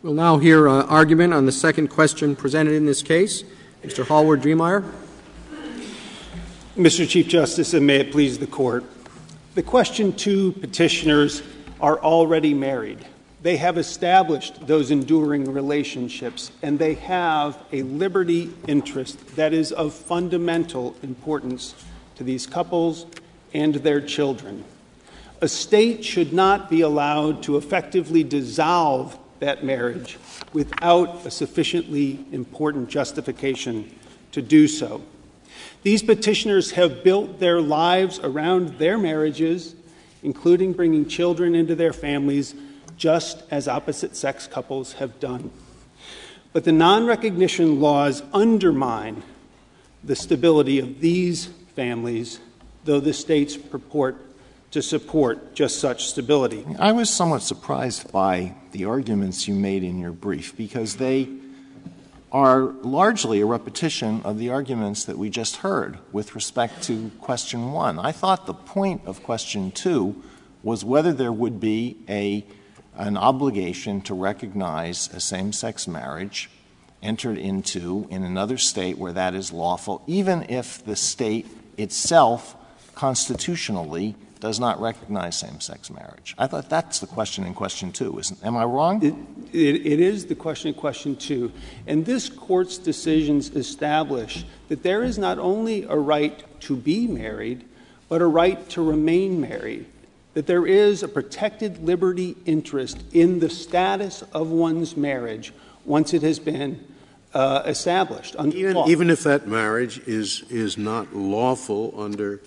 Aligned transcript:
We'll 0.00 0.14
now 0.14 0.38
hear 0.38 0.68
uh, 0.68 0.84
argument 0.84 1.34
on 1.34 1.44
the 1.44 1.50
second 1.50 1.88
question 1.88 2.36
presented 2.36 2.74
in 2.74 2.86
this 2.86 3.02
case. 3.02 3.42
Mr. 3.82 4.06
Hallward-Driemeier. 4.06 4.88
Mr. 6.76 7.08
Chief 7.08 7.26
Justice, 7.26 7.74
and 7.74 7.84
may 7.84 7.96
it 7.96 8.12
please 8.12 8.38
the 8.38 8.46
Court, 8.46 8.84
the 9.56 9.62
question 9.64 10.12
two 10.12 10.52
petitioners 10.52 11.42
are 11.80 11.98
already 11.98 12.54
married. 12.54 13.04
They 13.42 13.56
have 13.56 13.76
established 13.76 14.68
those 14.68 14.92
enduring 14.92 15.52
relationships, 15.52 16.52
and 16.62 16.78
they 16.78 16.94
have 16.94 17.58
a 17.72 17.82
liberty 17.82 18.54
interest 18.68 19.34
that 19.34 19.52
is 19.52 19.72
of 19.72 19.92
fundamental 19.92 20.94
importance 21.02 21.74
to 22.14 22.22
these 22.22 22.46
couples 22.46 23.04
and 23.52 23.74
their 23.74 24.00
children. 24.00 24.62
A 25.40 25.48
state 25.48 26.04
should 26.04 26.32
not 26.32 26.70
be 26.70 26.82
allowed 26.82 27.42
to 27.42 27.56
effectively 27.56 28.22
dissolve 28.22 29.18
that 29.40 29.64
marriage 29.64 30.18
without 30.52 31.24
a 31.26 31.30
sufficiently 31.30 32.24
important 32.32 32.88
justification 32.88 33.94
to 34.32 34.42
do 34.42 34.68
so. 34.68 35.02
These 35.82 36.02
petitioners 36.02 36.72
have 36.72 37.04
built 37.04 37.38
their 37.38 37.60
lives 37.60 38.18
around 38.18 38.78
their 38.78 38.98
marriages, 38.98 39.74
including 40.22 40.72
bringing 40.72 41.06
children 41.06 41.54
into 41.54 41.74
their 41.74 41.92
families, 41.92 42.54
just 42.96 43.42
as 43.50 43.68
opposite-sex 43.68 44.48
couples 44.48 44.94
have 44.94 45.20
done. 45.20 45.50
But 46.52 46.64
the 46.64 46.72
non-recognition 46.72 47.80
laws 47.80 48.22
undermine 48.32 49.22
the 50.02 50.16
stability 50.16 50.78
of 50.78 51.00
these 51.00 51.46
families, 51.76 52.40
though 52.84 53.00
the 53.00 53.12
states 53.12 53.56
purport 53.56 54.16
to 54.70 54.82
support 54.82 55.54
just 55.54 55.80
such 55.80 56.06
stability. 56.06 56.64
I 56.78 56.92
was 56.92 57.08
somewhat 57.08 57.42
surprised 57.42 58.12
by 58.12 58.54
the 58.72 58.84
arguments 58.84 59.48
you 59.48 59.54
made 59.54 59.82
in 59.82 59.98
your 59.98 60.12
brief, 60.12 60.56
because 60.56 60.96
they 60.96 61.28
are 62.30 62.60
largely 62.82 63.40
a 63.40 63.46
repetition 63.46 64.20
of 64.22 64.38
the 64.38 64.50
arguments 64.50 65.04
that 65.04 65.16
we 65.16 65.30
just 65.30 65.56
heard 65.56 65.96
with 66.12 66.34
respect 66.34 66.82
to 66.82 67.10
question 67.20 67.72
one. 67.72 67.98
I 67.98 68.12
thought 68.12 68.44
the 68.44 68.52
point 68.52 69.00
of 69.06 69.22
question 69.22 69.70
two 69.70 70.22
was 70.62 70.84
whether 70.84 71.14
there 71.14 71.32
would 71.32 71.58
be 71.58 71.96
an 72.06 73.16
obligation 73.16 74.02
to 74.02 74.12
recognize 74.12 75.08
a 75.14 75.20
same-sex 75.20 75.88
marriage 75.88 76.50
entered 77.02 77.38
into 77.38 78.06
in 78.10 78.24
another 78.24 78.58
state 78.58 78.98
where 78.98 79.14
that 79.14 79.34
is 79.34 79.50
lawful, 79.50 80.02
even 80.06 80.44
if 80.50 80.84
the 80.84 80.96
state 80.96 81.46
itself 81.78 82.56
constitutionally 82.94 84.16
does 84.40 84.60
not 84.60 84.80
recognize 84.80 85.36
same-sex 85.36 85.90
marriage. 85.90 86.34
I 86.38 86.46
thought 86.46 86.68
that's 86.68 87.00
the 87.00 87.06
question 87.06 87.44
in 87.44 87.54
question 87.54 87.92
two. 87.92 88.20
Am 88.42 88.56
I 88.56 88.64
wrong? 88.64 89.02
It 89.52 90.00
is 90.00 90.26
the 90.26 90.34
question 90.34 90.68
in 90.68 90.74
question 90.74 91.16
two. 91.16 91.52
And 91.86 92.06
this 92.06 92.28
Court's 92.28 92.78
decisions 92.78 93.50
establish 93.50 94.44
that 94.68 94.82
there 94.82 95.02
is 95.02 95.18
not 95.18 95.38
only 95.38 95.84
a 95.84 95.96
right 95.96 96.44
to 96.60 96.76
be 96.76 97.06
married, 97.06 97.64
but 98.08 98.22
a 98.22 98.26
right 98.26 98.68
to 98.70 98.82
remain 98.82 99.40
married, 99.40 99.86
that 100.34 100.46
there 100.46 100.66
is 100.66 101.02
a 101.02 101.08
protected 101.08 101.84
liberty 101.84 102.36
interest 102.46 103.02
in 103.12 103.40
the 103.40 103.50
status 103.50 104.22
of 104.32 104.50
one's 104.50 104.96
marriage 104.96 105.52
once 105.84 106.14
it 106.14 106.22
has 106.22 106.38
been 106.38 106.84
uh, 107.34 107.62
established. 107.66 108.36
Even 108.38 109.10
if 109.10 109.24
that 109.24 109.46
marriage 109.46 109.98
is 110.06 110.78
not 110.78 111.14
lawful 111.14 111.92
under 111.96 112.40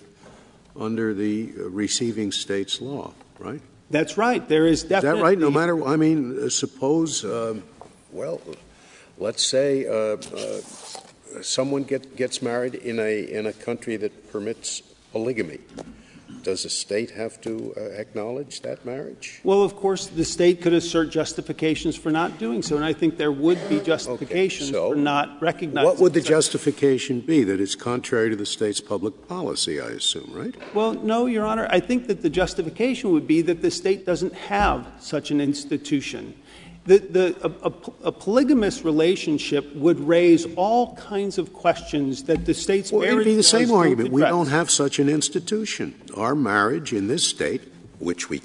the 1.14 1.52
uh, 1.58 1.68
receiving 1.70 2.32
state's 2.32 2.80
law, 2.80 3.12
right? 3.38 3.60
That's 3.90 4.16
right. 4.16 4.46
There 4.48 4.66
is 4.66 4.82
definitely— 4.84 5.08
Is 5.08 5.20
that 5.20 5.22
right? 5.22 5.38
No 5.38 5.50
matter—I 5.50 5.96
mean, 5.96 6.44
uh, 6.44 6.48
suppose, 6.48 7.24
um, 7.24 7.62
well, 8.10 8.40
let's 9.18 9.44
say 9.44 9.86
uh, 9.86 10.16
someone 11.42 11.84
gets 11.84 12.42
married 12.42 12.74
in 12.74 12.98
a 13.46 13.52
country 13.52 13.96
that 13.96 14.32
permits 14.32 14.82
polygamy. 15.12 15.58
Does 16.42 16.64
a 16.64 16.70
state 16.70 17.12
have 17.12 17.40
to 17.42 17.72
uh, 17.76 17.80
acknowledge 17.80 18.62
that 18.62 18.84
marriage? 18.84 19.40
Well, 19.44 19.62
of 19.62 19.76
course, 19.76 20.08
the 20.08 20.24
state 20.24 20.60
could 20.60 20.72
assert 20.72 21.10
justifications 21.10 21.96
for 21.96 22.10
not 22.10 22.38
doing 22.38 22.62
so, 22.62 22.76
and 22.76 22.84
I 22.84 22.92
think 22.92 23.16
there 23.16 23.30
would 23.30 23.58
be 23.68 23.80
justifications 23.80 24.70
for 24.70 24.96
not 24.96 25.40
recognizing— 25.40 25.84
What 25.84 25.98
would 25.98 26.14
the 26.14 26.20
justification 26.20 27.20
be? 27.20 27.44
That 27.44 27.60
it's 27.60 27.76
contrary 27.76 28.30
to 28.30 28.36
the 28.36 28.46
state's 28.46 28.80
public 28.80 29.28
policy, 29.28 29.80
I 29.80 29.88
assume, 29.88 30.30
right? 30.32 30.54
Well, 30.74 30.94
no, 30.94 31.26
Your 31.26 31.46
Honor. 31.46 31.68
I 31.70 31.80
think 31.80 32.08
that 32.08 32.22
the 32.22 32.30
justification 32.30 33.12
would 33.12 33.26
be 33.26 33.42
that 33.42 33.62
the 33.62 33.70
state 33.70 34.04
doesn't 34.04 34.34
have 34.34 34.86
such 34.98 35.30
an 35.30 35.40
institution. 35.40 36.34
A 36.88 38.12
polygamous 38.12 38.84
relationship 38.84 39.74
would 39.76 40.00
raise 40.00 40.46
all 40.56 40.96
kinds 40.96 41.38
of 41.38 41.52
questions 41.52 42.24
that 42.24 42.44
the 42.44 42.54
state's 42.54 42.90
marriage— 42.90 43.06
Well, 43.06 43.12
it 43.12 43.16
would 43.18 43.24
be 43.24 43.36
the 43.36 43.42
same 43.42 43.70
argument. 43.70 44.10
We 44.10 44.22
don't 44.22 44.48
have 44.48 44.68
such 44.70 44.98
an 44.98 45.08
institution. 45.08 45.94
Our 46.16 46.34
marriage 46.34 46.92
in 46.92 47.06
this 47.06 47.24
state, 47.24 47.62
which 48.00 48.28
we 48.28 48.40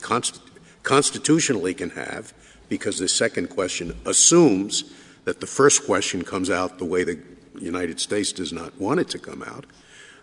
constitutionally 0.84 1.74
can 1.74 1.90
have, 1.92 2.34
because 2.70 3.00
the 3.00 3.08
second 3.08 3.50
question 3.50 3.98
assumes 4.06 4.84
that 5.26 5.40
the 5.42 5.48
first 5.48 5.86
question 5.86 6.24
comes 6.24 6.50
out 6.50 6.78
the 6.78 6.86
way 6.86 7.04
the 7.04 7.20
United 7.60 8.00
States 8.00 8.32
does 8.32 8.54
not 8.54 8.80
want 8.80 9.00
it 9.00 9.10
to 9.10 9.20
come 9.20 9.42
out, 9.42 9.66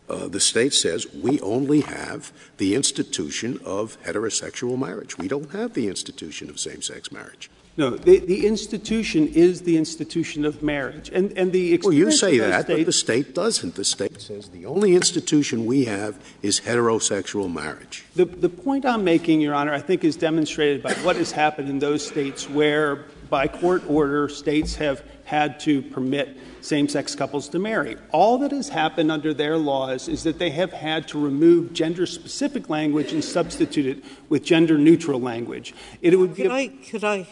uh, 0.09 0.29
the 0.29 0.39
state 0.39 0.73
says 0.73 1.13
we 1.15 1.41
only 1.41 1.81
have 1.81 2.33
the 2.59 2.75
institution 2.75 3.59
of 3.65 4.01
heterosexual 4.03 4.79
marriage. 4.79 5.19
We 5.19 5.27
don't 5.27 5.51
have 5.53 5.75
the 5.75 5.89
institution 5.89 6.49
of 6.49 6.61
same-sex 6.61 7.11
marriage. 7.11 7.51
No. 7.77 7.91
The 7.91 8.47
institution 8.47 9.29
is 9.29 9.63
the 9.63 9.77
institution 9.77 10.45
of 10.45 10.63
marriage. 10.63 11.11
And 11.13 11.53
the— 11.53 11.81
Well, 11.83 11.93
you 11.93 12.11
say 12.11 12.39
that, 12.39 12.67
but 12.67 12.87
the 12.87 12.93
state 12.93 13.35
doesn't. 13.35 13.75
The 13.75 13.85
state 13.85 14.21
says 14.21 14.49
the 14.51 14.67
only 14.67 14.95
institution 14.95 15.67
we 15.67 15.85
have 15.87 16.19
is 16.43 16.61
heterosexual 16.61 17.53
marriage. 17.53 18.05
The 18.15 18.27
point 18.49 18.87
I'm 18.87 19.05
making, 19.05 19.41
Your 19.41 19.55
Honor, 19.55 19.73
I 19.73 19.81
think 19.81 20.05
is 20.05 20.17
demonstrated 20.17 20.83
by 20.83 20.93
what 20.95 21.17
has 21.17 21.33
happened 21.33 21.69
in 21.69 21.79
those 21.79 22.07
states 22.07 22.49
where, 22.49 23.07
by 23.29 23.49
court 23.49 23.83
order, 23.89 24.29
states 24.29 24.77
have 24.77 25.03
had 25.25 25.59
to 25.59 25.83
permit 25.83 26.37
same-sex 26.61 27.15
couples 27.15 27.49
to 27.49 27.59
marry. 27.59 27.97
All 28.11 28.39
that 28.39 28.53
has 28.53 28.69
happened 28.69 29.11
under 29.11 29.35
their 29.35 29.57
laws 29.57 30.07
is 30.07 30.23
that 30.23 30.39
they 30.39 30.51
have 30.51 30.73
had 30.73 31.09
to 31.09 31.19
remove 31.19 31.73
gender-specific 31.73 32.71
language 32.71 33.13
and 33.13 33.25
substitute 33.25 33.87
it 33.87 34.05
with 34.29 34.45
gender-neutral 34.45 35.21
language. 35.21 35.75
It 36.01 36.19
would 36.19 36.35
give— 36.35 36.53
Could 36.91 37.05
I— 37.05 37.27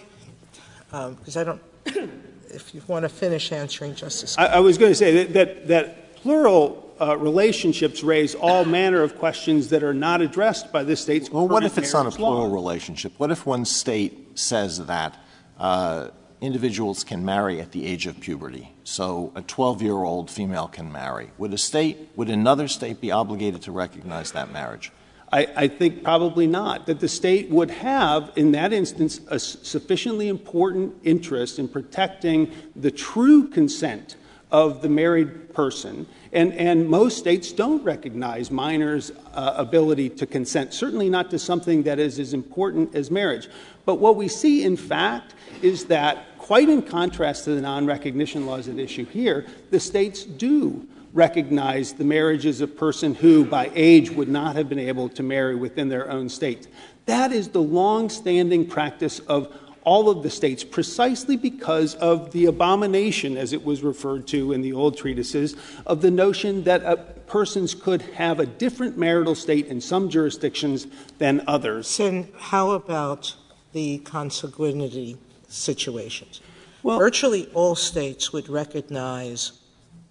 Um, 0.92 1.14
because 1.14 1.36
I 1.36 1.44
don't—if 1.44 2.74
you 2.74 2.82
want 2.86 3.04
to 3.04 3.08
finish 3.08 3.50
answering, 3.52 3.94
Justice— 3.94 4.36
I 4.38 4.60
was 4.60 4.78
going 4.78 4.90
to 4.90 4.96
say 4.96 5.24
that 5.24 6.16
plural 6.16 6.94
uh, 7.00 7.16
relationships 7.16 8.02
raise 8.02 8.34
all 8.34 8.64
manner 8.64 9.02
of 9.02 9.18
questions 9.18 9.68
that 9.70 9.82
are 9.82 9.94
not 9.94 10.20
addressed 10.20 10.70
by 10.72 10.84
the 10.84 10.96
state's— 10.96 11.30
Well, 11.30 11.48
what 11.48 11.64
if 11.64 11.78
it's 11.78 11.92
not 11.92 12.06
a 12.06 12.10
plural 12.10 12.50
relationship? 12.50 13.12
What 13.16 13.30
if 13.30 13.46
one 13.46 13.64
state 13.64 14.38
says 14.38 14.86
that 14.86 15.18
uh, 15.58 16.08
individuals 16.40 17.04
can 17.04 17.24
marry 17.24 17.60
at 17.60 17.72
the 17.72 17.86
age 17.86 18.06
of 18.06 18.20
puberty, 18.20 18.72
so 18.84 19.32
a 19.34 19.42
12-year-old 19.42 20.30
female 20.30 20.68
can 20.68 20.92
marry? 20.92 21.30
Would 21.38 21.54
a 21.54 21.58
state—would 21.58 22.28
another 22.28 22.68
state 22.68 23.00
be 23.00 23.10
obligated 23.10 23.62
to 23.62 23.72
recognize 23.72 24.32
that 24.32 24.52
marriage? 24.52 24.92
I 25.34 25.66
think 25.66 26.04
probably 26.04 26.46
not. 26.46 26.86
That 26.86 27.00
the 27.00 27.08
state 27.08 27.48
would 27.48 27.70
have, 27.70 28.32
in 28.36 28.52
that 28.52 28.72
instance, 28.72 29.20
a 29.28 29.38
sufficiently 29.38 30.28
important 30.28 30.94
interest 31.04 31.58
in 31.58 31.68
protecting 31.68 32.52
the 32.76 32.90
true 32.90 33.48
consent 33.48 34.16
of 34.50 34.82
the 34.82 34.88
married 34.90 35.54
person. 35.54 36.06
And 36.32 36.86
most 36.86 37.16
states 37.16 37.50
don't 37.50 37.82
recognize 37.82 38.50
minors' 38.50 39.10
uh, 39.32 39.54
ability 39.56 40.10
to 40.10 40.26
consent, 40.26 40.74
certainly 40.74 41.08
not 41.08 41.30
to 41.30 41.38
something 41.38 41.82
that 41.84 41.98
is 41.98 42.18
as 42.18 42.34
important 42.34 42.94
as 42.94 43.10
marriage. 43.10 43.48
But 43.86 43.96
what 43.96 44.16
we 44.16 44.28
see, 44.28 44.64
in 44.64 44.76
fact, 44.76 45.34
is 45.62 45.86
that, 45.86 46.38
quite 46.38 46.68
in 46.68 46.82
contrast 46.82 47.44
to 47.44 47.54
the 47.54 47.60
non-recognition 47.62 48.44
laws 48.44 48.68
at 48.68 48.78
issue 48.78 49.06
here, 49.06 49.46
the 49.70 49.80
states 49.80 50.24
do 50.24 50.86
recognize 51.12 51.92
the 51.92 52.04
marriages 52.04 52.60
of 52.60 52.76
person 52.76 53.14
who, 53.14 53.44
by 53.44 53.70
age, 53.74 54.10
would 54.10 54.28
not 54.28 54.56
have 54.56 54.68
been 54.68 54.78
able 54.78 55.08
to 55.10 55.22
marry 55.22 55.54
within 55.54 55.88
their 55.88 56.10
own 56.10 56.28
state. 56.28 56.68
That 57.06 57.32
is 57.32 57.48
the 57.48 57.62
long-standing 57.62 58.68
practice 58.68 59.18
of 59.20 59.54
all 59.84 60.08
of 60.08 60.22
the 60.22 60.30
states, 60.30 60.62
precisely 60.62 61.36
because 61.36 61.96
of 61.96 62.30
the 62.30 62.46
abomination, 62.46 63.36
as 63.36 63.52
it 63.52 63.64
was 63.64 63.82
referred 63.82 64.26
to 64.28 64.52
in 64.52 64.62
the 64.62 64.72
old 64.72 64.96
treatises, 64.96 65.56
of 65.86 66.00
the 66.00 66.10
notion 66.10 66.62
that 66.64 66.84
uh, 66.84 66.96
persons 67.26 67.74
could 67.74 68.02
have 68.02 68.38
a 68.38 68.46
different 68.46 68.96
marital 68.96 69.34
state 69.34 69.66
in 69.66 69.80
some 69.80 70.08
jurisdictions 70.08 70.86
than 71.18 71.42
others. 71.46 71.98
And 71.98 72.28
how 72.38 72.70
about 72.70 73.34
the 73.72 73.98
consanguinity 74.04 75.18
situations? 75.48 76.40
Well, 76.82 76.98
Virtually 76.98 77.48
all 77.52 77.74
states 77.74 78.32
would 78.32 78.48
recognize 78.48 79.52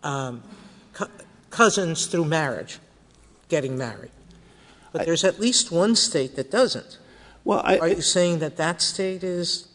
um, 0.04 0.44
cousins 1.50 2.06
through 2.06 2.26
marriage 2.26 2.80
getting 3.50 3.78
married. 3.78 4.12
But 4.92 5.06
there's 5.06 5.24
at 5.24 5.40
least 5.40 5.72
one 5.72 5.96
state 5.96 6.36
that 6.36 6.52
doesn't. 6.52 6.98
Well, 7.44 7.60
are 7.60 7.88
you 7.88 8.02
saying 8.02 8.40
that 8.40 8.58
that 8.58 8.82
state 8.82 9.24
is 9.24 9.68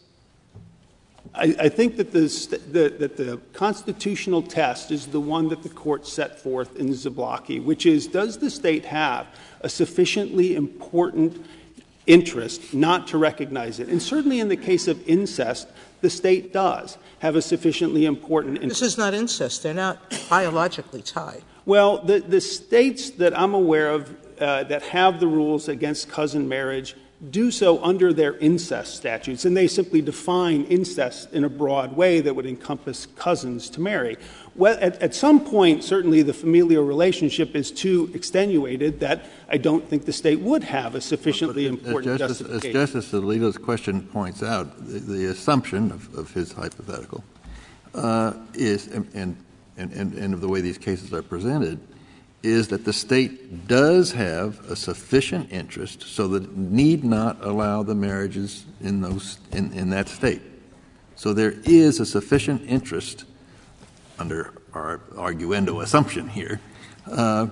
I 1.39 1.69
think 1.69 1.97
that 1.97 2.11
the 2.11 3.39
constitutional 3.53 4.41
test 4.41 4.91
is 4.91 5.07
the 5.07 5.19
one 5.19 5.49
that 5.49 5.61
the 5.61 5.69
Court 5.69 6.07
set 6.07 6.39
forth 6.39 6.75
in 6.77 6.89
Zablocki, 6.89 7.63
which 7.63 7.85
is, 7.85 8.07
does 8.07 8.39
the 8.39 8.49
State 8.49 8.85
have 8.85 9.27
a 9.61 9.69
sufficiently 9.69 10.55
important 10.55 11.45
interest 12.07 12.73
not 12.73 13.07
to 13.09 13.17
recognize 13.17 13.79
it? 13.79 13.87
And 13.87 14.01
certainly 14.01 14.39
in 14.39 14.47
the 14.47 14.57
case 14.57 14.87
of 14.87 15.07
incest, 15.07 15.67
the 16.01 16.09
State 16.09 16.53
does 16.53 16.97
have 17.19 17.35
a 17.35 17.41
sufficiently 17.41 18.05
important 18.05 18.57
interest. 18.57 18.81
This 18.81 18.93
is 18.93 18.97
not 18.97 19.13
incest. 19.13 19.63
They're 19.63 19.73
not 19.73 19.97
biologically 20.29 21.01
tied. 21.01 21.43
Well, 21.65 21.97
the 21.99 22.41
States 22.41 23.09
that 23.11 23.37
I'm 23.37 23.53
aware 23.53 23.91
of 23.91 24.15
uh, 24.39 24.63
that 24.65 24.83
have 24.83 25.19
the 25.19 25.27
rules 25.27 25.67
against 25.67 26.09
cousin 26.09 26.47
marriage 26.47 26.95
do 27.31 27.49
so 27.49 27.83
under 27.83 28.13
their 28.13 28.37
incest 28.37 28.95
statutes, 28.95 29.43
and 29.45 29.57
they 29.57 29.67
simply 29.67 30.01
define 30.01 30.63
incest 30.65 31.33
in 31.33 31.43
a 31.43 31.49
broad 31.49 31.95
way 31.95 32.21
that 32.21 32.35
would 32.35 32.45
encompass 32.45 33.07
cousins 33.15 33.69
to 33.71 33.81
marry. 33.81 34.17
Well, 34.57 34.75
at 34.81 35.13
some 35.13 35.45
point, 35.45 35.83
certainly 35.83 36.23
the 36.23 36.33
familial 36.33 36.83
relationship 36.83 37.55
is 37.55 37.69
too 37.69 38.09
extenuated 38.15 38.99
that 39.01 39.25
I 39.47 39.57
don't 39.57 39.87
think 39.87 40.05
the 40.05 40.13
State 40.13 40.39
would 40.39 40.63
have 40.63 40.95
a 40.95 41.01
sufficiently 41.01 41.67
important 41.67 42.17
justification. 42.17 42.75
As 42.75 42.91
Justice 42.91 43.11
Alito's 43.11 43.57
question 43.57 44.01
points 44.01 44.41
out, 44.41 44.67
the 44.79 45.27
assumption 45.27 45.91
of 45.91 46.33
his 46.33 46.51
hypothetical 46.51 47.23
uh, 47.93 48.33
is, 48.55 48.87
and 48.87 49.37
of 49.77 50.41
the 50.41 50.47
way 50.47 50.61
these 50.61 50.79
cases 50.79 51.13
are 51.13 51.21
presented, 51.21 51.79
is 52.41 52.67
that 52.69 52.83
the 52.83 52.93
State 52.93 53.67
does 53.67 54.11
have 54.11 54.59
a 54.71 54.75
sufficient 54.75 55.51
interest 55.51 56.01
so 56.01 56.27
that 56.29 56.43
it 56.43 56.57
need 56.57 57.03
not 57.03 57.37
allow 57.45 57.83
the 57.83 57.93
marriages 57.93 58.65
in 58.81 59.01
that 59.01 60.09
State. 60.09 60.41
So 61.15 61.33
there 61.33 61.53
is 61.63 61.99
a 61.99 62.05
sufficient 62.07 62.63
interest, 62.67 63.25
under 64.19 64.53
our 64.73 64.99
arguendo 65.15 65.81
assumption 65.81 66.27
here, 66.27 66.59
uh, 67.11 67.47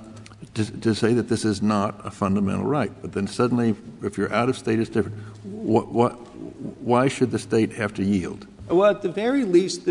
to 0.54 0.96
say 0.96 1.14
that 1.14 1.28
this 1.28 1.44
is 1.44 1.62
not 1.62 2.06
a 2.06 2.12
fundamental 2.12 2.66
right. 2.66 2.92
But 3.02 3.14
then 3.14 3.28
suddenly, 3.28 3.76
if 4.04 4.18
you're 4.18 4.32
out 4.34 4.48
of 4.48 4.58
State, 4.58 4.80
it's 4.80 4.90
different. 4.90 5.18
Why 5.44 7.08
should 7.08 7.32
the 7.32 7.40
State 7.40 7.74
have 7.74 7.94
to 7.96 8.04
yield? 8.04 8.48
Well, 8.70 8.90
at 8.90 9.02
the 9.02 9.10
very 9.10 9.44
least, 9.44 9.88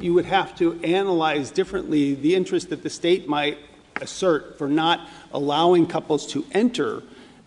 you 0.00 0.14
would 0.14 0.24
have 0.24 0.56
to 0.58 0.80
analyze 0.82 1.50
differently 1.50 2.14
the 2.14 2.34
interest 2.34 2.70
that 2.70 2.82
the 2.82 2.90
State 2.90 3.28
might 3.28 3.58
assert 4.00 4.56
for 4.56 4.68
not 4.68 5.08
allowing 5.32 5.86
couples 5.86 6.26
to 6.28 6.44
enter 6.52 7.02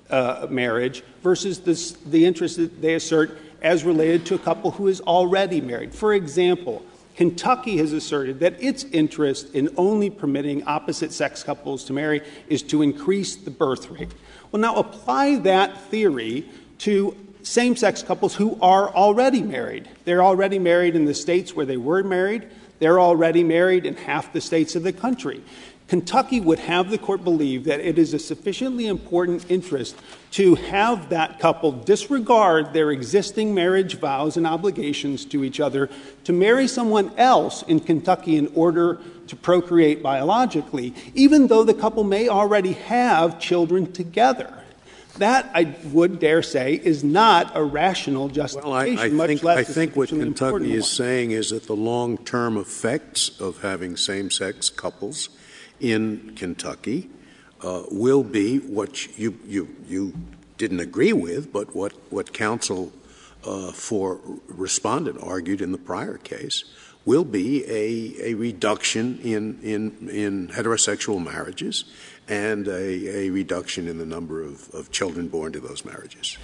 uh, 0.10 0.48
marriage 0.50 1.04
versus 1.24 1.60
the 2.06 2.26
interest 2.26 2.58
that 2.58 2.82
they 2.82 2.96
assert 2.96 3.38
as 3.62 3.84
related 3.84 4.26
to 4.28 4.36
a 4.36 4.40
couple 4.40 4.72
who 4.72 4.88
is 4.88 5.02
already 5.02 5.62
married. 5.62 5.94
For 5.94 6.14
example, 6.14 6.86
Kentucky 7.18 7.78
has 7.78 7.94
asserted 7.94 8.40
that 8.42 8.62
its 8.62 8.84
interest 8.86 9.54
in 9.56 9.70
only 9.76 10.08
permitting 10.10 10.64
opposite-sex 10.68 11.44
couples 11.44 11.84
to 11.86 11.94
marry 11.94 12.22
is 12.48 12.62
to 12.62 12.84
increase 12.84 13.36
the 13.36 13.50
birth 13.50 13.90
rate. 13.90 14.12
Well, 14.52 14.62
now 14.62 14.76
apply 14.76 15.38
that 15.38 15.82
theory 15.90 16.48
to 16.80 17.18
same-sex 17.42 18.04
couples 18.04 18.36
who 18.36 18.60
are 18.62 18.94
already 18.94 19.42
married. 19.42 19.90
They're 20.06 20.24
already 20.24 20.60
married 20.60 20.96
in 20.96 21.06
the 21.06 21.16
States 21.16 21.56
where 21.56 21.66
they 21.66 21.78
were 21.78 22.04
married. 22.04 22.48
They're 22.78 23.00
already 23.00 23.44
married 23.44 23.88
in 23.88 23.96
half 23.96 24.32
the 24.32 24.42
States 24.42 24.76
of 24.76 24.84
the 24.84 24.94
country. 24.94 25.42
Kentucky 25.88 26.42
would 26.42 26.60
have 26.60 26.90
the 26.90 26.98
Court 26.98 27.24
believe 27.24 27.64
that 27.64 27.80
it 27.80 27.98
is 27.98 28.14
a 28.14 28.20
sufficiently 28.20 28.88
important 28.88 29.50
interest 29.50 29.96
to 30.32 30.56
have 30.56 31.10
that 31.10 31.40
couple 31.40 31.72
disregard 31.72 32.74
their 32.74 32.92
existing 32.92 33.54
marriage 33.54 33.96
vows 33.96 34.36
and 34.36 34.46
obligations 34.46 35.24
to 35.26 35.46
each 35.46 35.62
other 35.62 35.90
to 36.26 36.34
marry 36.34 36.68
someone 36.68 37.12
else 37.18 37.64
in 37.64 37.80
Kentucky 37.80 38.36
in 38.36 38.48
order 38.54 39.00
to 39.28 39.36
procreate 39.36 40.04
biologically, 40.04 40.94
even 41.14 41.48
though 41.48 41.64
the 41.64 41.74
couple 41.74 42.04
may 42.04 42.28
already 42.28 42.74
have 42.74 43.40
children 43.40 43.92
together. 43.92 44.54
That, 45.20 45.50
I 45.56 45.76
would 45.86 46.20
dare 46.20 46.44
say, 46.44 46.76
is 46.76 47.04
not 47.04 47.56
a 47.56 47.64
rational 47.64 48.28
justification, 48.28 49.16
much 49.16 49.42
less 49.42 49.70
a 49.70 49.74
sufficiently 49.74 49.74
important 49.74 49.74
one. 49.74 49.74
I 49.74 49.74
think 49.74 49.96
what 49.96 50.10
Kentucky 50.10 50.74
is 50.74 50.88
saying 50.88 51.32
is 51.32 51.50
that 51.50 51.66
the 51.66 51.76
long-term 51.76 52.58
effects 52.58 53.40
of 53.40 53.62
having 53.62 53.98
same-sex 53.98 54.70
couples 54.70 55.30
in 55.80 56.36
Kentucky 56.36 57.10
uh, 57.62 57.84
will 57.90 58.24
be 58.24 58.60
what 58.60 59.18
you 59.18 60.14
didn't 60.58 60.80
agree 60.80 61.14
with, 61.14 61.52
but 61.54 61.76
what 61.76 62.34
counsel 62.34 62.92
uh, 63.46 63.72
for 63.72 64.20
Respondent 64.48 65.20
argued 65.22 65.62
in 65.62 65.72
the 65.72 65.78
prior 65.78 66.18
case, 66.18 66.64
will 67.06 67.24
be 67.24 67.64
a 67.70 68.34
reduction 68.34 69.20
in 69.20 70.50
heterosexual 70.50 71.24
marriages 71.24 71.86
and 72.28 72.68
a 72.68 73.30
reduction 73.30 73.88
in 73.88 73.98
the 73.98 74.06
number 74.06 74.44
of 74.44 74.92
children 74.92 75.30
born 75.30 75.54
to 75.54 75.60
those 75.60 75.86
marriages. 75.86 76.38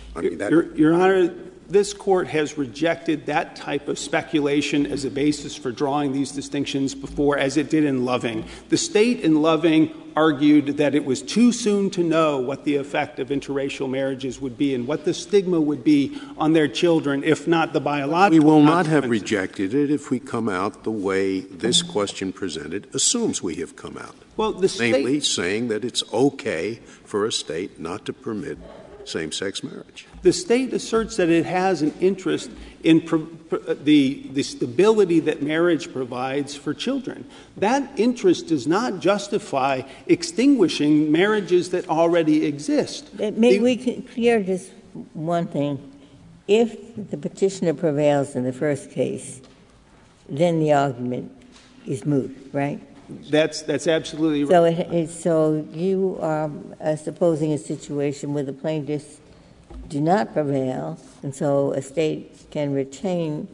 Your 0.78 0.94
Honor, 0.94 1.34
this 1.70 1.94
Court 1.94 2.28
has 2.28 2.58
rejected 2.58 3.26
that 3.26 3.56
type 3.56 3.88
of 3.88 3.98
speculation 3.98 4.86
as 4.86 5.06
a 5.06 5.10
basis 5.10 5.56
for 5.56 5.72
drawing 5.72 6.14
these 6.14 6.32
distinctions 6.32 6.94
before, 6.96 7.38
as 7.38 7.58
it 7.58 7.70
did 7.70 7.84
in 7.84 8.06
Loving. 8.06 8.46
The 8.70 8.78
State 8.78 9.22
in 9.22 9.42
Loving 9.42 9.94
argued 10.16 10.78
that 10.78 10.94
it 10.94 11.06
was 11.06 11.22
too 11.22 11.52
soon 11.52 11.90
to 11.90 12.04
know 12.04 12.38
what 12.38 12.64
the 12.66 12.76
effect 12.76 13.20
of 13.20 13.30
interracial 13.30 13.90
marriages 13.90 14.40
would 14.40 14.58
be 14.58 14.76
and 14.76 14.88
what 14.88 15.06
the 15.06 15.14
stigma 15.14 15.60
would 15.60 15.84
be 15.84 16.20
on 16.38 16.54
their 16.54 16.68
children, 16.68 17.24
if 17.24 17.48
not 17.48 17.74
the 17.74 17.82
biological 17.82 18.20
consequences. 18.20 18.44
We 18.44 18.46
will 18.46 18.62
not 18.62 18.86
have 18.86 19.10
rejected 19.10 19.74
it 19.74 19.90
if 19.90 20.12
we 20.12 20.20
come 20.20 20.50
out 20.50 20.84
the 20.84 20.92
way 20.92 21.40
this 21.40 21.82
question 21.82 22.32
presented 22.32 22.94
assumes 22.94 23.42
we 23.42 23.56
have 23.56 23.76
come 23.76 23.98
out. 23.98 24.16
Well, 24.38 24.54
the 24.54 24.70
state. 24.70 24.92
Namely, 24.92 25.20
saying 25.20 25.68
that 25.70 25.84
it's 25.86 26.04
okay 26.14 26.76
for 27.04 27.26
a 27.26 27.32
State 27.32 27.80
not 27.80 28.06
to 28.06 28.14
permit 28.14 28.58
same-sex 29.06 29.64
marriage. 29.64 30.08
The 30.22 30.34
State 30.34 30.74
asserts 30.74 31.18
that 31.18 31.30
it 31.30 31.46
has 31.46 31.82
an 31.82 31.94
interest 32.00 32.50
in 32.84 33.00
the 33.84 34.44
stability 34.44 35.20
that 35.22 35.42
marriage 35.42 35.92
provides 35.92 36.56
for 36.56 36.74
children. 36.74 37.26
That 37.58 37.92
interest 37.98 38.48
does 38.48 38.68
not 38.68 39.00
justify 39.00 39.84
extinguishing 40.08 41.12
marriages 41.12 41.70
that 41.72 41.90
already 41.90 42.46
exist. 42.46 43.14
May 43.20 43.60
we 43.60 43.76
can 43.76 44.04
clear 44.04 44.42
just 44.42 44.72
one 45.14 45.48
thing? 45.48 45.92
If 46.48 47.10
the 47.10 47.18
Petitioner 47.18 47.74
prevails 47.74 48.36
in 48.36 48.44
the 48.44 48.54
first 48.54 48.92
case, 48.92 49.42
then 50.28 50.60
the 50.60 50.74
argument 50.74 51.32
is 51.86 52.06
moot, 52.06 52.36
right? 52.52 52.82
That's 53.10 53.88
absolutely 53.88 54.44
right. 54.46 55.10
So 55.10 55.68
you 55.74 56.18
um, 56.22 56.74
are 56.80 56.98
supposing 56.98 57.54
a 57.54 57.58
situation 57.58 58.34
where 58.34 58.44
the 58.44 58.54
plaintiffs 58.54 59.20
do 59.90 60.00
not 60.00 60.34
prevail, 60.34 60.98
and 61.22 61.36
so 61.36 61.74
a 61.74 61.82
State 61.82 62.50
can 62.52 62.74
retain 62.74 63.48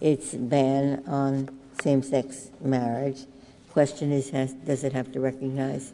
its 0.00 0.34
ban 0.34 1.02
on 1.06 1.48
same-sex 1.80 2.50
marriage. 2.60 3.20
The 3.20 3.72
question 3.72 4.12
is, 4.12 4.30
does 4.64 4.84
it 4.84 4.92
have 4.92 5.12
to 5.12 5.20
recognize 5.20 5.92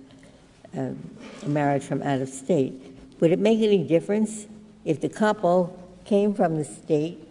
um, 0.77 0.99
a 1.43 1.49
marriage 1.49 1.85
from 1.85 2.03
out 2.03 2.21
of 2.21 2.29
State? 2.29 2.97
Would 3.21 3.33
it 3.33 3.39
make 3.39 3.61
any 3.61 3.83
difference 3.85 4.47
if 4.85 5.01
the 5.01 5.09
couple 5.09 5.79
came 6.05 6.35
from 6.35 6.57
the 6.57 6.65
State 6.65 7.27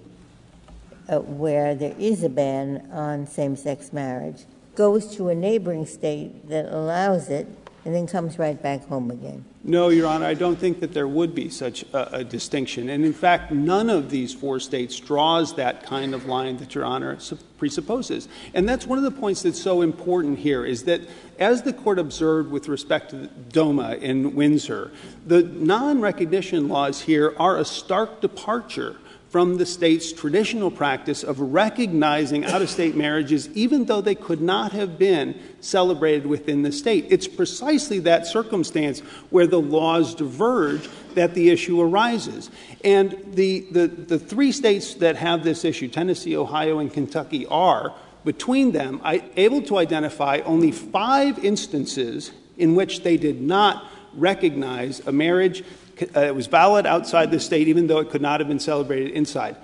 uh, 1.10 1.20
where 1.20 1.76
there 1.76 1.96
is 2.00 2.24
a 2.24 2.30
ban 2.30 2.90
on 2.92 3.28
same-sex 3.28 3.92
marriage, 3.94 4.44
goes 4.82 5.16
to 5.16 5.30
a 5.30 5.36
neighboring 5.36 5.86
State 5.86 6.50
that 6.50 6.66
allows 6.74 7.30
it, 7.30 7.46
and 7.86 7.94
then 7.94 8.08
comes 8.08 8.40
right 8.40 8.60
back 8.60 8.84
home 8.88 9.12
again? 9.12 9.46
No, 9.64 9.90
Your 9.90 10.08
Honor. 10.08 10.26
I 10.26 10.34
don't 10.34 10.56
think 10.56 10.80
that 10.80 10.92
there 10.92 11.08
would 11.08 11.36
be 11.36 11.50
such 11.50 11.86
a 11.94 12.24
distinction. 12.24 12.90
And, 12.90 13.06
in 13.06 13.14
fact, 13.14 13.52
none 13.52 13.92
of 13.92 14.10
these 14.10 14.34
four 14.34 14.60
States 14.60 15.00
draws 15.00 15.54
that 15.54 15.84
kind 15.84 16.16
of 16.16 16.26
line 16.26 16.58
that 16.58 16.74
Your 16.74 16.84
Honor 16.84 17.20
presupposes. 17.60 18.28
And 18.56 18.68
that's 18.68 18.88
one 18.88 18.98
of 18.98 19.04
the 19.04 19.12
points 19.12 19.44
that's 19.44 19.62
so 19.62 19.84
important 19.84 20.40
here, 20.40 20.66
is 20.66 20.86
that 20.86 21.02
as 21.38 21.62
the 21.62 21.74
Court 21.74 22.00
observed 22.00 22.50
with 22.50 22.68
respect 22.68 23.12
to 23.12 23.28
DOMA 23.28 23.98
in 24.02 24.34
Windsor, 24.34 24.92
the 25.28 25.44
non-recognition 25.44 26.70
laws 26.70 27.02
here 27.02 27.36
are 27.38 27.60
a 27.60 27.66
stark 27.66 28.20
departure 28.20 28.96
from 29.32 29.58
the 29.58 29.66
State's 29.66 30.12
traditional 30.12 30.70
practice 30.70 31.24
of 31.24 31.40
recognizing 31.40 32.44
out-of-State 32.44 32.98
marriages, 32.98 33.48
even 33.56 33.86
though 33.86 34.02
they 34.02 34.14
could 34.14 34.42
not 34.42 34.74
have 34.74 35.00
been 35.00 35.34
celebrated 35.62 36.28
within 36.28 36.64
the 36.64 36.72
State. 36.72 37.06
It's 37.10 37.30
precisely 37.30 38.00
that 38.00 38.28
circumstance 38.28 39.00
where 39.30 39.48
the 39.48 39.62
laws 39.62 40.16
diverge 40.16 40.90
that 41.16 41.34
the 41.34 41.50
issue 41.50 41.80
arises. 41.80 42.52
And 42.84 43.18
the 43.34 43.62
the 43.72 44.20
three 44.20 44.52
States 44.52 44.96
that 44.96 45.16
have 45.16 45.46
this 45.46 45.64
issue, 45.64 45.88
Tennessee, 45.88 46.36
Ohio, 46.36 46.80
and 46.80 46.92
Kentucky, 46.92 47.46
are, 47.46 47.94
between 48.26 48.74
them, 48.74 49.00
able 49.38 49.62
to 49.62 49.78
identify 49.78 50.42
only 50.44 50.74
five 50.74 51.40
instances 51.44 52.32
in 52.58 52.76
which 52.76 53.04
they 53.04 53.16
did 53.16 53.42
not 53.42 53.86
recognize 54.14 55.00
a 55.08 55.12
marriage 55.14 55.64
that 56.10 56.32
uh, 56.32 56.34
was 56.34 56.48
valid 56.48 56.86
outside 56.86 57.32
the 57.32 57.40
State, 57.40 57.68
even 57.68 57.88
though 57.88 58.00
it 58.00 58.10
could 58.10 58.22
not 58.22 58.40
have 58.40 58.48
been 58.48 58.60
celebrated 58.60 59.12
inside. 59.12 59.56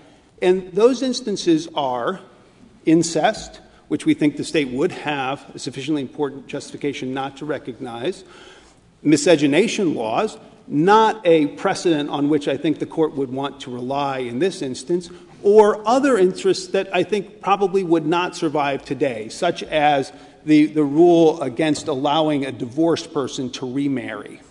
And 0.41 0.71
those 0.73 1.01
instances 1.01 1.67
are 1.73 2.19
incest, 2.85 3.59
which 3.87 4.05
we 4.05 4.13
think 4.13 4.37
the 4.37 4.43
state 4.43 4.69
would 4.69 4.91
have 4.91 5.49
a 5.55 5.59
sufficiently 5.59 6.01
important 6.01 6.47
justification 6.47 7.13
not 7.13 7.37
to 7.37 7.45
recognize, 7.45 8.23
miscegenation 9.01 9.95
laws, 9.95 10.37
not 10.67 11.25
a 11.25 11.47
precedent 11.47 12.09
on 12.09 12.29
which 12.29 12.47
I 12.47 12.57
think 12.57 12.79
the 12.79 12.85
court 12.85 13.15
would 13.15 13.31
want 13.31 13.61
to 13.61 13.71
rely 13.71 14.19
in 14.19 14.39
this 14.39 14.61
instance, 14.61 15.09
or 15.43 15.87
other 15.87 16.17
interests 16.17 16.67
that 16.69 16.93
I 16.93 17.03
think 17.03 17.41
probably 17.41 17.83
would 17.83 18.05
not 18.05 18.35
survive 18.35 18.83
today, 18.83 19.29
such 19.29 19.63
as 19.63 20.11
the 20.45 20.67
rule 20.75 21.41
against 21.41 21.87
allowing 21.87 22.45
a 22.45 22.51
divorced 22.51 23.13
person 23.13 23.49
to 23.51 23.71
remarry. 23.71 24.41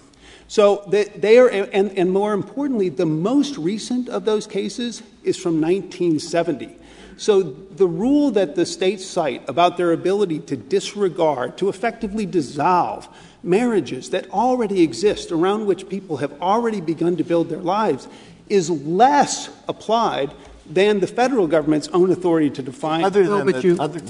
So 0.49 0.85
they 0.87 1.38
are, 1.38 1.49
and, 1.49 1.97
and 1.99 2.12
more 2.12 2.33
importantly, 2.33 2.88
the 2.88 3.07
most 3.07 3.57
recent 3.57 4.09
of 4.09 4.25
those 4.25 4.47
cases 4.47 5.03
is 5.25 5.37
from 5.37 5.61
1970. 5.61 6.76
So 7.17 7.43
the 7.43 7.87
rule 7.87 8.31
that 8.33 8.55
the 8.55 8.67
states 8.67 9.05
cite 9.05 9.49
about 9.49 9.76
their 9.76 9.93
ability 9.93 10.41
to 10.41 10.57
disregard, 10.57 11.57
to 11.59 11.69
effectively 11.69 12.26
dissolve 12.26 13.09
marriages 13.43 14.11
that 14.11 14.31
already 14.31 14.83
exist, 14.83 15.33
around 15.33 15.67
which 15.67 15.88
people 15.88 16.19
have 16.19 16.41
already 16.43 16.81
begun 16.81 17.17
to 17.17 17.25
build 17.25 17.49
their 17.49 17.59
lives, 17.59 18.07
is 18.49 18.71
less 18.71 19.49
applied 19.67 20.33
than 20.69 21.00
the 21.00 21.07
federal 21.07 21.47
government's 21.47 21.88
own 21.88 22.11
authority 22.11 22.50
to 22.50 22.62
define. 22.62 23.05
Other 23.05 23.26
than 23.26 23.47
but 23.47 23.55
the, 23.57 23.62
you- 23.62 23.76
other, 23.81 24.00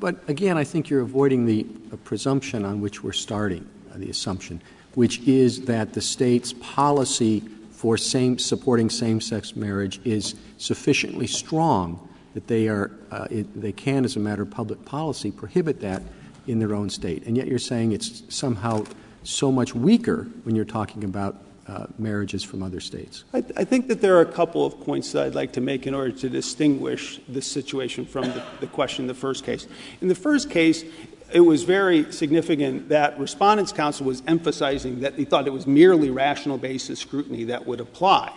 But 0.00 0.28
again, 0.28 0.56
I 0.56 0.64
think 0.64 0.88
you're 0.88 1.00
avoiding 1.02 1.46
the 1.46 1.64
presumption 2.04 2.64
on 2.64 2.80
which 2.80 3.02
we're 3.02 3.12
starting, 3.12 3.68
uh, 3.92 3.98
the 3.98 4.08
assumption, 4.08 4.62
which 4.96 5.20
is 5.28 5.66
that 5.66 5.92
the 5.92 6.00
state's 6.00 6.54
policy 6.54 7.40
for 7.70 7.98
same, 7.98 8.38
supporting 8.38 8.88
same-sex 8.88 9.54
marriage 9.54 10.00
is 10.06 10.34
sufficiently 10.56 11.26
strong 11.26 12.08
that 12.32 12.46
they 12.46 12.66
are, 12.66 12.90
uh, 13.10 13.26
it, 13.30 13.60
they 13.60 13.72
can, 13.72 14.06
as 14.06 14.16
a 14.16 14.18
matter 14.18 14.42
of 14.42 14.50
public 14.50 14.82
policy, 14.86 15.30
prohibit 15.30 15.80
that 15.82 16.02
in 16.46 16.58
their 16.58 16.74
own 16.74 16.88
state. 16.88 17.26
And 17.26 17.36
yet 17.36 17.46
you're 17.46 17.58
saying 17.58 17.92
it's 17.92 18.22
somehow 18.30 18.84
so 19.22 19.52
much 19.52 19.74
weaker 19.74 20.28
when 20.44 20.56
you're 20.56 20.64
talking 20.64 21.04
about 21.04 21.36
Uh, 21.68 21.84
marriages 21.98 22.44
from 22.44 22.62
other 22.62 22.78
states. 22.78 23.24
I, 23.32 23.40
think 23.40 23.88
that 23.88 24.00
there 24.00 24.16
are 24.16 24.20
a 24.20 24.32
couple 24.32 24.64
of 24.64 24.80
points 24.82 25.10
that 25.10 25.26
I'd 25.26 25.34
like 25.34 25.54
to 25.54 25.60
make 25.60 25.88
in 25.88 25.94
order 25.94 26.12
to 26.12 26.28
distinguish 26.28 27.18
this 27.26 27.44
situation 27.44 28.06
from 28.06 28.32
the, 28.60 28.68
question 28.68 29.02
in 29.02 29.08
the 29.08 29.14
first 29.14 29.42
case. 29.42 29.66
In 30.00 30.06
the 30.06 30.14
first 30.14 30.48
case, 30.48 30.84
it 31.32 31.40
was 31.40 31.64
very 31.64 32.12
significant 32.12 32.90
that 32.90 33.18
Respondents' 33.18 33.72
Counsel 33.72 34.06
was 34.06 34.22
emphasizing 34.28 35.00
that 35.00 35.14
he 35.14 35.24
thought 35.24 35.48
it 35.48 35.52
was 35.52 35.66
merely 35.66 36.08
rational 36.08 36.56
basis 36.56 37.00
scrutiny 37.00 37.42
that 37.44 37.66
would 37.66 37.80
apply. 37.80 38.32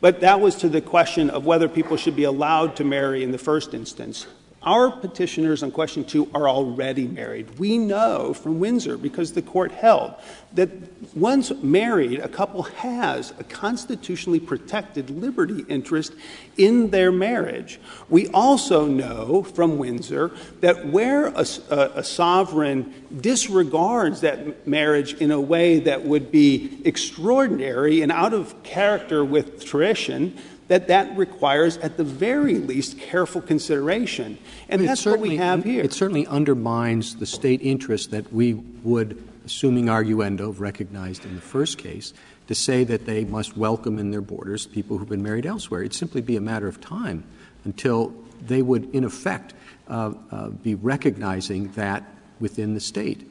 But 0.00 0.20
that 0.20 0.40
was 0.40 0.54
to 0.56 0.68
the 0.68 0.80
question 0.80 1.28
of 1.28 1.44
whether 1.44 1.68
people 1.68 1.96
should 1.96 2.14
be 2.14 2.22
allowed 2.22 2.76
to 2.76 2.84
marry 2.84 3.24
in 3.24 3.32
the 3.32 3.38
first 3.38 3.74
instance. 3.74 4.28
Our 4.62 4.90
petitioners 4.90 5.62
on 5.62 5.70
question 5.70 6.04
two 6.04 6.30
are 6.34 6.46
already 6.46 7.08
married. 7.08 7.58
We 7.58 7.78
know 7.78 8.34
from 8.34 8.60
Windsor, 8.60 8.98
because 8.98 9.32
the 9.32 9.40
court 9.40 9.72
held, 9.72 10.14
that 10.52 10.68
once 11.16 11.50
married, 11.62 12.18
a 12.18 12.28
couple 12.28 12.64
has 12.64 13.32
a 13.38 13.44
constitutionally 13.44 14.38
protected 14.38 15.08
liberty 15.08 15.64
interest 15.68 16.12
in 16.58 16.90
their 16.90 17.10
marriage. 17.10 17.80
We 18.10 18.28
also 18.28 18.86
know 18.86 19.42
from 19.44 19.78
Windsor 19.78 20.30
that 20.60 20.88
where 20.88 21.28
a, 21.28 22.04
sovereign 22.04 22.92
disregards 23.18 24.20
that 24.20 24.66
marriage 24.66 25.14
in 25.14 25.30
a 25.30 25.40
way 25.40 25.80
that 25.80 26.04
would 26.04 26.30
be 26.30 26.82
extraordinary 26.84 28.02
and 28.02 28.12
out 28.12 28.34
of 28.34 28.62
character 28.62 29.24
with 29.24 29.64
tradition, 29.64 30.36
that 30.70 30.86
that 30.86 31.16
requires, 31.16 31.78
at 31.78 31.96
the 31.96 32.04
very 32.04 32.54
least, 32.54 32.96
careful 32.96 33.42
consideration. 33.42 34.38
And 34.68 34.86
that's 34.86 35.04
what 35.04 35.18
we 35.18 35.36
have 35.36 35.64
here. 35.64 35.82
It 35.82 35.92
certainly 35.92 36.28
undermines 36.28 37.16
the 37.16 37.26
state 37.26 37.60
interest 37.60 38.12
that 38.12 38.32
we 38.32 38.54
would, 38.54 39.20
assuming 39.44 39.86
arguendo, 39.86 40.46
have 40.46 40.60
recognized 40.60 41.24
in 41.24 41.34
the 41.34 41.40
first 41.40 41.76
case, 41.76 42.14
to 42.46 42.54
say 42.54 42.84
that 42.84 43.04
they 43.04 43.24
must 43.24 43.56
welcome 43.56 43.98
in 43.98 44.12
their 44.12 44.20
borders 44.20 44.64
people 44.68 44.96
who've 44.96 45.08
been 45.08 45.24
married 45.24 45.44
elsewhere. 45.44 45.80
It'd 45.80 45.92
simply 45.92 46.20
be 46.20 46.36
a 46.36 46.40
matter 46.40 46.68
of 46.68 46.80
time 46.80 47.24
until 47.64 48.14
they 48.46 48.62
would, 48.62 48.94
in 48.94 49.02
effect, 49.02 49.54
uh, 49.88 50.12
uh, 50.30 50.48
be 50.50 50.76
recognizing 50.76 51.72
that 51.72 52.04
within 52.38 52.74
the 52.74 52.80
state. 52.80 53.28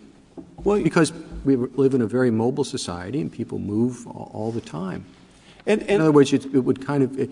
Well, 0.66 0.84
Because 0.84 1.14
we 1.46 1.56
live 1.56 1.94
in 1.94 2.02
a 2.02 2.08
very 2.08 2.32
mobile 2.32 2.66
society 2.66 3.22
and 3.22 3.32
people 3.32 3.60
move 3.60 4.06
all 4.08 4.52
the 4.52 4.60
time. 4.60 5.06
In 5.66 6.02
other 6.02 6.12
words, 6.12 6.34
it, 6.34 6.46
it 6.46 6.60
would 6.60 6.86
kind 6.86 7.04
of, 7.04 7.30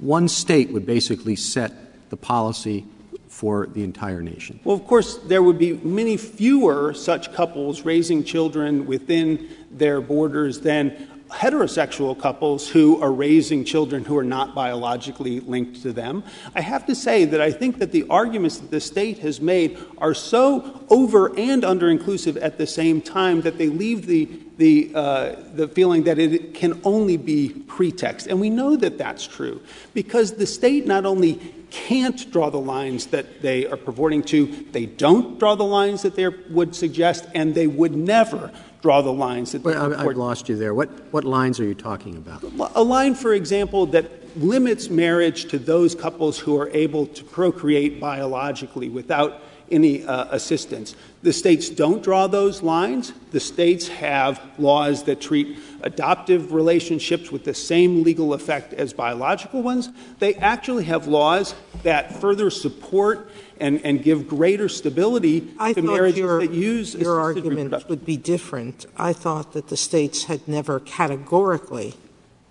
one 0.00 0.28
state 0.28 0.72
would 0.72 0.86
basically 0.86 1.36
set 1.36 1.72
the 2.10 2.16
policy 2.16 2.84
for 3.28 3.66
the 3.66 3.82
entire 3.82 4.20
nation. 4.20 4.60
Well, 4.62 4.76
of 4.76 4.86
course, 4.86 5.16
there 5.16 5.42
would 5.42 5.58
be 5.58 5.72
many 5.72 6.16
fewer 6.16 6.92
such 6.92 7.32
couples 7.32 7.82
raising 7.82 8.24
children 8.24 8.86
within 8.86 9.48
their 9.70 10.00
borders 10.00 10.60
than 10.60 11.08
heterosexual 11.32 12.18
couples 12.18 12.68
who 12.68 13.00
are 13.02 13.12
raising 13.12 13.64
children 13.64 14.04
who 14.04 14.16
are 14.16 14.24
not 14.24 14.54
biologically 14.54 15.40
linked 15.40 15.82
to 15.82 15.92
them. 15.92 16.22
I 16.54 16.60
have 16.60 16.86
to 16.86 16.94
say 16.94 17.24
that 17.24 17.40
I 17.40 17.50
think 17.50 17.78
that 17.78 17.92
the 17.92 18.06
arguments 18.08 18.58
that 18.58 18.70
the 18.70 18.80
state 18.80 19.18
has 19.18 19.40
made 19.40 19.78
are 19.98 20.14
so 20.14 20.84
over 20.90 21.36
and 21.38 21.64
under 21.64 21.88
inclusive 21.88 22.36
at 22.36 22.58
the 22.58 22.66
same 22.66 23.00
time 23.00 23.40
that 23.42 23.58
they 23.58 23.68
leave 23.68 24.06
the 24.06 24.28
the, 24.58 24.92
uh, 24.94 25.34
the 25.54 25.66
feeling 25.66 26.04
that 26.04 26.20
it 26.20 26.54
can 26.54 26.80
only 26.84 27.16
be 27.16 27.48
pretext. 27.48 28.28
And 28.28 28.40
we 28.40 28.50
know 28.50 28.76
that 28.76 28.96
that's 28.96 29.26
true 29.26 29.60
because 29.92 30.34
the 30.34 30.46
state 30.46 30.86
not 30.86 31.04
only 31.04 31.34
can't 31.70 32.30
draw 32.30 32.50
the 32.50 32.60
lines 32.60 33.06
that 33.06 33.40
they 33.40 33.66
are 33.66 33.78
purporting 33.78 34.22
to, 34.24 34.46
they 34.70 34.86
don't 34.86 35.38
draw 35.38 35.54
the 35.54 35.64
lines 35.64 36.02
that 36.02 36.14
they 36.14 36.28
would 36.28 36.76
suggest, 36.76 37.26
and 37.34 37.54
they 37.54 37.66
would 37.66 37.96
never 37.96 38.52
draw 38.82 39.00
the 39.00 39.12
lines 39.12 39.52
that 39.52 39.62
they 39.62 39.70
Well, 39.70 39.94
I, 39.94 40.04
I've 40.04 40.16
lost 40.16 40.48
you 40.48 40.56
there. 40.56 40.74
What, 40.74 40.90
what 41.12 41.24
lines 41.24 41.58
are 41.60 41.64
you 41.64 41.74
talking 41.74 42.16
about? 42.16 42.42
a 42.74 42.82
line, 42.82 43.14
for 43.14 43.32
example, 43.32 43.86
that 43.86 44.36
limits 44.36 44.90
marriage 44.90 45.46
to 45.46 45.58
those 45.58 45.94
couples 45.94 46.38
who 46.38 46.58
are 46.58 46.68
able 46.70 47.06
to 47.06 47.24
procreate 47.24 48.00
biologically 48.00 48.88
without 48.88 49.40
any 49.70 50.04
uh, 50.04 50.26
assistance. 50.30 50.94
The 51.22 51.32
states 51.32 51.70
don't 51.70 52.02
draw 52.02 52.26
those 52.26 52.62
lines. 52.62 53.12
The 53.30 53.40
states 53.40 53.88
have 53.88 54.40
laws 54.58 55.04
that 55.04 55.20
treat 55.20 55.58
adoptive 55.82 56.52
relationships 56.52 57.32
with 57.32 57.44
the 57.44 57.54
same 57.54 58.02
legal 58.02 58.34
effect 58.34 58.74
as 58.74 58.92
biological 58.92 59.62
ones. 59.62 59.88
They 60.18 60.34
actually 60.34 60.84
have 60.84 61.06
laws 61.06 61.54
that 61.84 62.20
further 62.20 62.50
support 62.50 63.30
and, 63.62 63.80
and 63.84 64.02
give 64.02 64.26
greater 64.26 64.68
stability 64.68 65.48
I 65.58 65.72
to 65.72 65.80
thought 65.80 65.92
marriages 65.92 66.18
your, 66.18 66.40
that 66.40 66.50
use 66.50 66.94
your 66.96 67.20
argument 67.20 67.88
would 67.88 68.04
be 68.04 68.16
different. 68.16 68.86
I 68.96 69.12
thought 69.12 69.52
that 69.52 69.68
the 69.68 69.76
states 69.76 70.24
had 70.24 70.46
never 70.48 70.80
categorically 70.80 71.94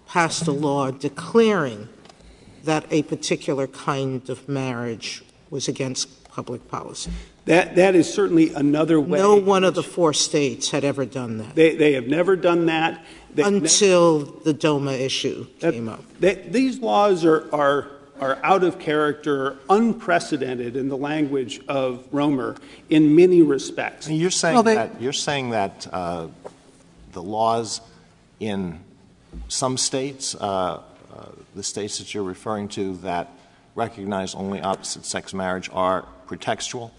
passed 0.08 0.48
a 0.48 0.52
law 0.52 0.90
declaring 0.90 1.90
that 2.64 2.86
a 2.90 3.04
particular 3.04 3.68
kind 3.68 4.28
of 4.30 4.48
marriage 4.48 5.24
was 5.50 5.68
against 5.68 6.24
public 6.32 6.70
policy. 6.70 7.12
That, 7.46 7.76
that 7.76 7.94
is 7.94 8.12
certainly 8.12 8.54
another 8.54 9.00
way. 9.02 9.20
No 9.20 9.36
one 9.36 9.66
of 9.66 9.74
the 9.76 9.84
four 9.84 10.14
states 10.14 10.72
had 10.72 10.86
ever 10.86 11.06
done 11.06 11.40
that 11.40 11.56
They, 11.56 11.76
they 11.76 11.94
have 11.94 12.08
never 12.08 12.36
done 12.36 12.68
that. 12.68 13.04
Until 13.36 14.20
the 14.20 14.54
DOMA 14.54 14.92
issue 14.92 15.48
That- 15.60 15.74
came 15.74 15.90
up. 15.90 16.04
these 16.20 16.80
laws 16.80 17.26
are, 17.26 17.50
are, 18.22 18.36
are 18.36 18.40
out 18.44 18.64
of 18.64 18.80
character, 18.80 19.58
unprecedented 19.70 20.76
in 20.76 20.90
the 20.90 20.98
language 20.98 21.60
of 21.68 22.08
Romer 22.12 22.56
in 22.90 23.16
many 23.16 23.42
respects. 23.42 24.10
You're 24.10 24.32
saying 24.32 24.54
Well, 24.54 24.64
they- 24.64 24.76
that 24.76 25.02
you're 25.02 25.14
saying 25.14 25.50
that 25.50 25.88
uh, 25.92 26.28
the 27.12 27.24
laws 27.24 27.82
in 28.40 28.80
some 29.48 29.78
states, 29.78 30.36
uh, 30.36 30.44
uh, 30.44 30.80
the 31.56 31.64
states 31.64 31.98
that 31.98 32.14
you're 32.14 32.24
referring 32.24 32.68
to 32.70 32.96
that 32.98 33.30
recognize 33.76 34.36
only 34.36 34.62
opposite-sex 34.62 35.34
marriage, 35.34 35.70
are 35.74 36.06
pretextual. 36.28 36.92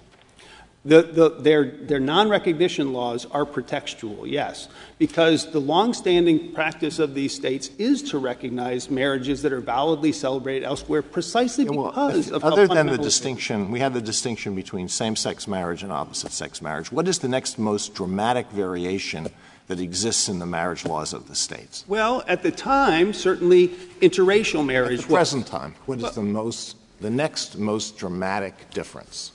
The, 0.85 1.03
the, 1.03 1.29
their, 1.29 1.65
their 1.65 2.01
non-recognition 2.01 2.93
laws 2.93 3.25
are 3.27 3.47
pretextual, 3.47 4.29
yes, 4.29 4.67
because 4.99 5.53
the 5.53 5.61
longstanding 5.61 6.53
practice 6.53 6.99
of 6.99 7.15
these 7.15 7.33
states 7.33 7.71
is 7.79 8.03
to 8.11 8.19
recognize 8.19 8.91
marriages 8.91 9.43
that 9.43 9.53
are 9.53 9.61
validly 9.61 10.11
celebrated 10.11 10.65
elsewhere 10.65 11.01
precisely 11.03 11.65
because 11.65 12.33
of 12.33 12.43
how 12.43 12.49
other 12.49 12.67
than 12.67 12.89
the 12.89 12.99
distinction, 12.99 13.71
we 13.71 13.79
have 13.79 13.95
the 13.95 14.01
distinction 14.01 14.57
between 14.57 14.89
same-sex 14.89 15.47
marriage 15.47 15.85
and 15.85 15.93
opposite-sex 15.93 16.61
marriage. 16.61 16.91
What 16.91 17.07
is 17.07 17.21
the 17.21 17.29
next 17.29 17.61
most 17.61 17.95
dramatic 17.95 18.51
variation 18.51 19.29
that 19.69 19.79
exists 19.79 20.29
in 20.29 20.41
the 20.41 20.47
marriage 20.47 20.85
laws 20.85 21.13
of 21.13 21.29
the 21.29 21.37
states? 21.37 21.85
Well, 21.87 22.25
at 22.27 22.43
the 22.43 22.51
time, 22.51 23.13
certainly 23.13 23.69
interracial 24.01 24.67
marriage 24.67 24.99
At 24.99 25.07
the 25.07 25.13
was 25.13 25.31
present 25.31 25.47
time, 25.47 25.77
what 25.87 26.01
is 26.01 26.13
the 26.17 26.23
most, 26.23 26.77
the 27.01 27.11
next 27.11 27.57
most 27.57 27.99
dramatic 27.99 28.69
difference? 28.71 29.31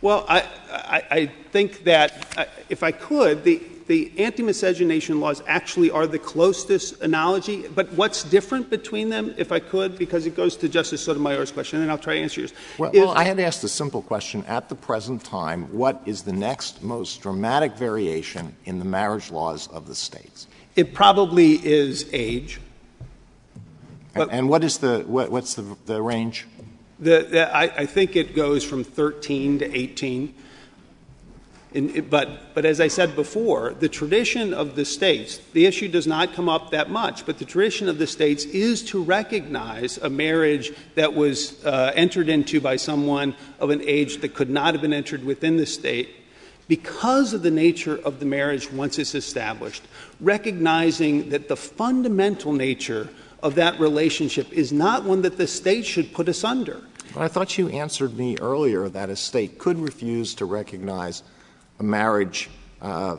Well, 0.00 0.24
I, 0.28 0.40
I, 0.70 1.02
I 1.10 1.26
think 1.50 1.84
that 1.84 2.26
uh, 2.36 2.44
if 2.68 2.82
I 2.82 2.92
could, 2.92 3.42
the, 3.42 3.60
the 3.88 4.12
anti-miscegenation 4.18 5.18
laws 5.18 5.42
actually 5.46 5.90
are 5.90 6.06
the 6.06 6.18
closest 6.18 7.00
analogy. 7.02 7.66
But 7.66 7.92
what's 7.94 8.22
different 8.22 8.70
between 8.70 9.08
them, 9.08 9.34
if 9.36 9.50
I 9.50 9.58
could, 9.58 9.98
because 9.98 10.26
it 10.26 10.36
goes 10.36 10.56
to 10.58 10.68
Justice 10.68 11.02
Sotomayor's 11.02 11.50
question, 11.50 11.80
and 11.82 11.90
I'll 11.90 11.98
try 11.98 12.14
to 12.14 12.20
answer 12.20 12.42
yours. 12.42 12.52
Well, 12.78 12.90
well, 12.94 13.10
I 13.10 13.24
had 13.24 13.40
asked 13.40 13.64
a 13.64 13.68
simple 13.68 14.02
question. 14.02 14.44
At 14.46 14.68
the 14.68 14.76
present 14.76 15.24
time, 15.24 15.64
what 15.72 16.00
is 16.06 16.22
the 16.22 16.32
next 16.32 16.82
most 16.82 17.22
dramatic 17.22 17.76
variation 17.76 18.54
in 18.66 18.78
the 18.78 18.84
marriage 18.84 19.30
laws 19.30 19.66
of 19.68 19.86
the 19.86 19.94
states? 19.94 20.46
It 20.76 20.94
probably 20.94 21.54
is 21.54 22.08
age. 22.12 22.60
And, 24.14 24.30
and 24.30 24.48
what 24.48 24.64
is 24.64 24.78
the 24.78 25.04
what, 25.06 25.30
what's 25.30 25.54
the, 25.54 25.76
the 25.86 26.02
range? 26.02 26.46
I, 27.04 27.86
think 27.86 28.16
it 28.16 28.34
goes 28.34 28.64
from 28.64 28.84
13 28.84 29.60
to 29.60 29.76
18. 29.76 30.34
In, 31.72 32.08
but, 32.08 32.54
but 32.54 32.64
as 32.64 32.80
I 32.80 32.88
said 32.88 33.14
before, 33.14 33.74
the 33.78 33.88
tradition 33.88 34.54
of 34.54 34.74
the 34.74 34.84
states, 34.84 35.38
the 35.52 35.66
issue 35.66 35.88
does 35.88 36.06
not 36.06 36.32
come 36.32 36.48
up 36.48 36.70
that 36.70 36.90
much, 36.90 37.26
but 37.26 37.38
the 37.38 37.44
tradition 37.44 37.88
of 37.88 37.98
the 37.98 38.06
states 38.06 38.44
is 38.46 38.82
to 38.84 39.02
recognize 39.02 39.98
a 39.98 40.08
marriage 40.08 40.72
that 40.94 41.14
was 41.14 41.62
uh, 41.64 41.92
entered 41.94 42.28
into 42.28 42.60
by 42.60 42.76
someone 42.76 43.34
of 43.60 43.70
an 43.70 43.82
age 43.82 44.22
that 44.22 44.34
could 44.34 44.48
not 44.48 44.72
have 44.72 44.80
been 44.80 44.94
entered 44.94 45.24
within 45.24 45.56
the 45.58 45.66
state 45.66 46.08
because 46.68 47.32
of 47.32 47.42
the 47.42 47.50
nature 47.50 47.96
of 47.96 48.20
the 48.20 48.26
marriage 48.26 48.70
once 48.70 48.98
it's 48.98 49.14
established, 49.14 49.82
recognizing 50.20 51.30
that 51.30 51.48
the 51.48 51.56
fundamental 51.56 52.52
nature 52.52 53.08
of 53.42 53.54
that 53.56 53.78
relationship 53.78 54.52
is 54.52 54.72
not 54.72 55.04
one 55.04 55.22
that 55.22 55.36
the 55.36 55.46
state 55.46 55.86
should 55.86 56.12
put 56.12 56.28
us 56.28 56.44
under. 56.44 56.82
But 57.14 57.22
I 57.22 57.28
thought 57.28 57.56
you 57.56 57.68
answered 57.68 58.16
me 58.16 58.36
earlier 58.40 58.88
that 58.88 59.08
a 59.10 59.16
state 59.16 59.58
could 59.58 59.78
refuse 59.78 60.34
to 60.36 60.44
recognize 60.44 61.22
a 61.78 61.82
marriage 61.82 62.50
uh, 62.82 63.16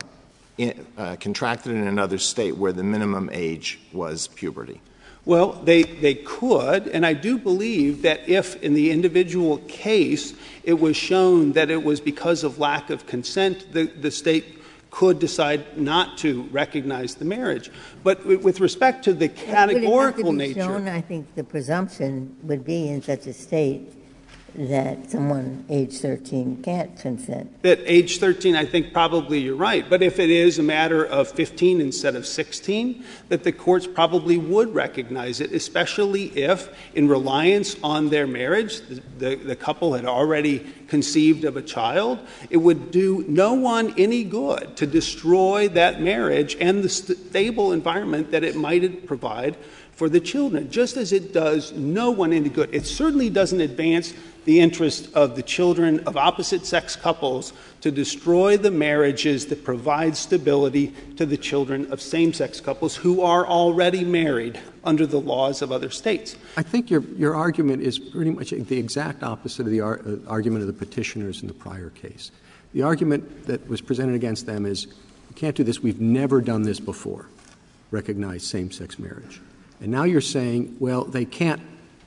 uh, 0.96 1.16
contracted 1.16 1.72
in 1.72 1.86
another 1.86 2.18
state 2.18 2.56
where 2.56 2.72
the 2.72 2.84
minimum 2.84 3.30
age 3.32 3.80
was 3.92 4.28
puberty. 4.28 4.80
Well, 5.24 5.52
they, 5.52 5.82
they 5.82 6.14
could, 6.14 6.88
and 6.88 7.04
I 7.04 7.12
do 7.12 7.36
believe 7.38 8.02
that 8.02 8.28
if 8.28 8.62
in 8.62 8.74
the 8.74 8.90
individual 8.90 9.58
case 9.68 10.34
it 10.64 10.74
was 10.74 10.96
shown 10.96 11.52
that 11.52 11.70
it 11.70 11.82
was 11.82 12.00
because 12.00 12.42
of 12.42 12.58
lack 12.58 12.90
of 12.90 13.06
consent, 13.06 13.72
the, 13.72 13.84
the 13.84 14.10
state 14.10 14.59
could 14.90 15.18
decide 15.18 15.78
not 15.78 16.18
to 16.18 16.42
recognize 16.50 17.14
the 17.14 17.24
marriage. 17.24 17.70
But 18.02 18.26
with 18.26 18.60
respect 18.60 19.04
to 19.04 19.12
the 19.12 19.28
categorical 19.28 20.32
nature. 20.32 20.60
Shown, 20.60 20.88
I 20.88 21.00
think 21.00 21.34
the 21.34 21.44
presumption 21.44 22.36
would 22.42 22.64
be 22.64 22.88
in 22.88 23.02
such 23.02 23.26
a 23.26 23.32
state 23.32 23.92
that 24.54 25.10
someone 25.10 25.64
age 25.68 25.98
13 25.98 26.62
can't 26.62 26.98
consent. 26.98 27.62
That 27.62 27.80
age 27.84 28.18
13, 28.18 28.56
I 28.56 28.64
think 28.64 28.92
probably 28.92 29.40
you're 29.40 29.56
right. 29.56 29.88
But 29.88 30.02
if 30.02 30.18
it 30.18 30.30
is 30.30 30.58
a 30.58 30.62
matter 30.62 31.04
of 31.04 31.28
15 31.28 31.80
instead 31.80 32.16
of 32.16 32.26
16, 32.26 33.04
that 33.28 33.44
the 33.44 33.52
courts 33.52 33.86
probably 33.86 34.36
would 34.36 34.74
recognize 34.74 35.40
it, 35.40 35.52
especially 35.52 36.26
if, 36.38 36.68
in 36.94 37.08
reliance 37.08 37.76
on 37.82 38.10
their 38.10 38.26
marriage, 38.26 38.80
the, 39.18 39.56
couple 39.60 39.92
had 39.92 40.06
already 40.06 40.66
conceived 40.88 41.44
of 41.44 41.56
a 41.56 41.62
child. 41.62 42.18
It 42.48 42.56
would 42.56 42.90
do 42.90 43.24
no 43.28 43.52
one 43.54 43.94
any 43.98 44.24
good 44.24 44.76
to 44.78 44.86
destroy 44.86 45.68
that 45.68 46.00
marriage 46.00 46.56
and 46.60 46.82
the 46.82 46.88
stable 46.88 47.72
environment 47.72 48.30
that 48.30 48.42
it 48.42 48.56
might 48.56 49.06
provide 49.06 49.56
for 50.00 50.08
the 50.08 50.18
children, 50.18 50.70
just 50.70 50.96
as 50.96 51.12
it 51.12 51.30
does 51.34 51.72
no 51.72 52.10
one 52.10 52.32
any 52.32 52.48
good. 52.48 52.74
It 52.74 52.86
certainly 52.86 53.28
doesn't 53.28 53.60
advance 53.60 54.14
the 54.44 54.60
interest 54.60 55.12
of 55.14 55.36
the 55.36 55.42
children 55.42 56.00
of 56.00 56.16
opposite 56.16 56.64
sex 56.66 56.96
couples 56.96 57.52
to 57.80 57.90
destroy 57.90 58.56
the 58.56 58.70
marriages 58.70 59.46
that 59.46 59.64
provide 59.64 60.16
stability 60.16 60.94
to 61.16 61.26
the 61.26 61.36
children 61.36 61.90
of 61.92 62.00
same 62.00 62.32
sex 62.32 62.60
couples 62.60 62.96
who 62.96 63.22
are 63.22 63.46
already 63.46 64.04
married 64.04 64.58
under 64.84 65.06
the 65.06 65.20
laws 65.20 65.62
of 65.62 65.72
other 65.72 65.90
states. 65.90 66.36
I 66.56 66.62
think 66.62 66.90
your, 66.90 67.02
your 67.16 67.34
argument 67.34 67.82
is 67.82 67.98
pretty 67.98 68.30
much 68.30 68.50
the 68.50 68.78
exact 68.78 69.22
opposite 69.22 69.66
of 69.66 69.72
the 69.72 69.80
uh, 69.80 69.96
argument 70.26 70.62
of 70.62 70.66
the 70.66 70.72
petitioners 70.72 71.42
in 71.42 71.48
the 71.48 71.54
prior 71.54 71.90
case. 71.90 72.30
The 72.72 72.82
argument 72.82 73.46
that 73.46 73.66
was 73.68 73.80
presented 73.80 74.14
against 74.14 74.46
them 74.46 74.64
is 74.64 74.86
you 74.86 75.34
can't 75.34 75.56
do 75.56 75.64
this, 75.64 75.80
we've 75.82 76.00
never 76.00 76.40
done 76.40 76.62
this 76.62 76.80
before, 76.80 77.26
recognize 77.90 78.46
same 78.46 78.70
sex 78.70 78.98
marriage. 78.98 79.40
And 79.80 79.90
now 79.90 80.04
you're 80.04 80.20
saying, 80.20 80.76
well, 80.78 81.04
they 81.04 81.24
can't 81.24 81.60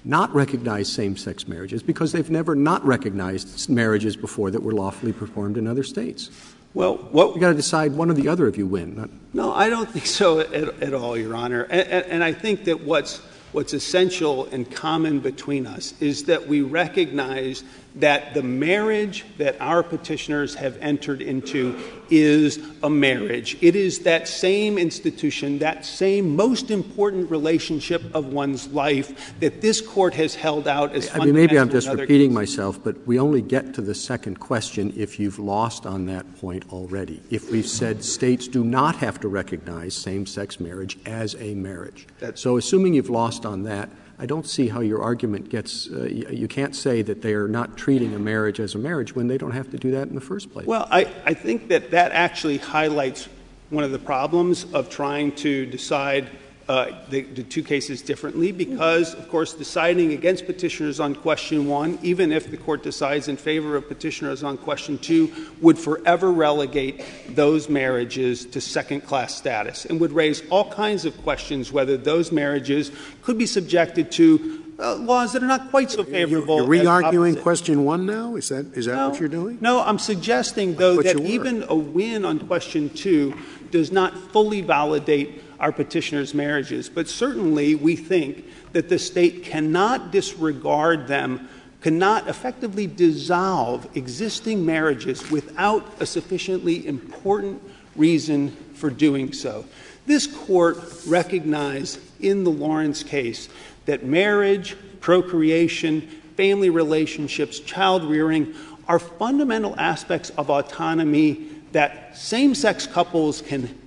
not 0.06 0.34
recognize 0.34 0.92
same 0.92 1.16
sex 1.16 1.48
marriages 1.48 1.82
because 1.82 2.12
they've 2.12 2.30
never 2.30 2.56
not 2.56 2.86
recognized 2.86 3.70
marriages 3.70 4.16
before 4.16 4.52
that 4.52 4.62
were 4.62 4.74
lawfully 4.74 5.14
performed 5.14 5.58
in 5.58 5.68
other 5.68 5.84
states. 5.84 6.30
Well, 6.74 6.96
what 6.96 7.30
you've 7.30 7.40
got 7.40 7.50
to 7.50 7.56
decide 7.56 7.94
one 7.94 8.10
or 8.10 8.14
the 8.14 8.28
other 8.28 8.48
if 8.48 8.58
you 8.58 8.66
win. 8.66 9.10
No, 9.34 9.54
I 9.54 9.70
don't 9.70 9.90
think 9.90 10.08
so 10.08 10.40
at, 10.40 10.54
at 10.54 10.94
all, 10.94 11.16
Your 11.16 11.36
Honor. 11.36 11.64
And, 11.64 11.88
and, 11.88 12.06
and 12.06 12.24
I 12.24 12.34
think 12.34 12.66
that 12.66 12.82
what's 12.82 13.22
what's 13.54 13.74
essential 13.74 14.46
and 14.48 14.70
common 14.70 15.20
between 15.20 15.68
us 15.68 15.94
is 16.02 16.24
that 16.26 16.48
we 16.48 16.62
recognize 16.62 17.64
that 17.96 18.34
the 18.34 18.42
marriage 18.42 19.26
that 19.38 19.60
our 19.62 19.84
petitioners 19.84 20.56
have 20.56 20.78
entered 20.82 21.22
into 21.22 21.80
is 22.10 22.60
a 22.82 22.90
marriage. 22.90 23.58
It 23.62 23.76
is 23.76 24.00
that 24.00 24.28
same 24.28 24.78
institution, 24.78 25.60
that 25.60 25.86
same 25.86 26.36
most 26.36 26.72
important 26.72 27.30
relationship 27.30 28.04
of 28.14 28.34
one's 28.34 28.68
life 28.68 29.34
that 29.40 29.62
this 29.62 29.80
court 29.80 30.14
has 30.16 30.36
held 30.36 30.68
out 30.68 30.94
as 30.94 31.10
I 31.14 31.20
mean, 31.20 31.34
maybe 31.34 31.58
I'm 31.58 31.70
just 31.70 31.88
repeating 31.88 32.34
myself, 32.34 32.84
but 32.84 33.06
we 33.08 33.20
only 33.20 33.42
get 33.42 33.74
to 33.76 33.82
the 33.82 33.96
second 33.96 34.40
question 34.40 34.94
if 34.96 35.20
you've 35.20 35.40
lost 35.40 35.86
on 35.86 36.06
that 36.08 36.36
point 36.40 36.66
already. 36.72 37.22
If 37.30 37.52
we've 37.52 37.68
said 37.68 38.04
states 38.04 38.48
do 38.48 38.64
not 38.64 38.96
have 38.98 39.20
to 39.22 39.28
recognize 39.28 39.96
same 39.96 40.26
sex 40.26 40.60
marriage 40.60 40.98
as 41.06 41.36
a 41.36 41.54
marriage. 41.56 42.08
So, 42.36 42.58
assuming 42.58 42.94
you've 42.94 43.10
lost 43.10 43.46
on 43.46 43.64
that, 43.64 43.90
I 44.20 44.26
don't 44.26 44.48
see 44.48 44.68
how 44.68 44.82
your 44.82 45.02
argument 45.02 45.50
gets. 45.50 45.90
Uh, 45.90 46.04
you, 46.06 46.48
can't 46.48 46.76
say 46.76 47.02
that 47.02 47.22
they 47.22 47.34
are 47.34 47.48
not 47.48 47.78
treating 47.78 48.14
a 48.14 48.20
marriage 48.20 48.60
as 48.60 48.76
a 48.76 48.78
marriage 48.78 49.16
when 49.16 49.28
they 49.28 49.38
don't 49.38 49.52
have 49.52 49.72
to 49.72 49.78
do 49.78 49.92
that 49.92 50.08
in 50.08 50.16
the 50.16 50.22
first 50.22 50.52
place. 50.52 50.68
Well, 50.68 50.88
I, 50.92 51.04
think 51.34 51.70
that 51.70 51.92
that 51.92 52.12
actually 52.12 52.60
highlights 52.60 53.28
one 53.70 53.84
of 53.84 53.92
the 53.92 54.00
problems 54.00 54.72
of 54.74 54.90
trying 54.90 55.32
to 55.38 55.66
decide 55.66 56.30
the, 56.68 57.22
the, 57.22 57.44
two 57.44 57.64
cases 57.64 58.02
differently 58.02 58.52
because, 58.52 59.14
of 59.14 59.28
course, 59.30 59.54
deciding 59.54 60.14
against 60.14 60.46
petitioners 60.46 61.00
on 61.00 61.14
question 61.14 61.68
one, 61.68 62.00
even 62.02 62.32
if 62.32 62.50
the 62.50 62.58
court 62.58 62.84
decides 62.84 63.28
in 63.28 63.36
favor 63.36 63.76
of 63.76 63.88
petitioners 63.88 64.44
on 64.44 64.58
question 64.58 64.98
two, 64.98 65.32
would 65.62 65.78
forever 65.78 66.32
relegate 66.32 67.04
those 67.30 67.68
marriages 67.68 68.46
to 68.46 68.62
second 68.62 69.02
class 69.02 69.36
status 69.36 69.86
and 69.86 70.00
would 70.00 70.14
raise 70.14 70.42
all 70.50 70.72
kinds 70.72 71.04
of 71.06 71.18
questions 71.24 71.72
whether 71.72 71.98
those 71.98 72.32
marriages 72.32 72.92
could 73.22 73.38
be 73.38 73.46
subjected 73.46 74.12
to 74.12 74.64
uh, 74.80 74.96
laws 74.96 75.34
that 75.34 75.44
are 75.44 75.48
not 75.48 75.70
quite 75.70 75.92
so 75.92 76.04
favorable. 76.04 76.58
You're 76.58 76.68
re-arguing 76.68 77.36
question 77.36 77.84
one 77.86 78.06
now. 78.06 78.36
Is 78.36 78.50
that 78.50 78.76
is 78.76 78.86
that 78.86 78.96
no, 78.96 79.10
what 79.10 79.20
you're 79.20 79.30
doing? 79.30 79.58
No, 79.62 79.82
I'm 79.82 80.00
suggesting 80.00 80.76
though 80.76 81.02
that 81.02 81.20
even 81.20 81.64
a 81.68 81.76
win 81.76 82.26
on 82.26 82.40
question 82.48 82.90
two 82.90 83.38
does 83.72 83.92
not 83.92 84.18
fully 84.32 84.62
validate 84.62 85.42
our 85.64 85.72
petitioners' 85.72 86.34
marriages. 86.34 86.90
But 86.90 87.08
certainly 87.08 87.74
we 87.74 87.96
think 87.96 88.46
that 88.74 88.90
the 88.90 89.00
state 89.00 89.46
cannot 89.46 90.12
disregard 90.12 91.08
them, 91.08 91.48
cannot 91.80 92.28
effectively 92.28 92.86
dissolve 92.86 93.88
existing 93.96 94.66
marriages 94.66 95.32
without 95.32 95.90
a 96.02 96.06
sufficiently 96.06 96.86
important 96.86 97.64
reason 97.96 98.52
for 98.74 98.90
doing 98.90 99.32
so. 99.32 99.64
This 100.06 100.28
court 100.28 100.80
recognized 101.08 101.98
in 102.20 102.44
the 102.44 102.52
Lawrence 102.52 103.02
case 103.02 103.48
that 103.86 104.04
marriage, 104.04 104.76
procreation, 105.00 106.02
family 106.36 106.72
relationships, 106.72 107.62
child 107.62 108.04
rearing 108.04 108.54
are 108.90 109.00
fundamental 109.00 109.80
aspects 109.80 110.30
of 110.32 110.50
autonomy 110.50 111.48
that 111.72 112.18
same 112.18 112.54
sex 112.54 112.86
couples 112.86 113.42
can 113.42 113.80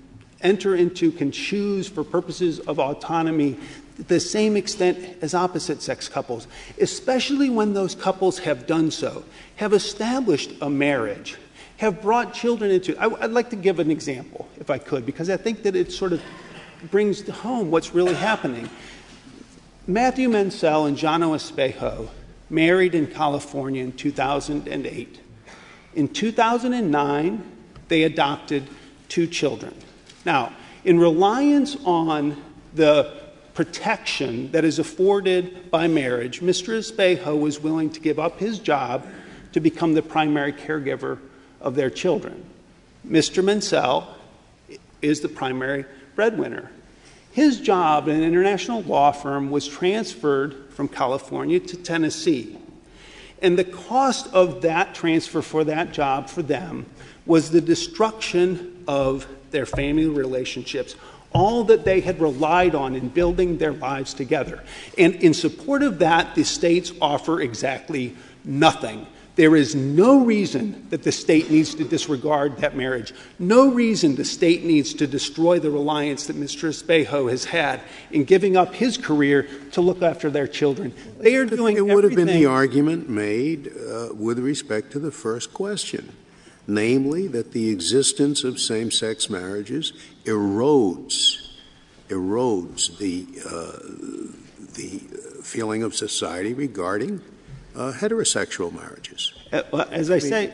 enter 0.46 0.74
into, 0.74 1.12
can 1.12 1.30
choose 1.30 1.88
for 1.88 2.04
purposes 2.04 2.60
of 2.60 2.78
autonomy 2.78 3.58
the 4.08 4.20
same 4.20 4.56
extent 4.56 4.98
as 5.22 5.34
opposite 5.34 5.82
sex 5.82 6.08
couples, 6.08 6.46
especially 6.80 7.48
when 7.48 7.72
those 7.72 7.94
couples 7.94 8.38
have 8.40 8.66
done 8.66 8.90
so, 8.90 9.24
have 9.56 9.72
established 9.72 10.52
a 10.60 10.68
marriage, 10.68 11.36
have 11.78 12.02
brought 12.02 12.34
children 12.34 12.70
into 12.70 12.92
it. 12.92 12.98
I, 12.98 13.06
would 13.06 13.32
like 13.32 13.50
to 13.50 13.56
give 13.56 13.78
an 13.78 13.90
example, 13.90 14.48
if 14.58 14.70
I 14.70 14.78
could, 14.78 15.06
because 15.06 15.30
I 15.30 15.36
think 15.36 15.62
that 15.62 15.74
it 15.74 15.92
sort 15.92 16.12
of 16.12 16.22
brings 16.90 17.26
home 17.28 17.70
what's 17.70 17.94
really 17.94 18.14
happening. 18.14 18.68
Matthew 19.86 20.28
Mansell 20.28 20.86
and 20.86 20.96
Johno 20.96 21.34
Espejo 21.34 22.08
married 22.50 22.94
in 22.94 23.06
California 23.06 23.82
in 23.82 23.92
2008. 23.92 25.20
In 25.94 26.08
2009, 26.08 27.52
they 27.88 28.02
adopted 28.02 28.68
two 29.08 29.26
children. 29.26 29.74
Now, 30.26 30.52
in 30.84 30.98
reliance 30.98 31.76
on 31.84 32.42
the 32.74 33.14
protection 33.54 34.50
that 34.50 34.64
is 34.64 34.80
afforded 34.80 35.70
by 35.70 35.86
marriage, 35.86 36.40
Mr. 36.40 36.76
Espejo 36.76 37.40
was 37.40 37.60
willing 37.60 37.90
to 37.90 38.00
give 38.00 38.18
up 38.18 38.40
his 38.40 38.58
job 38.58 39.06
to 39.52 39.60
become 39.60 39.94
the 39.94 40.02
primary 40.02 40.52
caregiver 40.52 41.20
of 41.60 41.76
their 41.76 41.90
children. 41.90 42.44
Mr. 43.08 43.42
Mansell 43.42 44.16
is 45.00 45.20
the 45.20 45.28
primary 45.28 45.84
breadwinner. 46.16 46.72
His 47.30 47.60
job 47.60 48.08
in 48.08 48.16
an 48.16 48.24
international 48.24 48.82
law 48.82 49.12
firm 49.12 49.50
was 49.52 49.68
transferred 49.68 50.70
from 50.70 50.88
California 50.88 51.60
to 51.60 51.76
Tennessee. 51.76 52.58
And 53.40 53.56
the 53.56 53.64
cost 53.64 54.26
of 54.34 54.62
that 54.62 54.92
transfer 54.92 55.40
for 55.40 55.62
that 55.64 55.92
job 55.92 56.28
for 56.28 56.42
them 56.42 56.86
was 57.26 57.52
the 57.52 57.60
destruction 57.60 58.82
of 58.88 59.28
their 59.56 59.64
family 59.64 60.06
relationships, 60.06 60.96
all 61.32 61.64
that 61.64 61.82
they 61.82 62.00
had 62.00 62.20
relied 62.20 62.74
on 62.74 62.94
in 62.94 63.08
building 63.08 63.56
their 63.56 63.72
lives 63.72 64.12
together. 64.12 64.62
And 64.98 65.14
in 65.16 65.32
support 65.32 65.82
of 65.82 65.98
that, 66.00 66.34
the 66.34 66.44
states 66.44 66.92
offer 67.00 67.40
exactly 67.40 68.14
nothing. 68.44 69.06
There 69.36 69.56
is 69.56 69.74
no 69.74 70.22
reason 70.24 70.86
that 70.90 71.02
the 71.02 71.12
state 71.12 71.50
needs 71.50 71.74
to 71.76 71.84
disregard 71.84 72.58
that 72.58 72.76
marriage. 72.76 73.14
No 73.38 73.70
reason 73.70 74.14
the 74.14 74.26
state 74.26 74.62
needs 74.62 74.92
to 74.94 75.06
destroy 75.06 75.58
the 75.58 75.70
reliance 75.70 76.26
that 76.26 76.36
Mr. 76.36 76.68
Espejo 76.68 77.30
has 77.30 77.46
had 77.46 77.80
in 78.10 78.24
giving 78.24 78.58
up 78.58 78.74
his 78.74 78.98
career 78.98 79.48
to 79.72 79.80
look 79.80 80.02
after 80.02 80.28
their 80.28 80.46
children. 80.46 80.92
They 81.18 81.36
are 81.36 81.46
doing 81.46 81.78
It 81.78 81.86
would 81.86 82.04
have 82.04 82.14
been 82.14 82.26
the 82.26 82.46
argument 82.46 83.08
made 83.08 83.68
uh, 83.68 84.08
with 84.14 84.38
respect 84.38 84.92
to 84.92 84.98
the 84.98 85.10
first 85.10 85.54
question, 85.54 86.12
namely 86.66 87.26
that 87.28 87.52
the 87.52 87.70
existence 87.70 88.44
of 88.44 88.58
same-sex 88.58 89.30
marriages 89.30 89.92
erodes, 90.24 91.54
erodes 92.08 92.98
the, 92.98 93.26
uh, 93.48 93.78
the 94.74 94.98
feeling 95.42 95.82
of 95.82 95.94
society 95.94 96.54
regarding 96.54 97.20
uh, 97.74 97.92
heterosexual 97.92 98.72
marriages. 98.72 99.32
Uh, 99.52 99.84
As 99.90 100.10
I 100.10 100.18
say, 100.18 100.52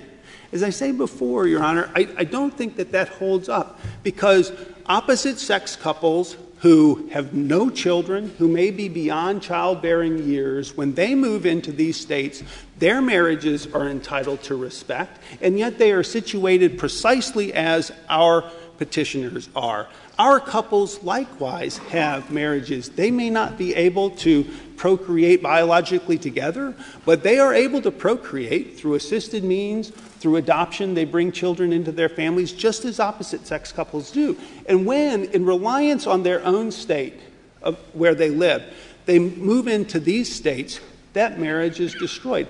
as 0.52 0.62
I 0.62 0.70
say 0.70 0.92
before, 0.92 1.46
Your 1.46 1.62
Honor, 1.62 1.90
I, 1.94 2.08
I 2.18 2.24
don't 2.24 2.54
think 2.56 2.76
that 2.76 2.92
that 2.92 3.08
holds 3.08 3.48
up 3.48 3.80
because 4.02 4.52
opposite 4.86 5.38
sex 5.38 5.76
couples 5.76 6.36
who 6.62 7.08
have 7.10 7.34
no 7.34 7.68
children, 7.68 8.32
who 8.38 8.46
may 8.46 8.70
be 8.70 8.88
beyond 8.88 9.42
childbearing 9.42 10.22
years, 10.22 10.76
when 10.76 10.94
they 10.94 11.12
move 11.12 11.44
into 11.44 11.72
these 11.72 11.98
states, 11.98 12.40
their 12.78 13.02
marriages 13.02 13.66
are 13.74 13.88
entitled 13.88 14.40
to 14.40 14.54
respect, 14.54 15.20
and 15.40 15.58
yet 15.58 15.76
they 15.78 15.90
are 15.90 16.04
situated 16.04 16.78
precisely 16.78 17.52
as 17.52 17.90
our 18.08 18.48
petitioners 18.78 19.48
are. 19.56 19.88
Our 20.20 20.38
couples 20.38 21.02
likewise 21.02 21.78
have 21.78 22.30
marriages. 22.30 22.90
They 22.90 23.10
may 23.10 23.28
not 23.28 23.58
be 23.58 23.74
able 23.74 24.10
to 24.10 24.44
procreate 24.76 25.42
biologically 25.42 26.18
together, 26.18 26.76
but 27.04 27.24
they 27.24 27.40
are 27.40 27.52
able 27.52 27.82
to 27.82 27.90
procreate 27.90 28.76
through 28.76 28.94
assisted 28.94 29.42
means, 29.42 29.90
through 30.22 30.36
adoption. 30.36 30.94
They 30.94 31.04
bring 31.04 31.32
children 31.32 31.72
into 31.72 31.90
their 31.90 32.08
families 32.08 32.52
just 32.52 32.84
as 32.84 33.00
opposite 33.00 33.44
sex 33.44 33.72
couples 33.72 34.12
do. 34.12 34.38
And 34.68 34.86
when, 34.86 35.24
in 35.24 35.44
reliance 35.44 36.06
on 36.06 36.22
their 36.22 36.42
own 36.44 36.70
state 36.70 37.18
of 37.60 37.76
where 37.92 38.14
they 38.14 38.30
live, 38.30 38.62
they 39.04 39.18
move 39.18 39.66
into 39.66 39.98
these 39.98 40.32
states, 40.32 40.80
that 41.12 41.40
marriage 41.40 41.80
is 41.80 41.92
destroyed. 41.94 42.46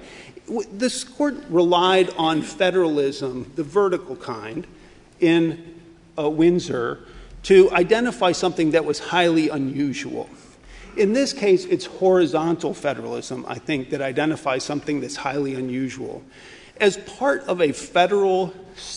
This 0.71 1.03
court 1.03 1.37
relied 1.49 2.11
on 2.11 2.43
federalism, 2.43 3.51
the 3.57 3.65
vertical 3.65 4.17
kind, 4.17 4.67
in 5.19 5.81
uh, 6.19 6.29
Windsor 6.29 7.01
to 7.45 7.73
identify 7.73 8.33
something 8.33 8.73
that 8.73 8.85
was 8.85 8.99
highly 8.99 9.49
unusual. 9.49 10.29
In 10.97 11.15
this 11.15 11.33
case, 11.33 11.65
it's 11.65 11.87
horizontal 11.87 12.75
federalism, 12.75 13.47
I 13.49 13.55
think, 13.55 13.91
that 13.91 14.03
identifies 14.03 14.63
something 14.63 15.01
that's 15.01 15.17
highly 15.17 15.55
unusual. 15.55 16.23
As 16.81 16.97
part 16.97 17.43
of 17.45 17.61
a 17.61 17.73
federal 17.73 18.55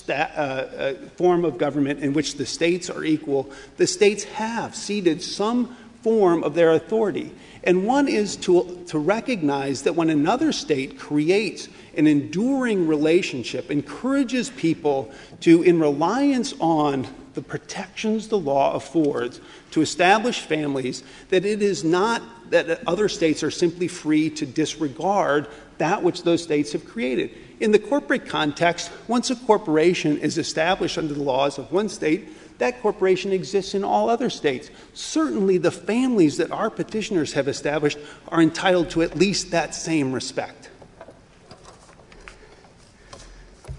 uh, 0.07 0.11
uh, 0.13 0.93
form 1.17 1.45
of 1.45 1.57
government 1.57 1.99
in 1.99 2.13
which 2.13 2.35
the 2.35 2.45
states 2.45 2.89
are 2.89 3.03
equal, 3.03 3.49
the 3.77 3.88
states 3.88 4.23
have 4.23 4.75
ceded 4.75 5.21
some 5.21 5.75
form 6.01 6.43
of 6.43 6.53
their 6.53 6.71
authority. 6.71 7.31
And 7.63 7.85
one 7.85 8.07
is 8.07 8.35
to 8.38 8.85
recognize 8.93 9.81
that 9.81 9.95
when 9.95 10.11
another 10.11 10.51
state 10.51 10.99
creates 10.99 11.67
an 11.97 12.05
enduring 12.05 12.88
relationship, 12.88 13.71
encourages 13.71 14.51
people 14.51 15.11
to, 15.41 15.63
in 15.63 15.79
reliance 15.79 16.53
on 16.59 17.07
the 17.33 17.41
protections 17.41 18.27
the 18.27 18.38
law 18.38 18.73
affords 18.75 19.41
to 19.71 19.81
establish 19.81 20.41
families, 20.41 21.03
that 21.29 21.43
it 21.43 21.61
is 21.61 21.83
not 21.83 22.21
that 22.51 22.88
other 22.88 23.09
states 23.09 23.43
are 23.43 23.51
simply 23.51 23.88
free 23.88 24.29
to 24.29 24.45
disregard 24.45 25.47
that 25.77 26.03
which 26.03 26.23
those 26.23 26.41
states 26.41 26.71
have 26.73 26.85
created. 26.85 27.31
In 27.59 27.71
the 27.71 27.79
corporate 27.79 28.25
context, 28.25 28.91
once 29.07 29.29
a 29.29 29.35
corporation 29.35 30.17
is 30.17 30.38
established 30.38 30.97
under 30.97 31.13
the 31.13 31.23
laws 31.23 31.57
of 31.57 31.71
one 31.71 31.89
state, 31.89 32.57
that 32.57 32.81
corporation 32.81 33.31
exists 33.31 33.73
in 33.73 33.83
all 33.83 34.09
other 34.09 34.29
states. 34.29 34.69
Certainly, 34.93 35.59
the 35.59 35.71
families 35.71 36.38
that 36.38 36.51
our 36.51 36.69
petitioners 36.69 37.33
have 37.33 37.47
established 37.47 37.97
are 38.29 38.41
entitled 38.41 38.89
to 38.91 39.01
at 39.01 39.15
least 39.15 39.51
that 39.51 39.75
same 39.75 40.13
respect. 40.13 40.69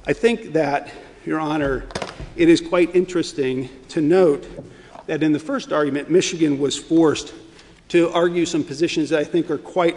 I 0.06 0.12
think 0.12 0.52
that, 0.52 0.92
Your 1.24 1.40
Honor, 1.40 1.86
it 2.36 2.48
is 2.48 2.60
quite 2.60 2.94
interesting 2.94 3.68
to 3.88 4.00
note 4.00 4.46
that 5.06 5.22
in 5.22 5.32
the 5.32 5.38
first 5.38 5.72
argument, 5.72 6.10
Michigan 6.10 6.58
was 6.58 6.78
forced 6.78 7.32
to 7.88 8.10
argue 8.10 8.46
some 8.46 8.62
positions 8.62 9.10
that 9.10 9.20
I 9.20 9.24
think 9.24 9.50
are 9.50 9.58
quite 9.58 9.96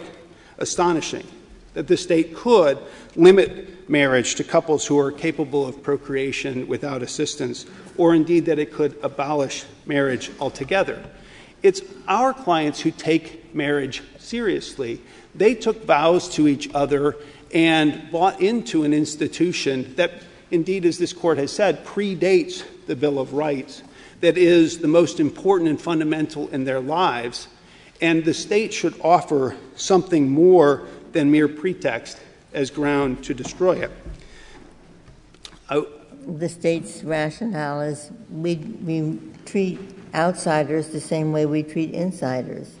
astonishing. 0.58 1.26
That 1.74 1.86
the 1.86 1.96
state 1.96 2.34
could 2.34 2.78
limit 3.16 3.88
marriage 3.88 4.36
to 4.36 4.44
couples 4.44 4.86
who 4.86 4.98
are 4.98 5.12
capable 5.12 5.66
of 5.66 5.82
procreation 5.82 6.68
without 6.68 7.02
assistance, 7.02 7.66
or 7.96 8.14
indeed 8.14 8.46
that 8.46 8.58
it 8.58 8.72
could 8.72 8.96
abolish 9.02 9.64
marriage 9.86 10.30
altogether. 10.40 11.02
It's 11.62 11.82
our 12.08 12.32
clients 12.32 12.80
who 12.80 12.90
take 12.90 13.54
marriage 13.54 14.02
seriously. 14.18 15.00
They 15.34 15.54
took 15.54 15.84
vows 15.84 16.28
to 16.30 16.48
each 16.48 16.70
other 16.74 17.16
and 17.52 18.10
bought 18.10 18.40
into 18.40 18.84
an 18.84 18.94
institution 18.94 19.94
that, 19.96 20.12
indeed, 20.50 20.86
as 20.86 20.98
this 20.98 21.12
court 21.12 21.38
has 21.38 21.52
said, 21.52 21.84
predates 21.84 22.64
the 22.86 22.96
Bill 22.96 23.18
of 23.18 23.34
Rights, 23.34 23.82
that 24.20 24.38
is 24.38 24.78
the 24.78 24.88
most 24.88 25.20
important 25.20 25.68
and 25.68 25.80
fundamental 25.80 26.48
in 26.48 26.64
their 26.64 26.80
lives. 26.80 27.48
And 28.00 28.24
the 28.24 28.34
state 28.34 28.72
should 28.72 28.98
offer 29.02 29.56
something 29.76 30.30
more 30.30 30.86
than 31.12 31.30
mere 31.30 31.48
pretext 31.48 32.18
as 32.52 32.70
ground 32.70 33.22
to 33.24 33.34
destroy 33.34 33.82
it. 33.82 33.90
I, 35.68 35.84
The 36.26 36.48
state's 36.48 37.02
rationale 37.04 37.80
is 37.80 38.10
we, 38.30 38.56
we 38.56 39.18
treat 39.46 39.78
outsiders 40.14 40.88
the 40.88 41.00
same 41.00 41.32
way 41.32 41.46
we 41.46 41.62
treat 41.62 41.92
insiders. 41.92 42.74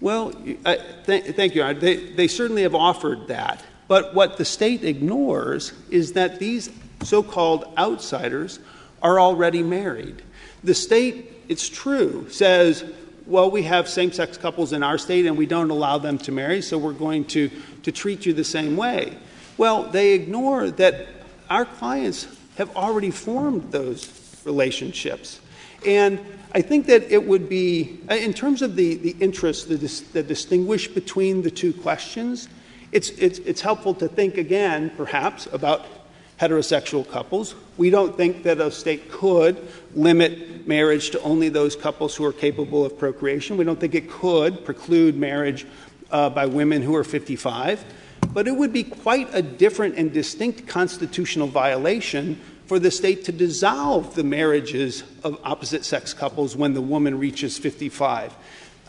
Well, 0.00 0.34
I, 0.66 0.78
th- 1.06 1.34
thank 1.36 1.54
you. 1.54 1.72
They, 1.74 1.96
they 1.96 2.28
certainly 2.28 2.62
have 2.62 2.74
offered 2.74 3.28
that. 3.28 3.64
But 3.88 4.14
what 4.14 4.36
the 4.36 4.44
state 4.44 4.84
ignores 4.84 5.72
is 5.90 6.12
that 6.14 6.38
these 6.38 6.70
so 7.02 7.22
called 7.22 7.64
outsiders 7.78 8.58
are 9.02 9.20
already 9.20 9.62
married. 9.62 10.22
The 10.64 10.74
state, 10.74 11.42
it's 11.48 11.68
true, 11.68 12.28
says, 12.30 12.84
well, 13.26 13.50
we 13.50 13.62
have 13.62 13.88
same 13.88 14.12
sex 14.12 14.36
couples 14.36 14.72
in 14.72 14.82
our 14.82 14.98
state 14.98 15.26
and 15.26 15.36
we 15.36 15.46
don't 15.46 15.70
allow 15.70 15.98
them 15.98 16.18
to 16.18 16.32
marry, 16.32 16.62
so 16.62 16.78
we're 16.78 16.92
going 16.92 17.24
to, 17.26 17.50
treat 17.92 18.26
you 18.26 18.32
the 18.32 18.44
same 18.44 18.76
way. 18.76 19.16
Well, 19.58 19.84
they 19.84 20.12
ignore 20.12 20.70
that 20.70 21.08
our 21.50 21.64
clients 21.64 22.26
have 22.56 22.74
already 22.76 23.10
formed 23.10 23.70
those 23.72 24.40
relationships. 24.44 25.40
And 25.86 26.20
I 26.54 26.62
think 26.62 26.86
that 26.86 27.10
it 27.10 27.26
would 27.26 27.48
be, 27.48 28.00
uh, 28.10 28.14
in 28.14 28.32
terms 28.32 28.62
of 28.62 28.76
the, 28.76 29.10
interests 29.20 29.64
that, 29.64 29.80
dis, 29.80 30.00
that 30.12 30.28
distinguish 30.28 30.88
between 30.88 31.42
the 31.42 31.50
two 31.50 31.72
questions, 31.72 32.48
it's 32.92 33.60
helpful 33.60 33.94
to 33.94 34.06
think 34.06 34.36
again, 34.36 34.92
perhaps, 34.96 35.46
about 35.52 35.86
heterosexual 36.42 37.08
couples. 37.08 37.54
We 37.76 37.88
don't 37.88 38.16
think 38.16 38.42
that 38.42 38.60
a 38.60 38.72
state 38.72 39.12
could 39.12 39.64
limit 39.94 40.66
marriage 40.66 41.10
to 41.10 41.22
only 41.22 41.48
those 41.48 41.76
couples 41.76 42.16
who 42.16 42.24
are 42.24 42.32
capable 42.32 42.84
of 42.84 42.98
procreation. 42.98 43.56
We 43.56 43.64
don't 43.64 43.78
think 43.78 43.94
it 43.94 44.10
could 44.10 44.64
preclude 44.64 45.16
marriage 45.16 45.66
uh, 46.10 46.30
by 46.30 46.46
women 46.46 46.82
who 46.82 46.96
are 46.96 47.04
55. 47.04 47.84
But 48.32 48.48
it 48.48 48.56
would 48.56 48.72
be 48.72 48.82
quite 48.82 49.28
a 49.32 49.40
different 49.40 49.94
and 49.94 50.12
distinct 50.12 50.66
constitutional 50.66 51.46
violation 51.46 52.40
for 52.66 52.80
the 52.80 52.90
state 52.90 53.24
to 53.26 53.32
dissolve 53.32 54.16
the 54.16 54.24
marriages 54.24 55.04
of 55.22 55.38
opposite 55.44 55.84
sex 55.84 56.12
couples 56.12 56.56
when 56.56 56.74
the 56.74 56.80
woman 56.80 57.20
reaches 57.20 57.56
55. 57.56 58.34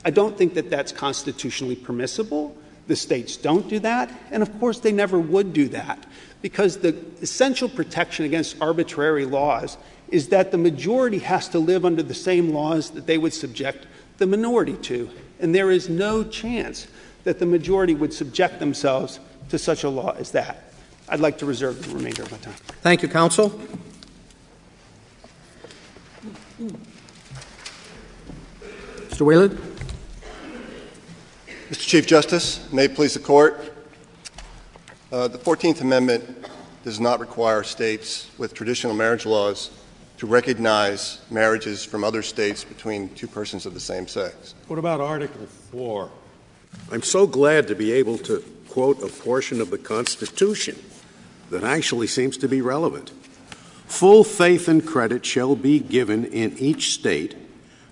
I 0.04 0.10
don't 0.10 0.36
think 0.36 0.56
that 0.56 0.72
that's 0.72 0.92
constitutionally 0.92 1.76
permissible. 1.76 2.58
The 2.88 2.96
states 2.96 3.38
don't 3.38 3.68
do 3.68 3.80
that, 3.80 4.12
and 4.32 4.42
of 4.42 4.60
course, 4.60 4.80
they 4.80 4.92
never 4.92 5.20
would 5.20 5.54
do 5.54 5.70
that 5.70 6.06
because 6.44 6.78
the 6.78 6.94
essential 7.22 7.70
protection 7.70 8.26
against 8.26 8.62
arbitrary 8.62 9.26
laws 9.26 9.78
is 10.10 10.28
that 10.28 10.52
the 10.52 10.58
majority 10.58 11.20
has 11.20 11.48
to 11.48 11.58
live 11.58 11.86
under 11.86 12.04
the 12.04 12.14
same 12.14 12.54
laws 12.54 12.92
that 12.92 13.08
they 13.08 13.18
would 13.18 13.34
subject 13.34 13.88
the 14.18 14.28
minority 14.28 14.74
to. 14.74 15.10
And 15.40 15.56
there 15.56 15.72
is 15.72 15.88
no 15.88 16.24
chance 16.24 16.86
that 17.24 17.40
the 17.40 17.46
majority 17.46 17.96
would 17.96 18.14
subject 18.14 18.60
themselves 18.60 19.22
to 19.50 19.58
such 19.58 19.86
a 19.86 19.90
law 19.90 20.12
as 20.20 20.32
that. 20.32 20.74
I'd 21.08 21.22
like 21.22 21.38
to 21.38 21.46
reserve 21.46 21.82
the 21.88 21.96
remainder 21.96 22.24
of 22.24 22.32
my 22.32 22.38
time. 22.40 22.54
Thank 22.82 23.02
you, 23.02 23.08
counsel. 23.08 23.60
Mr. 29.08 29.22
Whalen? 29.22 29.58
Mr. 31.70 31.88
Chief 31.88 32.06
Justice, 32.06 32.72
may 32.74 32.86
it 32.86 32.96
please 32.96 33.14
the 33.14 33.20
Court. 33.22 33.73
Uh, 35.14 35.28
the 35.28 35.38
14th 35.38 35.82
Amendment 35.82 36.50
does 36.84 37.00
not 37.00 37.20
require 37.20 37.62
states 37.62 38.32
with 38.40 38.56
traditional 38.56 38.96
marriage 38.96 39.28
laws 39.28 39.70
to 40.18 40.26
recognize 40.26 41.22
marriages 41.30 41.86
from 41.86 42.04
other 42.04 42.24
states 42.24 42.64
between 42.64 43.10
two 43.10 43.28
persons 43.28 43.68
of 43.68 43.76
the 43.76 43.80
same 43.80 44.08
sex. 44.08 44.56
What 44.68 44.80
about 44.80 45.02
Article 45.02 45.46
4? 45.72 46.10
I'm 46.92 47.04
so 47.04 47.28
glad 47.28 47.68
to 47.68 47.76
be 47.76 47.92
able 47.92 48.18
to 48.20 48.44
quote 48.70 49.04
a 49.04 49.08
portion 49.08 49.62
of 49.62 49.70
the 49.70 49.78
Constitution 49.78 50.80
that 51.52 51.64
actually 51.64 52.08
seems 52.08 52.36
to 52.38 52.48
be 52.48 52.62
relevant. 52.62 53.12
Full 53.86 54.24
faith 54.24 54.68
and 54.68 54.84
credit 54.84 55.28
shall 55.28 55.56
be 55.56 55.80
given 55.80 56.26
in 56.26 56.58
each 56.58 56.92
state 56.92 57.36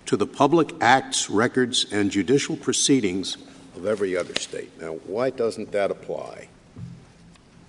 to 0.08 0.18
the 0.18 0.26
public 0.26 0.74
acts, 0.82 1.30
records, 1.30 1.86
and 1.92 2.10
judicial 2.10 2.58
proceedings 2.58 3.38
of 3.76 3.86
every 3.86 4.18
other 4.18 4.34
state. 4.40 4.72
Now, 4.82 4.94
why 5.06 5.30
doesn't 5.30 5.72
that 5.72 5.92
apply? 5.92 6.48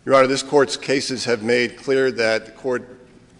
Your 0.04 0.16
Honor, 0.16 0.26
this 0.26 0.42
Court's 0.42 0.76
cases 0.76 1.26
have 1.26 1.44
made 1.44 1.76
clear 1.76 2.10
that 2.10 2.46
the 2.46 2.50
Court 2.50 2.82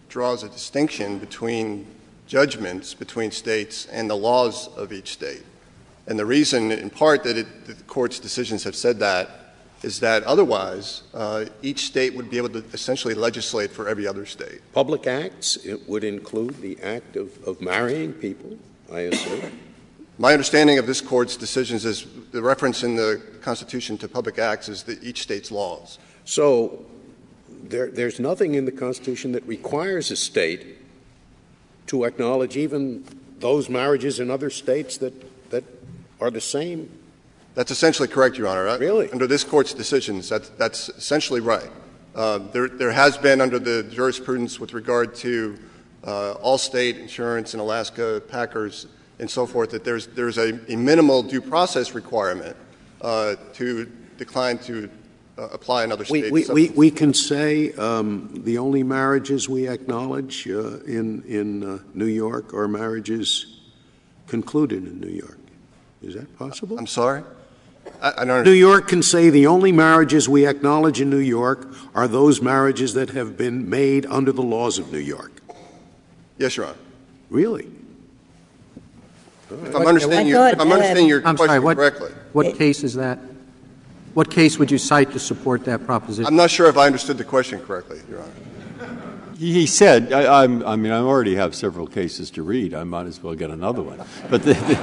draws 0.09 0.45
a 0.45 0.49
distinction 0.49 1.19
between 1.19 1.85
judgments 2.29 2.95
between 2.95 3.33
states 3.33 3.87
and 3.87 4.09
the 4.09 4.15
laws 4.15 4.69
of 4.77 4.93
each 4.93 5.13
state. 5.13 5.43
And 6.07 6.17
the 6.17 6.25
reason, 6.25 6.71
in 6.71 6.89
part, 6.89 7.25
that, 7.25 7.37
it, 7.37 7.67
the 7.67 7.75
Court's 7.85 8.21
decisions 8.21 8.63
have 8.63 8.77
said 8.77 9.01
that 9.01 9.55
is 9.83 9.99
that 10.01 10.23
otherwise 10.23 11.03
uh, 11.13 11.47
each 11.63 11.87
state 11.87 12.15
would 12.15 12.31
be 12.31 12.37
able 12.37 12.51
to 12.51 12.65
essentially 12.73 13.15
legislate 13.15 13.73
for 13.73 13.89
every 13.89 14.07
other 14.07 14.25
state. 14.25 14.61
Public 14.73 15.09
acts, 15.09 15.57
it 15.65 15.89
would 15.89 16.05
include 16.05 16.61
the 16.61 16.81
act 16.81 17.17
of, 17.17 17.43
of 17.43 17.61
marrying 17.61 18.13
people, 18.13 18.57
I 18.93 19.01
assume. 19.01 19.51
My 20.17 20.31
understanding 20.31 20.79
of 20.79 20.87
this 20.87 21.01
Court's 21.01 21.37
decisions 21.37 21.85
is 21.85 22.07
the 22.31 22.41
reference 22.41 22.85
in 22.85 22.95
the 22.95 23.21
Constitution 23.41 23.99
to 23.99 24.07
public 24.07 24.39
acts 24.39 24.69
is 24.69 24.85
the, 24.85 24.97
each 25.03 25.23
state's 25.23 25.51
laws. 25.51 25.99
So 26.25 26.85
there, 27.49 27.91
there's 27.91 28.21
nothing 28.21 28.55
in 28.55 28.65
the 28.65 28.73
Constitution 28.73 29.33
that 29.33 29.47
requires 29.47 30.11
a 30.11 30.17
state 30.17 30.79
to 31.87 32.05
acknowledge 32.05 32.57
even 32.57 33.05
those 33.39 33.69
marriages 33.69 34.21
in 34.21 34.31
other 34.31 34.51
states 34.51 34.97
that, 34.99 35.51
that 35.51 35.65
are 36.21 36.31
the 36.31 36.41
same 36.41 36.89
that's 37.55 37.71
essentially 37.71 38.09
correct, 38.09 38.39
Your 38.39 38.49
Honor. 38.49 38.79
Really? 38.79 39.11
Under 39.11 39.27
this 39.27 39.45
Court's 39.45 39.75
decisions, 39.75 40.29
that's, 40.29 40.49
that's 40.51 40.89
essentially 40.91 41.41
right. 41.41 41.71
Uh, 42.15 42.39
there, 42.39 42.69
there 42.69 42.93
has 42.93 43.19
been, 43.19 43.41
under 43.41 43.59
the 43.59 43.83
jurisprudence 43.85 44.59
with 44.59 44.73
regard 44.73 45.15
to 45.17 45.59
uh, 46.05 46.35
Allstate 46.43 46.99
Insurance 46.99 47.53
and 47.53 47.61
Alaska 47.61 48.23
Packers 48.29 48.87
and 49.19 49.31
so 49.31 49.47
forth, 49.47 49.71
that 49.71 49.85
there's, 49.85 50.07
there's 50.09 50.39
a, 50.39 50.59
a 50.73 50.77
minimal 50.77 51.23
due 51.23 51.43
process 51.43 51.95
requirement 51.95 52.57
uh, 53.03 53.37
to 53.53 53.85
decline 54.17 54.59
to 54.59 54.89
apply 55.37 55.85
in 55.85 55.93
other 55.93 56.05
states. 56.05 56.31
We, 56.31 56.45
we, 56.45 56.69
we, 56.69 56.69
we 56.71 56.91
can 56.91 57.15
say 57.15 57.73
um, 57.73 58.43
the 58.45 58.59
only 58.59 58.83
marriages 58.83 59.49
we 59.49 59.69
acknowledge 59.69 60.47
uh, 60.49 60.81
in, 60.81 61.23
in 61.23 61.63
uh, 61.65 61.79
New 61.95 62.07
York 62.07 62.53
are 62.55 62.69
marriages 62.69 63.61
concluded 64.27 64.87
in 64.87 65.01
New 65.01 65.09
York. 65.09 65.39
Is 66.03 66.15
that 66.15 66.37
possible? 66.39 66.79
I'm 66.79 66.87
sorry? 66.87 67.23
I, 68.01 68.13
I 68.19 68.25
don't 68.25 68.45
New 68.45 68.53
York 68.53 68.89
can 68.89 69.03
say 69.03 69.31
the 69.31 69.47
only 69.47 69.73
marriages 69.73 70.29
we 70.29 70.47
acknowledge 70.47 71.01
in 71.01 71.11
New 71.11 71.19
York 71.19 71.69
are 71.95 72.09
those 72.09 72.41
marriages 72.41 72.95
that 72.95 73.11
have 73.11 73.37
been 73.37 73.69
made 73.69 74.07
under 74.07 74.33
the 74.33 74.43
laws 74.43 74.79
of 74.79 74.93
New 74.93 74.99
York. 74.99 75.33
Yes, 76.39 76.57
Your 76.57 76.67
Honor. 76.67 76.77
Really? 77.31 77.71
If 79.51 79.75
I'm 79.75 79.87
understanding 79.87 80.29
your, 80.29 80.49
if 80.49 80.61
I'm 80.61 80.73
understanding 80.73 81.07
your 81.07 81.19
I'm 81.19 81.37
question 81.37 81.49
sorry, 81.49 81.61
what, 81.61 81.77
correctly. 81.77 82.11
What 82.33 82.57
case 82.57 82.83
is 82.83 82.95
that? 82.95 83.19
What 84.15 84.31
case 84.31 84.59
would 84.59 84.71
you 84.71 84.79
cite 84.79 85.13
to 85.13 85.19
support 85.19 85.65
that 85.65 85.87
proposition? 85.87 86.27
I'm 86.27 86.37
not 86.37 86.51
sure 86.51 86.69
if 86.69 86.77
I 86.77 86.87
understood 86.87 87.19
the 87.19 87.25
question 87.25 87.61
correctly, 87.61 88.01
Your 88.09 88.21
Honor. 88.21 88.33
He 89.39 89.67
said, 89.67 90.13
I, 90.13 90.45
I, 90.45 90.47
mean, 90.77 90.93
I 90.93 90.99
already 90.99 91.35
have 91.35 91.55
several 91.55 91.89
cases 91.89 92.31
to 92.33 92.45
read. 92.45 92.75
I 92.75 92.85
might 92.85 93.07
as 93.07 93.21
well 93.21 93.35
get 93.35 93.51
another 93.51 93.83
one. 93.83 94.01
But 94.31 94.45
the, 94.45 94.55
the, 94.55 94.77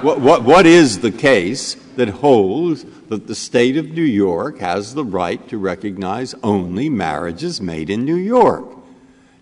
what, 0.00 0.18
what, 0.20 0.44
what 0.44 0.64
is 0.64 1.00
the 1.00 1.10
case 1.10 1.74
that 1.96 2.08
holds 2.08 2.86
that 3.08 3.26
the 3.26 3.34
state 3.34 3.76
of 3.76 3.90
New 3.90 4.00
York 4.00 4.60
has 4.60 4.94
the 4.94 5.04
right 5.04 5.46
to 5.48 5.58
recognize 5.58 6.34
only 6.42 6.88
marriages 6.88 7.60
made 7.60 7.90
in 7.90 8.06
New 8.06 8.16
York? 8.16 8.81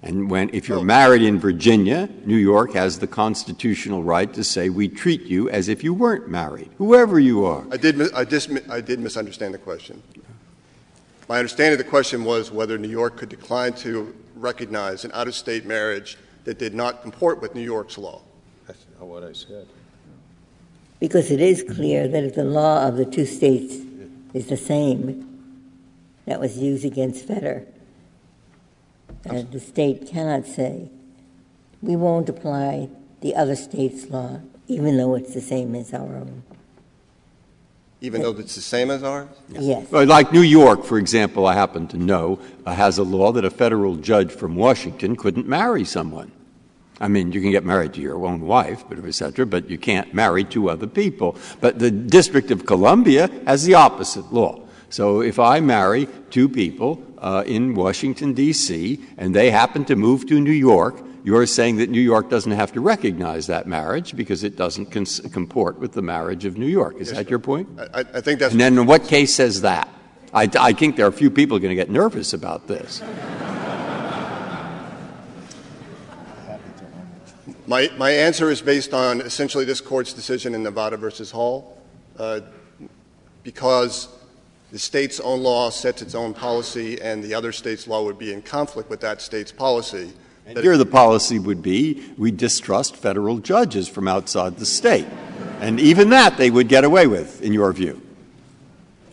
And 0.03 0.31
when, 0.31 0.49
if 0.55 0.67
you're 0.67 0.83
married 0.83 1.23
in 1.23 1.39
Virginia, 1.39 2.09
New 2.25 2.37
York 2.37 2.73
has 2.73 2.99
the 2.99 3.07
constitutional 3.07 4.03
right 4.03 4.33
to 4.33 4.43
say 4.43 4.71
we 4.71 4.89
treat 4.89 5.23
you 5.23 5.51
as 5.51 5.69
if 5.69 5.85
you 5.85 5.93
weren't 5.93 6.29
married, 6.29 6.71
whoever 6.79 7.21
you 7.21 7.45
are. 7.45 7.67
I 7.71 7.77
did, 7.77 8.13
I, 8.15 8.25
dis, 8.25 8.49
I 8.71 8.81
did 8.81 8.99
misunderstand 8.99 9.53
the 9.53 9.59
question. 9.59 10.03
My 11.29 11.39
understanding 11.39 11.79
of 11.79 11.85
the 11.85 11.91
question 11.91 12.25
was 12.25 12.51
whether 12.51 12.79
New 12.79 12.89
York 12.89 13.19
could 13.19 13.29
decline 13.29 13.75
to 13.75 14.15
recognize 14.37 15.05
an 15.05 15.13
out 15.13 15.29
of 15.29 15.35
state 15.35 15.67
marriage 15.67 16.17
that 16.45 16.59
did 16.59 16.75
not 16.75 17.03
comport 17.03 17.43
with 17.43 17.55
New 17.55 17.61
York's 17.61 17.99
law. 17.99 18.23
That's 18.67 18.85
not 18.99 19.07
what 19.07 19.23
I 19.23 19.33
said. 19.33 19.67
Because 20.99 21.31
it 21.31 21.41
is 21.41 21.63
clear 21.63 22.09
that 22.09 22.25
if 22.25 22.35
the 22.35 22.45
law 22.45 22.87
of 22.87 22.97
the 22.97 23.05
two 23.05 23.27
states 23.27 23.77
is 24.33 24.47
the 24.47 24.57
same 24.57 25.27
that 26.25 26.41
was 26.41 26.59
used 26.59 26.85
against 26.85 27.27
Fetter, 27.27 27.67
uh, 29.29 29.43
the 29.43 29.61
state 29.61 30.07
cannot 30.07 30.47
say, 30.47 30.91
we 31.83 31.97
won't 31.97 32.29
apply 32.29 32.89
the 33.21 33.35
other 33.35 33.57
state's 33.57 34.09
law, 34.09 34.41
even 34.69 34.97
though 34.97 35.15
it's 35.15 35.35
the 35.35 35.41
same 35.41 35.75
as 35.75 35.93
our 35.93 36.17
own 36.17 36.43
even 38.01 38.23
though 38.23 38.31
it's 38.31 38.55
the 38.55 38.61
same 38.61 38.91
as 38.91 39.03
ours? 39.03 39.29
Yes. 39.51 39.91
Like 39.93 40.33
New 40.33 40.41
York, 40.41 40.85
for 40.85 40.99
example, 40.99 41.47
I 41.47 41.55
happen 41.55 41.87
to 41.89 41.99
know, 41.99 42.39
uh, 42.65 42.75
has 42.75 42.99
a 42.99 43.03
law 43.03 43.33
that 43.33 43.45
a 43.45 43.51
federal 43.51 43.97
judge 43.97 44.33
from 44.33 44.57
Washington 44.57 45.17
couldn't 45.17 45.47
marry 45.47 45.85
someone. 45.85 46.33
I 47.01 47.09
mean, 47.09 47.33
you 47.33 47.41
can 47.41 47.51
get 47.51 47.65
married 47.65 47.95
to 47.95 48.01
your 48.01 48.27
own 48.27 48.43
wife, 48.43 48.85
but 48.89 49.03
et 49.05 49.15
cetera, 49.15 49.47
but 49.47 49.71
you 49.71 49.79
can't 49.79 50.13
marry 50.13 50.45
two 50.45 50.69
other 50.69 50.87
people. 50.87 51.37
But 51.61 51.79
the 51.79 51.91
District 51.91 52.51
of 52.51 52.67
Columbia 52.67 53.31
has 53.47 53.65
the 53.65 53.75
opposite 53.75 54.33
law. 54.33 54.61
So 54.91 55.21
if 55.23 55.39
I 55.39 55.61
marry 55.61 56.09
two 56.31 56.49
people 56.49 56.97
in 57.47 57.75
Washington, 57.75 58.33
D.C., 58.33 59.01
and 59.17 59.35
they 59.35 59.51
happen 59.51 59.85
to 59.87 59.97
move 59.97 60.27
to 60.27 60.41
New 60.41 60.51
York, 60.51 61.03
you're 61.23 61.47
saying 61.47 61.77
that 61.77 61.91
New 61.91 62.01
York 62.01 62.31
doesn't 62.31 62.53
have 62.53 62.73
to 62.73 62.81
recognize 62.81 63.47
that 63.49 63.67
marriage 63.67 64.17
because 64.17 64.43
it 64.43 64.57
doesn't 64.57 64.87
cons- 64.87 65.21
comport 65.33 65.79
with 65.79 65.93
the 65.93 66.03
marriage 66.03 66.45
of 66.47 66.57
New 66.57 66.67
York. 66.67 66.97
Is 66.97 67.13
that 67.13 67.29
your 67.29 67.39
point? 67.39 67.69
I, 67.79 68.01
I, 68.01 68.21
think 68.21 68.41
that's. 68.41 68.53
And 68.53 68.61
then 68.61 68.87
what 68.87 69.05
case 69.05 69.35
says 69.35 69.61
that? 69.61 69.89
I, 70.33 70.49
I 70.59 70.73
think 70.73 70.97
there 70.97 71.07
are 71.07 71.11
a 71.11 71.13
few 71.13 71.31
people 71.31 71.59
going 71.59 71.71
to 71.71 71.75
get 71.75 71.91
nervous 71.91 72.33
about 72.33 72.69
this. 72.69 73.03
my, 77.67 77.91
my 77.99 78.11
answer 78.11 78.51
is 78.51 78.63
based 78.63 78.95
on 78.95 79.21
essentially 79.21 79.65
this 79.65 79.81
court's 79.81 80.13
decision 80.13 80.55
in 80.55 80.63
Nevada 80.63 80.97
versus 80.97 81.31
Hall. 81.31 81.77
Uh, 82.19 82.41
because 83.43 84.09
the 84.71 84.79
state's 84.79 85.21
own 85.21 85.43
law 85.43 85.71
sets 85.71 86.01
its 86.03 86.15
own 86.15 86.33
policy 86.33 87.01
and 87.01 87.23
the 87.23 87.35
other 87.35 87.53
state's 87.53 87.89
law 87.89 88.05
would 88.05 88.19
be 88.19 88.33
in 88.33 88.43
conflict 88.43 88.89
with 88.89 89.01
that 89.01 89.21
state's 89.21 89.53
policy. 89.53 90.13
And 90.47 90.59
here 90.59 90.77
the 90.77 90.87
policy 90.87 91.39
would 91.39 91.63
be 91.63 92.13
we 92.17 92.31
distrust 92.31 92.97
federal 92.97 93.39
judges 93.39 93.89
from 93.89 94.09
outside 94.09 94.57
the 94.57 94.67
state. 94.67 95.07
And 95.61 95.79
even 95.79 96.11
that 96.11 96.37
they 96.37 96.51
would 96.51 96.69
get 96.69 96.85
away 96.85 97.07
with, 97.07 97.43
in 97.43 97.53
your 97.53 97.73
view. 97.73 98.01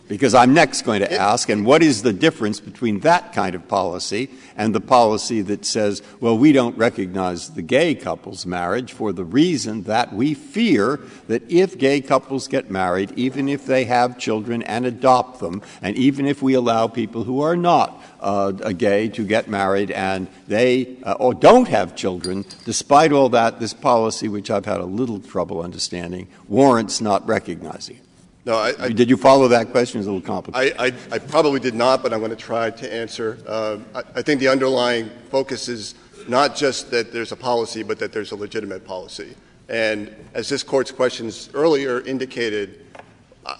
Because 0.08 0.34
I'm 0.34 0.54
next 0.54 0.82
going 0.82 1.00
to 1.00 1.12
ask, 1.12 1.50
and 1.50 1.66
what 1.66 1.82
is 1.82 2.02
the 2.02 2.14
difference 2.14 2.60
between 2.60 3.00
that 3.00 3.34
kind 3.34 3.54
of 3.54 3.68
policy 3.68 4.30
and 4.56 4.74
the 4.74 4.80
policy 4.80 5.42
that 5.42 5.66
says, 5.66 6.02
well, 6.18 6.36
we 6.36 6.52
don't 6.52 6.76
recognize 6.78 7.50
the 7.50 7.60
gay 7.60 7.94
couple's 7.94 8.46
marriage 8.46 8.90
for 8.92 9.12
the 9.12 9.24
reason 9.24 9.82
that 9.82 10.14
we 10.14 10.32
fear 10.32 10.98
that 11.28 11.42
if 11.50 11.76
gay 11.76 12.00
couples 12.00 12.48
get 12.48 12.70
married, 12.70 13.12
even 13.16 13.50
if 13.50 13.66
they 13.66 13.84
have 13.84 14.18
children 14.18 14.62
and 14.62 14.86
adopt 14.86 15.40
them, 15.40 15.60
and 15.82 15.94
even 15.96 16.24
if 16.24 16.40
we 16.40 16.54
allow 16.54 16.88
people 16.88 17.24
who 17.24 17.42
are 17.42 17.56
not 17.56 18.02
uh, 18.20 18.50
gay 18.50 19.08
to 19.10 19.26
get 19.26 19.46
married 19.48 19.90
and 19.90 20.26
they 20.46 20.96
uh, 21.04 21.12
or 21.20 21.34
don't 21.34 21.68
have 21.68 21.94
children, 21.94 22.46
despite 22.64 23.12
all 23.12 23.28
that, 23.28 23.60
this 23.60 23.74
policy, 23.74 24.26
which 24.26 24.50
I've 24.50 24.64
had 24.64 24.80
a 24.80 24.86
little 24.86 25.20
trouble 25.20 25.60
understanding, 25.60 26.28
warrants 26.48 27.02
not 27.02 27.28
recognizing 27.28 27.96
it. 27.96 28.07
No, 28.48 28.56
I, 28.56 28.72
I, 28.78 28.88
did 28.88 29.10
you 29.10 29.18
follow 29.18 29.46
that 29.48 29.72
question? 29.72 30.00
It's 30.00 30.08
a 30.08 30.10
little 30.10 30.26
complicated. 30.26 30.80
I, 30.80 30.86
I 31.14 31.18
probably 31.18 31.60
did 31.60 31.74
not, 31.74 32.02
but 32.02 32.14
I'm 32.14 32.20
going 32.20 32.30
to 32.30 32.36
try 32.36 32.70
to 32.70 32.90
answer. 32.90 33.38
Uh, 33.46 33.76
I, 33.94 34.22
think 34.22 34.40
the 34.40 34.48
underlying 34.48 35.10
focus 35.30 35.68
is 35.68 35.94
not 36.28 36.56
just 36.56 36.90
that 36.90 37.12
there's 37.12 37.30
a 37.30 37.36
policy, 37.36 37.82
but 37.82 37.98
that 37.98 38.10
there's 38.10 38.32
a 38.32 38.36
legitimate 38.36 38.86
policy. 38.86 39.36
And 39.68 40.16
as 40.32 40.48
this 40.48 40.62
court's 40.62 40.90
questions 40.90 41.50
earlier 41.52 42.00
indicated, 42.00 42.86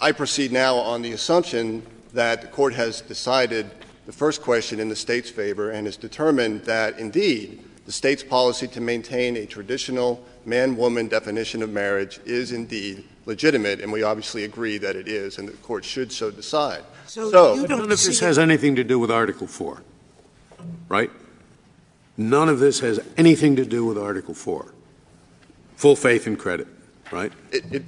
I 0.01 0.11
proceed 0.11 0.53
now 0.53 0.77
on 0.77 1.03
the 1.03 1.13
assumption 1.13 1.83
that 2.15 2.41
the 2.41 2.49
court 2.49 2.73
has 2.73 3.03
decided 3.03 3.71
the 4.07 4.13
first 4.13 4.41
question 4.41 4.81
in 4.81 4.89
the 4.89 4.97
state's 4.97 5.29
favor 5.29 5.71
and 5.71 5.87
has 5.87 5.99
determined 5.99 6.63
that 6.63 6.99
indeed 6.99 7.63
the 7.85 7.93
State's 7.93 8.23
policy 8.23 8.67
to 8.69 8.81
maintain 8.81 9.37
a 9.37 9.47
traditional 9.47 10.25
man-woman 10.47 11.09
definition 11.09 11.63
of 11.63 11.71
marriage 11.71 12.21
is 12.25 12.53
indeed 12.53 13.05
legitimate, 13.29 13.81
and 13.81 13.93
we 13.93 14.03
obviously 14.03 14.45
agree 14.45 14.79
that 14.79 14.97
it 14.97 15.07
is, 15.07 15.39
and 15.39 15.47
the 15.47 15.53
Court 15.53 15.85
should 15.85 16.11
so 16.11 16.31
decide. 16.31 16.83
So 17.07 17.55
you 17.55 17.69
None 17.69 17.81
of 17.81 17.89
this 17.89 18.19
has 18.21 18.39
anything 18.39 18.75
to 18.77 18.83
do 18.83 18.99
with 18.99 19.11
Article 19.11 19.47
4, 19.47 19.83
right? 20.89 21.11
None 22.17 22.49
of 22.49 22.59
this 22.59 22.81
has 22.81 22.99
anything 23.17 23.55
to 23.57 23.67
do 23.67 23.85
with 23.85 23.99
Article 23.99 24.35
4. 24.35 24.75
Full 25.77 25.95
faith 25.95 26.27
and 26.27 26.39
credit, 26.39 26.67
right? 27.13 27.31
It, 27.53 27.65
it, 27.73 27.83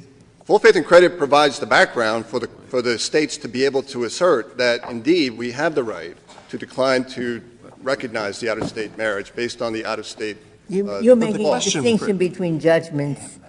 full 0.45 0.59
faith 0.59 0.77
and 0.77 0.85
credit 0.85 1.17
provides 1.17 1.59
the 1.59 1.67
background 1.67 2.27
for 2.27 2.39
the, 2.39 2.47
for 2.69 2.83
the 2.83 2.99
states 2.99 3.39
to 3.39 3.49
be 3.49 3.65
able 3.65 3.83
to 3.85 4.05
assert 4.05 4.59
that 4.59 4.89
indeed 4.91 5.31
we 5.31 5.53
have 5.53 5.75
the 5.75 5.83
right 5.83 6.17
to 6.51 6.59
decline 6.59 7.05
to 7.05 7.43
recognize 7.83 8.39
the 8.41 8.51
out-of-state 8.51 8.99
marriage 8.99 9.35
based 9.35 9.63
on 9.63 9.73
the 9.73 9.87
out-of-state. 9.87 10.37
You, 10.69 10.89
uh, 10.89 11.01
you're 11.01 11.17
making 11.17 11.47
a 11.47 11.61
distinction 11.61 12.19
between 12.19 12.61
judgments. 12.61 13.40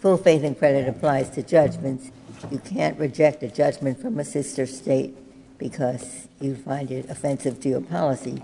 Full 0.00 0.16
faith 0.16 0.44
and 0.44 0.58
credit 0.58 0.88
applies 0.88 1.28
to 1.30 1.42
judgments. 1.42 2.10
You 2.50 2.58
can't 2.58 2.98
reject 2.98 3.42
a 3.42 3.48
judgment 3.48 4.00
from 4.00 4.18
a 4.18 4.24
sister 4.24 4.66
state 4.66 5.14
because 5.58 6.26
you 6.40 6.56
find 6.56 6.90
it 6.90 7.08
offensive 7.10 7.60
to 7.60 7.68
your 7.68 7.82
policy. 7.82 8.42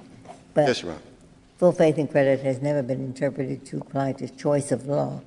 But 0.53 0.69
Yes, 0.69 0.83
Your 0.83 0.93
Honor. 0.93 1.01
full 1.57 1.73
faith 1.73 1.97
and 1.97 2.11
credit 2.11 2.41
has 2.41 2.61
never 2.61 2.83
been 2.83 3.01
interpreted 3.01 3.65
to 3.67 3.79
apply 3.79 4.13
to 4.15 4.29
choice 4.29 4.71
of 4.71 4.87
law. 4.87 5.23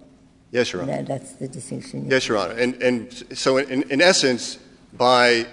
Yes, 0.52 0.72
Your 0.72 0.84
Honor. 0.84 0.98
that, 0.98 1.08
that's 1.08 1.34
the 1.34 1.48
distinction. 1.48 2.08
Yes, 2.10 2.28
Your 2.28 2.38
Honor. 2.38 2.54
And, 2.54 2.76
and 2.76 3.12
so, 3.34 3.58
in, 3.58 3.84
in 3.90 4.00
essence, 4.00 4.60
by 4.94 5.48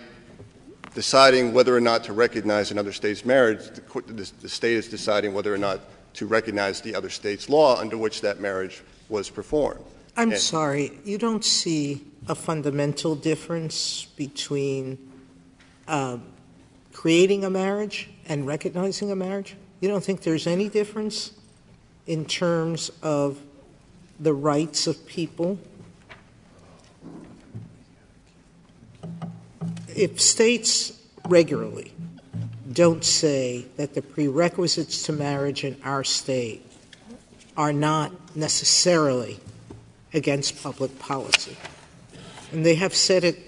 deciding 0.95 1.55
whether 1.55 1.75
or 1.75 1.81
not 1.81 2.05
to 2.05 2.12
recognize 2.12 2.71
another 2.71 2.93
state's 2.93 3.25
marriage, 3.25 3.61
the, 3.71 4.03
the, 4.12 4.33
the 4.43 4.49
state 4.49 4.77
is 4.77 4.89
deciding 4.89 5.33
whether 5.33 5.53
or 5.55 5.59
not 5.59 5.81
to 6.15 6.27
recognize 6.27 6.83
the 6.83 6.95
other 6.95 7.11
state's 7.11 7.49
law 7.49 7.79
under 7.79 7.97
which 7.97 8.21
that 8.23 8.41
marriage 8.41 8.83
was 9.09 9.31
performed. 9.31 9.81
I'm 10.17 10.37
sorry, 10.37 10.99
you 11.05 11.19
don't 11.19 11.45
see 11.45 12.07
a 12.27 12.35
fundamental 12.35 13.15
difference 13.15 14.07
between 14.17 14.99
uh, 15.87 16.19
creating 16.93 17.45
a 17.45 17.51
marriage 17.51 18.09
and 18.27 18.47
recognizing 18.47 19.11
a 19.11 19.17
marriage? 19.17 19.57
You 19.81 19.89
don't 19.89 20.03
think 20.03 20.23
there's 20.23 20.47
any 20.47 20.71
difference 20.71 21.33
in 22.07 22.25
terms 22.25 22.91
of 23.03 23.39
the 24.19 24.33
rights 24.33 24.87
of 24.87 25.07
people? 25.07 25.59
If 29.95 30.19
states 30.21 30.99
regularly 31.29 31.93
don't 32.73 33.05
say 33.05 33.67
that 33.77 33.95
the 33.95 34.03
prerequisites 34.03 35.03
to 35.05 35.13
marriage 35.13 35.63
in 35.63 35.77
our 35.85 36.05
state 36.05 36.63
are 37.57 37.73
not 37.73 38.37
necessarily 38.37 39.39
against 40.17 40.63
public 40.63 40.99
policy. 40.99 41.57
And 42.51 42.65
they 42.65 42.77
have 42.77 42.95
said 42.95 43.23
it 43.23 43.39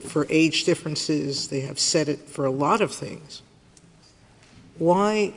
for 0.00 0.26
age 0.30 0.64
differences, 0.64 1.48
they 1.48 1.60
have 1.60 1.78
said 1.78 2.08
it 2.08 2.20
for 2.28 2.44
a 2.44 2.50
lot 2.50 2.80
of 2.80 2.92
things. 2.92 3.42
Why, 4.78 5.32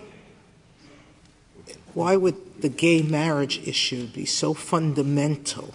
why 1.93 2.15
would 2.15 2.61
the 2.61 2.69
gay 2.69 3.01
marriage 3.01 3.59
issue 3.67 4.07
be 4.07 4.25
so 4.25 4.53
fundamental 4.53 5.73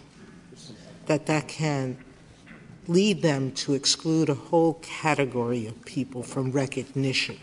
that 1.07 1.27
that 1.27 1.49
can 1.49 1.99
lead 2.89 3.23
them 3.23 3.53
to 3.53 3.75
exclude 3.75 4.29
a 4.29 4.35
whole 4.35 4.75
category 4.83 5.67
of 5.67 5.85
people 5.85 6.23
from 6.23 6.51
recognition? 6.51 7.39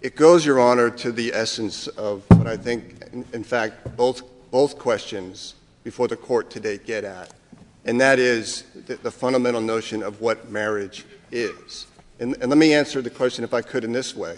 It 0.00 0.16
goes, 0.16 0.46
Your 0.46 0.60
Honor, 0.60 0.90
to 0.90 1.12
the 1.12 1.32
essence 1.34 1.88
of 1.88 2.22
what 2.30 2.46
I 2.46 2.56
think, 2.56 3.02
in, 3.32 3.44
fact, 3.44 3.96
both, 3.96 4.22
both 4.50 4.78
questions 4.78 5.54
before 5.86 6.08
the 6.08 6.16
court 6.16 6.50
today 6.50 6.78
get 6.78 7.04
at, 7.04 7.32
and 7.84 8.00
that 8.00 8.18
is 8.18 8.64
the, 8.86 9.08
fundamental 9.08 9.60
notion 9.60 10.02
of 10.02 10.20
what 10.20 10.50
marriage 10.50 11.04
is. 11.30 11.86
And, 12.18 12.36
let 12.38 12.58
me 12.58 12.74
answer 12.74 13.00
the 13.00 13.08
question, 13.08 13.44
if 13.44 13.54
I 13.54 13.62
could, 13.62 13.84
in 13.84 13.92
this 13.92 14.16
way. 14.16 14.36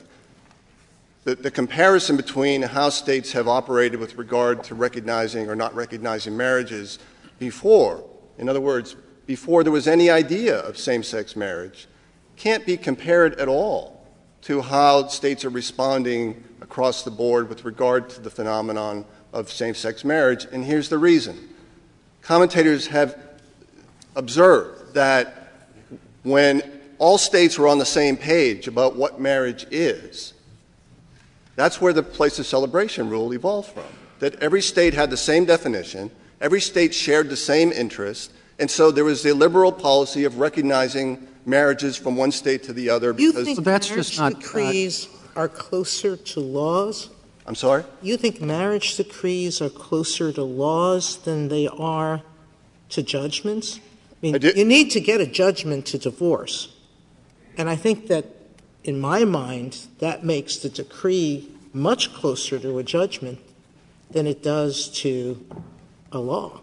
The, 1.24 1.36
the 1.36 1.50
comparison 1.50 2.18
between 2.18 2.60
how 2.60 2.90
states 2.90 3.32
have 3.32 3.48
operated 3.48 3.98
with 3.98 4.16
regard 4.18 4.62
to 4.64 4.74
recognizing 4.74 5.48
or 5.48 5.56
not 5.56 5.74
recognizing 5.74 6.36
marriages 6.36 6.98
before, 7.38 8.04
in 8.36 8.50
other 8.50 8.60
words, 8.60 8.94
before 9.24 9.64
there 9.64 9.72
was 9.72 9.88
any 9.88 10.10
idea 10.10 10.58
of 10.58 10.76
same 10.76 11.02
sex 11.02 11.34
marriage, 11.34 11.88
can't 12.36 12.66
be 12.66 12.76
compared 12.76 13.40
at 13.40 13.48
all 13.48 14.06
to 14.42 14.60
how 14.60 15.06
states 15.06 15.46
are 15.46 15.50
responding 15.50 16.44
across 16.60 17.04
the 17.04 17.10
board 17.10 17.48
with 17.48 17.64
regard 17.64 18.10
to 18.10 18.20
the 18.20 18.28
phenomenon 18.28 19.06
of 19.32 19.50
same 19.50 19.74
sex 19.74 20.04
marriage. 20.04 20.46
And 20.50 20.64
here's 20.64 20.88
the 20.88 20.98
reason 20.98 21.48
commentators 22.22 22.86
have 22.88 23.16
observed 24.16 24.94
that 24.94 25.52
when 26.22 26.62
all 26.98 27.18
states 27.18 27.58
were 27.58 27.68
on 27.68 27.78
the 27.78 27.86
same 27.86 28.16
page 28.16 28.66
about 28.68 28.96
what 28.96 29.20
marriage 29.20 29.66
is, 29.70 30.34
that's 31.56 31.80
where 31.80 31.92
the 31.92 32.02
place 32.02 32.38
of 32.38 32.46
celebration 32.46 33.08
rule 33.08 33.32
evolved 33.32 33.72
from. 33.72 33.84
That 34.18 34.42
every 34.42 34.62
state 34.62 34.94
had 34.94 35.10
the 35.10 35.16
same 35.16 35.44
definition, 35.44 36.10
every 36.40 36.60
state 36.60 36.92
shared 36.92 37.30
the 37.30 37.36
same 37.36 37.70
interest, 37.72 38.32
and 38.58 38.70
so 38.70 38.90
there 38.90 39.04
was 39.04 39.24
a 39.24 39.32
liberal 39.32 39.70
policy 39.72 40.24
of 40.24 40.38
recognizing 40.38 41.26
marriages 41.46 41.96
from 41.96 42.16
one 42.16 42.32
state 42.32 42.64
to 42.64 42.72
the 42.72 42.90
other 42.90 43.14
You 43.16 43.32
because 43.32 43.44
think 43.46 43.64
that's 43.64 43.88
marriage 43.88 44.06
just 44.08 44.18
not- 44.18 44.34
uh, 44.34 44.38
decrees 44.38 45.08
are 45.36 45.48
closer 45.48 46.16
to 46.16 46.40
laws? 46.40 47.10
I'm 47.48 47.54
sorry? 47.54 47.84
You 48.02 48.18
think 48.18 48.42
marriage 48.42 48.96
decrees 48.96 49.62
are 49.62 49.70
closer 49.70 50.30
to 50.32 50.44
laws 50.44 51.16
than 51.16 51.48
they 51.48 51.66
are 51.66 52.20
to 52.90 53.02
judgments? 53.02 53.80
I 54.12 54.16
mean, 54.20 54.34
I 54.34 54.38
do- 54.38 54.52
you 54.54 54.66
need 54.66 54.90
to 54.90 55.00
get 55.00 55.22
a 55.22 55.26
judgment 55.26 55.86
to 55.86 55.98
divorce. 55.98 56.68
And 57.56 57.70
I 57.70 57.74
think 57.74 58.08
that, 58.08 58.26
in 58.84 59.00
my 59.00 59.24
mind, 59.24 59.86
that 59.98 60.24
makes 60.24 60.58
the 60.58 60.68
decree 60.68 61.48
much 61.72 62.12
closer 62.12 62.58
to 62.58 62.78
a 62.78 62.82
judgment 62.82 63.38
than 64.10 64.26
it 64.26 64.42
does 64.42 64.88
to 65.00 65.42
a 66.12 66.18
law. 66.18 66.60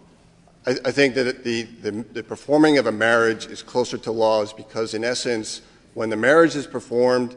I, 0.67 0.75
I 0.85 0.91
think 0.91 1.15
that 1.15 1.43
the, 1.43 1.63
the, 1.81 1.91
the 2.13 2.23
performing 2.23 2.77
of 2.77 2.85
a 2.85 2.91
marriage 2.91 3.47
is 3.47 3.63
closer 3.63 3.97
to 3.97 4.11
laws 4.11 4.53
because, 4.53 4.93
in 4.93 5.03
essence, 5.03 5.61
when 5.95 6.11
the 6.11 6.15
marriage 6.15 6.55
is 6.55 6.67
performed, 6.67 7.35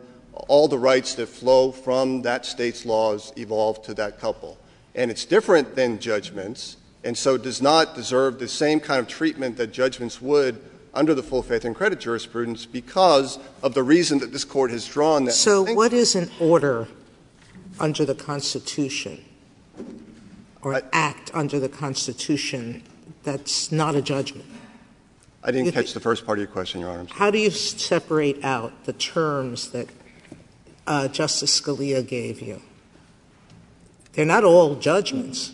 all 0.48 0.68
the 0.68 0.78
rights 0.78 1.14
that 1.14 1.26
flow 1.26 1.72
from 1.72 2.22
that 2.22 2.46
state's 2.46 2.86
laws 2.86 3.32
evolve 3.36 3.82
to 3.82 3.94
that 3.94 4.20
couple. 4.20 4.58
And 4.94 5.10
it's 5.10 5.24
different 5.24 5.74
than 5.74 5.98
judgments, 5.98 6.76
and 7.04 7.16
so 7.16 7.36
does 7.36 7.62
not 7.62 7.94
deserve 7.94 8.38
the 8.38 8.48
same 8.48 8.80
kind 8.80 9.00
of 9.00 9.08
treatment 9.08 9.56
that 9.56 9.72
judgments 9.72 10.20
would 10.20 10.60
under 10.94 11.14
the 11.14 11.22
full 11.22 11.42
faith 11.42 11.64
and 11.64 11.74
credit 11.74 12.00
jurisprudence 12.00 12.66
because 12.66 13.38
of 13.62 13.74
the 13.74 13.82
reason 13.82 14.18
that 14.18 14.32
this 14.32 14.44
court 14.44 14.70
has 14.70 14.86
drawn 14.86 15.24
that. 15.26 15.32
So, 15.32 15.74
what 15.74 15.92
is 15.92 16.14
an 16.14 16.30
order 16.40 16.88
under 17.78 18.04
the 18.04 18.14
Constitution 18.14 19.24
or 20.62 20.74
an 20.74 20.82
act 20.92 21.30
under 21.34 21.60
the 21.60 21.68
Constitution 21.68 22.82
that's 23.22 23.70
not 23.70 23.94
a 23.94 24.02
judgment? 24.02 24.46
I 25.44 25.52
didn't 25.52 25.72
catch 25.72 25.92
the 25.92 26.00
first 26.00 26.26
part 26.26 26.38
of 26.38 26.40
your 26.40 26.52
question, 26.52 26.80
Your 26.80 26.90
Honor. 26.90 27.06
How 27.10 27.30
do 27.30 27.38
you 27.38 27.50
separate 27.50 28.44
out 28.44 28.84
the 28.84 28.92
terms 28.92 29.70
that 29.70 29.88
Justice 31.08 31.60
Scalia 31.60 32.06
gave 32.06 32.40
you? 32.40 32.62
They're 34.12 34.24
not 34.24 34.44
all 34.44 34.74
judgments. 34.76 35.52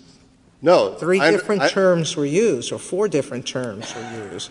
No. 0.62 0.94
Three 0.94 1.20
different 1.20 1.68
terms 1.68 2.16
were 2.16 2.24
used, 2.24 2.72
or 2.72 2.78
four 2.78 3.08
different 3.08 3.46
terms 3.46 3.94
were 3.94 4.32
used. 4.32 4.50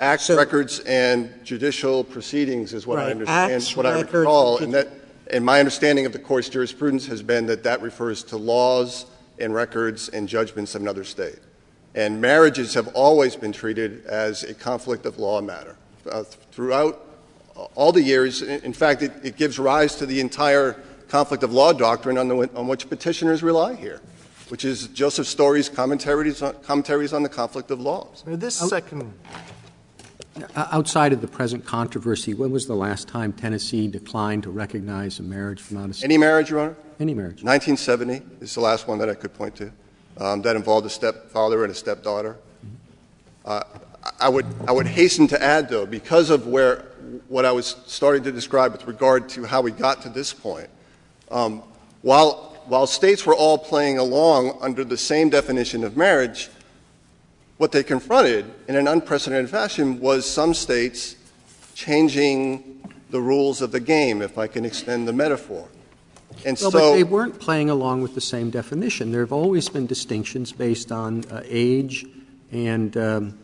Acts, 0.00 0.30
records, 0.30 0.80
and 0.80 1.30
judicial 1.44 2.02
proceedings 2.02 2.72
is 2.72 2.86
what 2.86 2.98
I 2.98 3.10
understand, 3.10 3.52
Acts, 3.52 3.76
what 3.76 3.84
I 3.84 4.00
recall. 4.00 4.56
And 4.56 4.72
that, 4.72 4.88
and 5.30 5.44
my 5.44 5.58
understanding 5.58 6.06
of 6.06 6.12
the 6.12 6.18
court's 6.18 6.48
jurisprudence 6.48 7.06
has 7.08 7.22
been 7.22 7.44
that 7.46 7.62
that 7.64 7.82
refers 7.82 8.24
to 8.24 8.38
laws 8.38 9.04
and 9.38 9.52
records 9.52 10.08
and 10.08 10.26
judgments 10.26 10.74
of 10.74 10.80
another 10.80 11.04
state. 11.04 11.38
And 11.94 12.20
marriages 12.20 12.72
have 12.74 12.88
always 12.94 13.36
been 13.36 13.52
treated 13.52 14.06
as 14.06 14.42
a 14.42 14.54
conflict 14.54 15.04
of 15.04 15.18
law 15.18 15.42
matter. 15.42 15.76
Uh, 16.10 16.22
throughout 16.22 17.04
all 17.74 17.92
the 17.92 18.02
years, 18.02 18.42
in 18.42 18.60
in 18.62 18.72
fact, 18.72 19.02
it, 19.02 19.12
it 19.22 19.36
gives 19.36 19.58
rise 19.58 19.94
to 19.96 20.06
the 20.06 20.20
entire 20.20 20.76
conflict 21.08 21.42
of 21.42 21.52
law 21.52 21.72
doctrine 21.72 22.16
on, 22.16 22.28
the, 22.28 22.50
on 22.54 22.68
which 22.68 22.88
petitioners 22.88 23.42
rely 23.42 23.74
here, 23.74 24.00
which 24.48 24.64
is 24.64 24.86
Joseph 24.88 25.26
Story's 25.26 25.68
commentaries 25.68 26.42
on, 26.42 26.54
commentaries 26.62 27.12
on 27.12 27.22
the 27.22 27.28
conflict 27.28 27.70
of 27.70 27.80
laws. 27.80 28.22
This 28.26 28.56
second 28.56 29.12
Outside 30.56 31.12
of 31.12 31.20
the 31.20 31.26
present 31.26 31.66
controversy, 31.66 32.34
when 32.34 32.50
was 32.50 32.66
the 32.66 32.74
last 32.74 33.08
time 33.08 33.32
Tennessee 33.32 33.88
declined 33.88 34.44
to 34.44 34.50
recognize 34.50 35.18
a 35.18 35.22
marriage 35.22 35.60
from 35.60 35.78
out 35.78 35.90
of 35.90 35.96
state? 35.96 36.06
Any 36.06 36.18
marriage, 36.18 36.50
Your 36.50 36.60
Honor? 36.60 36.76
Any 36.98 37.14
marriage? 37.14 37.42
1970 37.42 38.22
is 38.40 38.54
the 38.54 38.60
last 38.60 38.86
one 38.86 38.98
that 38.98 39.08
I 39.08 39.14
could 39.14 39.34
point 39.34 39.56
to. 39.56 39.72
Um, 40.16 40.42
that 40.42 40.56
involved 40.56 40.86
a 40.86 40.90
stepfather 40.90 41.64
and 41.64 41.72
a 41.72 41.74
stepdaughter. 41.74 42.36
Uh, 43.44 43.62
I 44.18 44.28
would 44.28 44.46
I 44.66 44.72
would 44.72 44.86
hasten 44.86 45.26
to 45.28 45.42
add, 45.42 45.68
though, 45.68 45.86
because 45.86 46.30
of 46.30 46.46
where 46.46 46.84
what 47.30 47.44
I 47.44 47.52
was 47.52 47.76
starting 47.86 48.24
to 48.24 48.32
describe 48.32 48.72
with 48.72 48.86
regard 48.88 49.28
to 49.30 49.44
how 49.44 49.62
we 49.62 49.70
got 49.70 50.02
to 50.02 50.08
this 50.08 50.34
point. 50.34 50.68
Um, 51.30 51.62
while 52.02 52.50
while 52.66 52.86
states 52.86 53.24
were 53.24 53.34
all 53.34 53.56
playing 53.56 53.98
along 53.98 54.58
under 54.60 54.84
the 54.84 54.96
same 54.96 55.30
definition 55.30 55.82
of 55.82 55.96
marriage, 55.96 56.48
what 57.56 57.72
they 57.72 57.82
confronted 57.82 58.44
in 58.68 58.76
an 58.76 58.86
unprecedented 58.86 59.48
fashion 59.48 60.00
was 60.00 60.28
some 60.28 60.54
states 60.54 61.16
changing 61.74 62.80
the 63.10 63.20
rules 63.20 63.60
of 63.60 63.72
the 63.72 63.80
game, 63.80 64.22
if 64.22 64.38
I 64.38 64.46
can 64.46 64.64
extend 64.64 65.08
the 65.08 65.12
metaphor. 65.12 65.68
And 66.44 66.56
Well, 66.60 66.70
so 66.70 66.78
but 66.78 66.92
they 66.94 67.04
weren't 67.04 67.40
playing 67.40 67.70
along 67.70 68.02
with 68.02 68.14
the 68.14 68.20
same 68.20 68.50
definition. 68.50 69.10
There 69.10 69.20
have 69.20 69.32
always 69.32 69.68
been 69.68 69.86
distinctions 69.86 70.52
based 70.52 70.92
on 70.92 71.24
uh, 71.24 71.42
age 71.44 72.06
and 72.52 72.96
um, 72.96 73.38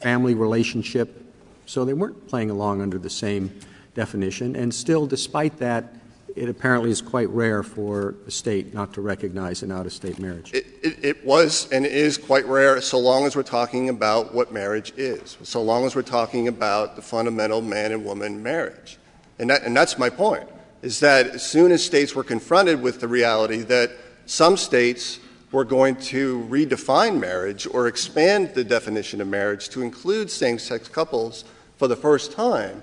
family 0.00 0.34
relationship, 0.34 1.21
so 1.66 1.84
they 1.84 1.94
weren't 1.94 2.28
playing 2.28 2.50
along 2.50 2.80
under 2.80 2.98
the 2.98 3.10
same 3.10 3.52
definition. 3.94 4.56
And 4.56 4.74
still, 4.74 5.06
despite 5.06 5.58
that, 5.58 5.94
it 6.34 6.48
apparently 6.48 6.90
is 6.90 7.02
quite 7.02 7.28
rare 7.28 7.62
for 7.62 8.14
a 8.26 8.30
state 8.30 8.72
not 8.72 8.94
to 8.94 9.02
recognize 9.02 9.62
an 9.62 9.70
out-of-state 9.70 10.18
marriage. 10.18 10.50
It, 10.54 11.24
was 11.26 11.70
and 11.70 11.84
is 11.84 12.16
quite 12.16 12.46
rare 12.46 12.80
so 12.80 12.98
long 12.98 13.26
as 13.26 13.36
we're 13.36 13.42
talking 13.42 13.90
about 13.90 14.32
what 14.32 14.50
marriage 14.50 14.94
is, 14.96 15.36
so 15.42 15.62
long 15.62 15.84
as 15.84 15.94
we're 15.94 16.02
talking 16.02 16.48
about 16.48 16.96
the 16.96 17.02
fundamental 17.02 17.60
man 17.60 17.92
and 17.92 18.04
woman 18.04 18.42
marriage. 18.42 18.98
And 19.38 19.50
that's 19.50 19.98
my 19.98 20.08
point, 20.08 20.48
is 20.80 21.00
that 21.00 21.26
as 21.26 21.44
soon 21.44 21.70
as 21.70 21.84
states 21.84 22.14
were 22.14 22.24
confronted 22.24 22.80
with 22.80 23.00
the 23.00 23.08
reality 23.08 23.58
that 23.62 23.90
some 24.24 24.56
states 24.56 25.18
were 25.52 25.64
going 25.64 25.94
to 25.96 26.46
redefine 26.50 27.20
marriage 27.20 27.66
or 27.66 27.86
expand 27.86 28.54
the 28.54 28.64
definition 28.64 29.20
of 29.20 29.28
marriage 29.28 29.68
to 29.68 29.82
include 29.82 30.30
same-sex 30.30 30.88
couples 30.88 31.44
for 31.76 31.86
the 31.86 31.96
first 31.96 32.32
time, 32.32 32.82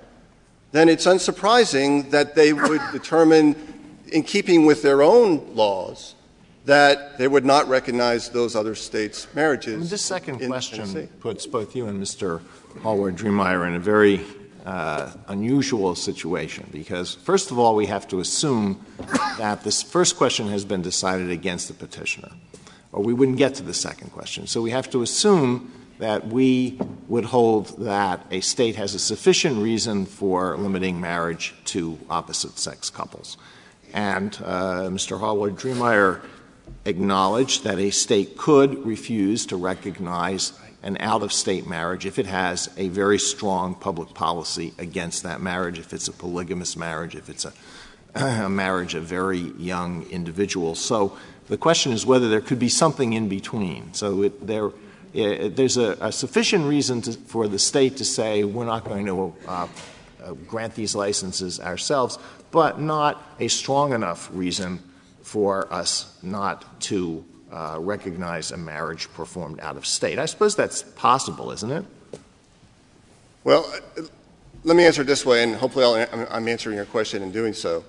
then 0.71 0.87
it's 0.87 1.05
unsurprising 1.05 2.11
that 2.11 2.35
they 2.35 2.53
would 2.53 2.81
determine, 2.91 3.55
in 4.13 4.23
keeping 4.23 4.65
with 4.65 4.83
their 4.83 5.01
own 5.01 5.55
laws, 5.55 6.13
that 6.65 7.17
they 7.17 7.27
would 7.27 7.45
not 7.45 7.67
recognize 7.67 8.29
those 8.29 8.55
other 8.55 8.75
states' 8.75 9.27
marriages. 9.33 9.89
This 9.89 10.03
second 10.03 10.39
in 10.41 10.49
question 10.49 10.79
Tennessee. 10.79 11.09
puts 11.19 11.47
both 11.47 11.75
you 11.75 11.87
and 11.87 12.01
Mr. 12.01 12.41
Hallward-Driemeier 12.83 13.67
in 13.67 13.73
a 13.73 13.79
very 13.79 14.23
unusual 15.27 15.95
situation 15.95 16.67
because, 16.71 17.15
first 17.15 17.51
of 17.51 17.59
all, 17.59 17.75
we 17.75 17.87
have 17.87 18.07
to 18.07 18.19
assume 18.19 18.85
that 19.37 19.63
this 19.63 19.81
first 19.81 20.17
question 20.17 20.47
has 20.49 20.65
been 20.65 20.81
decided 20.81 21.29
against 21.31 21.67
the 21.67 21.73
petitioner, 21.73 22.31
or 22.91 23.03
we 23.03 23.13
wouldn't 23.13 23.37
get 23.37 23.55
to 23.55 23.63
the 23.63 23.73
second 23.73 24.11
question. 24.11 24.47
So 24.47 24.61
we 24.61 24.71
have 24.71 24.89
to 24.91 25.01
assume 25.01 25.71
that 25.99 26.27
we 26.27 26.79
would 27.07 27.25
hold 27.25 27.77
that 27.83 28.25
a 28.31 28.39
state 28.39 28.75
has 28.77 28.95
a 28.95 28.99
sufficient 28.99 29.61
reason 29.61 30.05
for 30.05 30.57
limiting 30.57 30.99
marriage 30.99 31.53
to 31.65 31.99
opposite 32.09 32.57
sex 32.57 32.89
couples. 32.89 33.37
And 33.93 34.37
uh, 34.43 34.83
Mr. 34.89 35.19
Hallward 35.19 35.55
Driemeier 35.55 36.21
acknowledged 36.85 37.63
that 37.63 37.79
a 37.79 37.89
state 37.89 38.37
could 38.37 38.85
refuse 38.85 39.45
to 39.47 39.57
recognize 39.57 40.53
an 40.81 40.97
out 40.99 41.23
of 41.23 41.33
state 41.33 41.67
marriage 41.67 42.05
if 42.05 42.17
it 42.17 42.25
has 42.25 42.69
a 42.77 42.87
very 42.89 43.19
strong 43.19 43.75
public 43.75 44.13
policy 44.13 44.73
against 44.77 45.23
that 45.23 45.41
marriage, 45.41 45.77
if 45.79 45.93
it's 45.93 46.07
a 46.07 46.13
polygamous 46.13 46.77
marriage, 46.77 47.15
if 47.15 47.29
it's 47.29 47.45
a, 47.45 47.53
marriage 48.49 48.95
of 48.95 49.03
very 49.03 49.39
young 49.57 50.03
individuals. 50.09 50.79
So 50.79 51.17
the 51.47 51.57
question 51.57 51.91
is 51.91 52.05
whether 52.05 52.29
there 52.29 52.41
could 52.41 52.59
be 52.59 52.69
something 52.69 53.13
in 53.13 53.27
between. 53.27 53.93
So 53.93 54.23
uh, 54.23 54.71
there's 55.13 55.77
a, 55.77 56.11
sufficient 56.11 56.65
reason 56.65 57.01
for 57.01 57.47
the 57.47 57.59
state 57.59 57.97
to 57.97 58.05
say 58.05 58.43
we're 58.43 58.65
not 58.65 58.85
going 58.85 59.05
to 59.07 59.35
uh, 59.47 59.67
grant 60.47 60.75
these 60.75 60.95
licenses 60.95 61.59
ourselves, 61.59 62.17
but 62.51 62.79
not 62.79 63.21
a 63.39 63.47
strong 63.47 63.93
enough 63.93 64.29
reason 64.31 64.79
for 65.21 65.71
us 65.71 66.17
not 66.23 66.81
to 66.81 67.23
recognize 67.51 68.51
a 68.51 68.57
marriage 68.57 69.11
performed 69.13 69.59
out 69.59 69.77
of 69.77 69.85
state. 69.85 70.19
I 70.19 70.25
suppose 70.25 70.55
that's 70.55 70.83
possible, 70.83 71.51
isn't 71.51 71.71
it? 71.71 71.85
Well, 73.43 73.71
uh, 73.97 74.01
let 74.63 74.75
me 74.75 74.85
answer 74.85 75.03
it 75.03 75.05
this 75.05 75.25
way, 75.25 75.43
and 75.43 75.55
hopefully 75.55 76.05
I'm 76.11 76.47
answering 76.47 76.75
your 76.75 76.85
question 76.85 77.23
in 77.23 77.31
doing 77.31 77.53
so. 77.53 77.83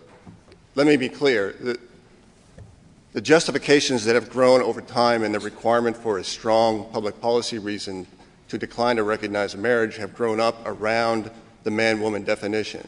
Let 0.77 0.87
me 0.87 0.97
be 0.97 1.09
clear. 1.09 1.53
The, 1.61 1.79
justifications 3.21 4.05
that 4.05 4.15
have 4.15 4.31
grown 4.31 4.63
over 4.63 4.81
time 4.81 5.25
and 5.25 5.35
the 5.35 5.41
requirement 5.41 5.97
for 5.97 6.19
a 6.19 6.25
strong 6.25 6.89
public 6.93 7.21
policy 7.21 7.59
reason 7.59 8.07
to 8.49 8.57
decline 8.57 8.97
to 8.97 9.03
recognize 9.03 9.53
a 9.55 9.59
marriage 9.59 9.97
have 9.97 10.15
grown 10.15 10.39
up 10.39 10.63
around 10.65 11.31
the 11.65 11.71
man 11.71 12.01
woman 12.01 12.23
definition. 12.23 12.87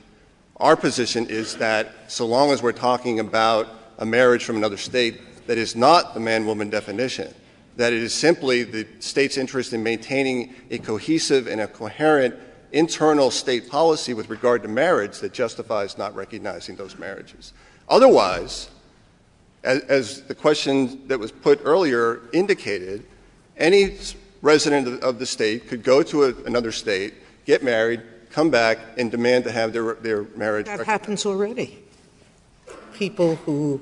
Our 0.59 0.77
position 0.77 1.27
is 1.27 1.57
that 1.57 1.93
so 2.07 2.25
long 2.25 2.51
as 2.51 2.63
we're 2.63 2.71
talking 2.71 3.19
about 3.19 3.69
a 3.99 4.07
marriage 4.07 4.45
from 4.45 4.57
another 4.57 4.77
state 4.77 5.21
that 5.47 5.59
is 5.59 5.75
not 5.77 6.15
the 6.15 6.21
man 6.21 6.47
woman 6.47 6.71
definition, 6.71 7.33
that 7.77 7.93
it 7.93 8.03
is 8.03 8.15
simply 8.15 8.63
the 8.63 8.87
state's 9.01 9.37
interest 9.37 9.73
in 9.73 9.83
maintaining 9.83 10.55
a 10.71 10.79
cohesive 10.79 11.47
and 11.47 11.61
a 11.61 11.67
coherent 11.67 12.35
internal 12.73 13.31
state 13.31 13.69
policy 13.69 14.15
with 14.15 14.31
regard 14.31 14.63
to 14.63 14.69
marriage 14.69 15.19
that 15.21 15.33
justifies 15.33 15.99
not 15.99 16.15
recognizing 16.15 16.77
those 16.77 16.99
marriages. 16.99 17.53
Otherwise, 17.89 18.71
as, 19.63 20.23
the 20.23 20.35
question 20.35 21.07
that 21.09 21.19
was 21.19 21.31
put 21.31 21.61
earlier 21.65 22.21
indicated, 22.33 23.05
any 23.57 23.99
resident 24.41 25.03
of, 25.03 25.19
the 25.19 25.27
state 25.27 25.69
could 25.69 25.83
go 25.85 26.03
to 26.03 26.25
a, 26.25 26.35
another 26.45 26.73
state, 26.73 27.15
get 27.45 27.63
married, 27.63 28.03
come 28.31 28.51
back, 28.51 28.79
and 28.99 29.11
demand 29.11 29.45
to 29.45 29.53
have 29.53 29.73
their, 29.73 29.95
their 29.95 30.25
marriage. 30.37 30.67
That 30.67 30.85
happens 30.85 31.25
already. 31.27 31.79
People 32.95 33.37
who 33.37 33.81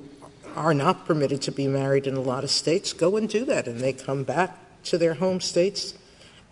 are 0.56 0.74
not 0.74 1.06
permitted 1.06 1.42
to 1.42 1.52
be 1.52 1.66
married 1.66 2.06
in 2.06 2.14
a 2.16 2.20
lot 2.20 2.44
of 2.44 2.50
states 2.50 2.92
go 2.92 3.16
and 3.16 3.28
do 3.28 3.44
that, 3.44 3.66
and 3.66 3.80
they 3.80 3.92
come 3.92 4.24
back 4.24 4.58
to 4.84 4.98
their 4.98 5.14
home 5.14 5.40
states, 5.40 5.94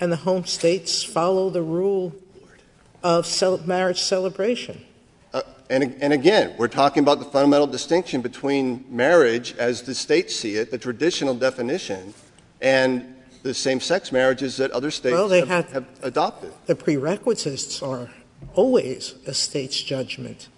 and 0.00 0.12
the 0.12 0.16
home 0.16 0.44
states 0.44 1.02
follow 1.02 1.50
the 1.50 1.62
rule 1.62 2.14
of 3.02 3.26
cel- 3.26 3.58
marriage 3.58 4.00
celebration. 4.00 4.84
And, 5.70 5.96
and 6.00 6.14
again, 6.14 6.54
we're 6.56 6.68
talking 6.68 7.02
about 7.02 7.18
the 7.18 7.26
fundamental 7.26 7.66
distinction 7.66 8.22
between 8.22 8.86
marriage, 8.88 9.54
as 9.58 9.82
the 9.82 9.94
states 9.94 10.34
see 10.34 10.54
it, 10.54 10.70
the 10.70 10.78
traditional 10.78 11.34
definition, 11.34 12.14
and 12.62 13.14
the 13.42 13.52
same 13.52 13.78
sex 13.78 14.10
marriages 14.10 14.56
that 14.56 14.70
other 14.70 14.90
states 14.90 15.12
well, 15.12 15.28
have, 15.28 15.70
have 15.72 15.86
adopted. 16.02 16.52
The 16.66 16.74
prerequisites 16.74 17.82
are 17.82 18.08
always 18.54 19.14
a 19.26 19.34
state's 19.34 19.82
judgment 19.82 20.48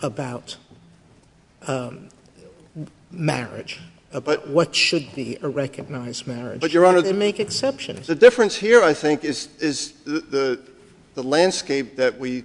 about 0.00 0.56
um, 1.66 2.08
marriage, 3.16 3.80
about 4.12 4.24
but, 4.24 4.48
what 4.48 4.74
should 4.74 5.14
be 5.14 5.36
a 5.42 5.48
recognized 5.48 6.26
marriage. 6.26 6.60
But, 6.60 6.72
Your 6.72 6.86
Honor, 6.86 7.02
they 7.02 7.12
make 7.12 7.40
exceptions. 7.40 8.06
The 8.06 8.14
difference 8.14 8.56
here, 8.56 8.82
I 8.82 8.94
think, 8.94 9.24
is, 9.24 9.48
is 9.58 9.92
the, 10.04 10.20
the, 10.20 10.60
the 11.14 11.22
landscape 11.22 11.96
that 11.96 12.18
we 12.18 12.44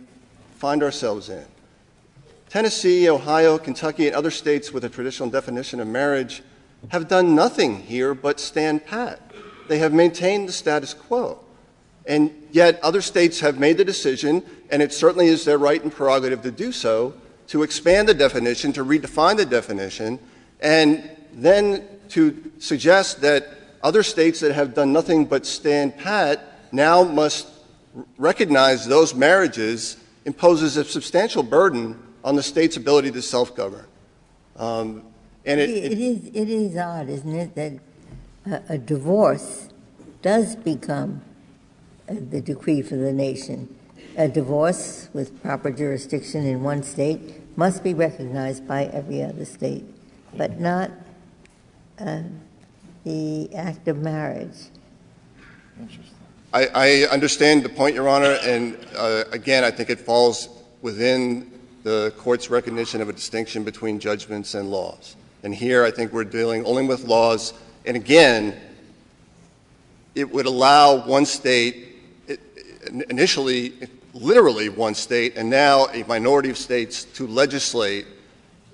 find 0.56 0.84
ourselves 0.84 1.30
in. 1.30 1.46
Tennessee, 2.50 3.08
Ohio, 3.10 3.58
Kentucky, 3.58 4.08
and 4.08 4.16
other 4.16 4.32
states 4.32 4.74
with 4.74 4.84
a 4.84 4.90
traditional 4.90 5.30
definition 5.30 5.80
of 5.80 5.88
marriage 5.88 6.42
have 6.90 7.08
done 7.08 7.36
nothing 7.36 7.82
here 7.84 8.14
but 8.14 8.40
stand 8.40 8.86
pat. 8.86 9.22
They 9.68 9.78
have 9.78 9.94
maintained 9.94 10.50
the 10.50 10.54
status 10.54 10.94
quo. 10.94 11.40
And 12.08 12.32
yet 12.52 12.80
other 12.82 13.02
states 13.02 13.40
have 13.42 13.60
made 13.60 13.78
the 13.78 13.86
decision, 13.86 14.44
and 14.72 14.82
it 14.82 14.92
certainly 14.92 15.28
is 15.28 15.46
their 15.46 15.60
right 15.60 15.82
and 15.82 15.92
prerogative 15.92 16.42
to 16.42 16.52
do 16.52 16.72
so, 16.72 17.14
to 17.48 17.62
expand 17.62 18.08
the 18.08 18.14
definition, 18.16 18.74
to 18.74 18.84
redefine 18.84 19.38
the 19.38 19.46
definition, 19.46 20.18
and 20.60 21.10
then 21.34 21.88
to 22.10 22.52
suggest 22.60 23.22
that 23.22 23.48
other 23.84 24.04
states 24.04 24.40
that 24.42 24.54
have 24.54 24.74
done 24.74 24.92
nothing 24.92 25.26
but 25.26 25.46
stand 25.46 25.98
pat 25.98 26.44
now 26.72 27.04
must 27.04 27.48
recognize 28.18 28.86
those 28.86 29.14
marriages 29.14 29.98
imposes 30.26 30.78
a 30.78 30.84
substantial 30.84 31.44
burden 31.44 31.98
on 32.24 32.36
the 32.36 32.44
state's 32.44 32.78
ability 32.78 33.12
to 33.12 33.22
self-govern. 33.22 33.86
Um, 34.58 35.04
and 35.46 35.60
it, 35.60 35.70
is 35.70 36.78
odd, 36.78 37.10
isn't 37.10 37.36
it, 37.36 37.56
that 37.56 37.80
a, 38.46 38.74
a 38.74 38.78
divorce 38.78 39.70
does 40.22 40.56
become 40.56 41.22
uh, 42.10 42.16
the 42.30 42.42
decree 42.42 42.82
for 42.82 42.96
the 42.96 43.14
nation. 43.14 43.74
A 44.18 44.28
divorce 44.28 45.08
with 45.14 45.42
proper 45.42 45.72
jurisdiction 45.72 46.46
in 46.46 46.62
one 46.62 46.84
state 46.84 47.58
must 47.58 47.84
be 47.84 47.94
recognized 47.94 48.68
by 48.68 48.86
every 48.86 49.24
other 49.24 49.46
state, 49.46 49.86
but 50.36 50.60
not 50.60 50.92
uh, 52.00 52.22
the 53.04 53.54
act 53.56 53.88
of 53.88 54.00
marriage. 54.00 54.70
I, 56.52 57.08
understand 57.12 57.64
the 57.64 57.70
point, 57.70 57.96
Your 57.96 58.10
Honor, 58.10 58.38
and 58.44 58.78
uh, 58.96 59.26
again, 59.32 59.64
I 59.64 59.72
think 59.72 59.90
it 59.90 60.00
falls 60.00 60.50
within 60.82 61.52
the 61.84 62.12
court's 62.18 62.50
recognition 62.50 63.02
of 63.02 63.10
a 63.10 63.14
distinction 63.14 63.64
between 63.64 64.00
judgments 64.00 64.56
and 64.56 64.70
laws. 64.70 65.16
And 65.44 65.54
here 65.54 65.86
I 65.86 65.92
think 65.92 66.12
we're 66.12 66.24
dealing 66.24 66.66
only 66.66 66.86
with 66.86 67.06
laws. 67.06 67.54
And 67.86 67.96
again, 67.96 68.60
it 70.16 70.30
would 70.30 70.48
allow 70.48 71.06
one 71.06 71.26
state, 71.26 71.96
initially, 73.10 73.74
literally 74.14 74.70
one 74.70 74.96
state, 74.96 75.38
and 75.38 75.50
now 75.50 75.86
a 75.88 76.04
minority 76.06 76.50
of 76.50 76.58
states 76.58 77.04
to 77.04 77.28
legislate 77.28 78.08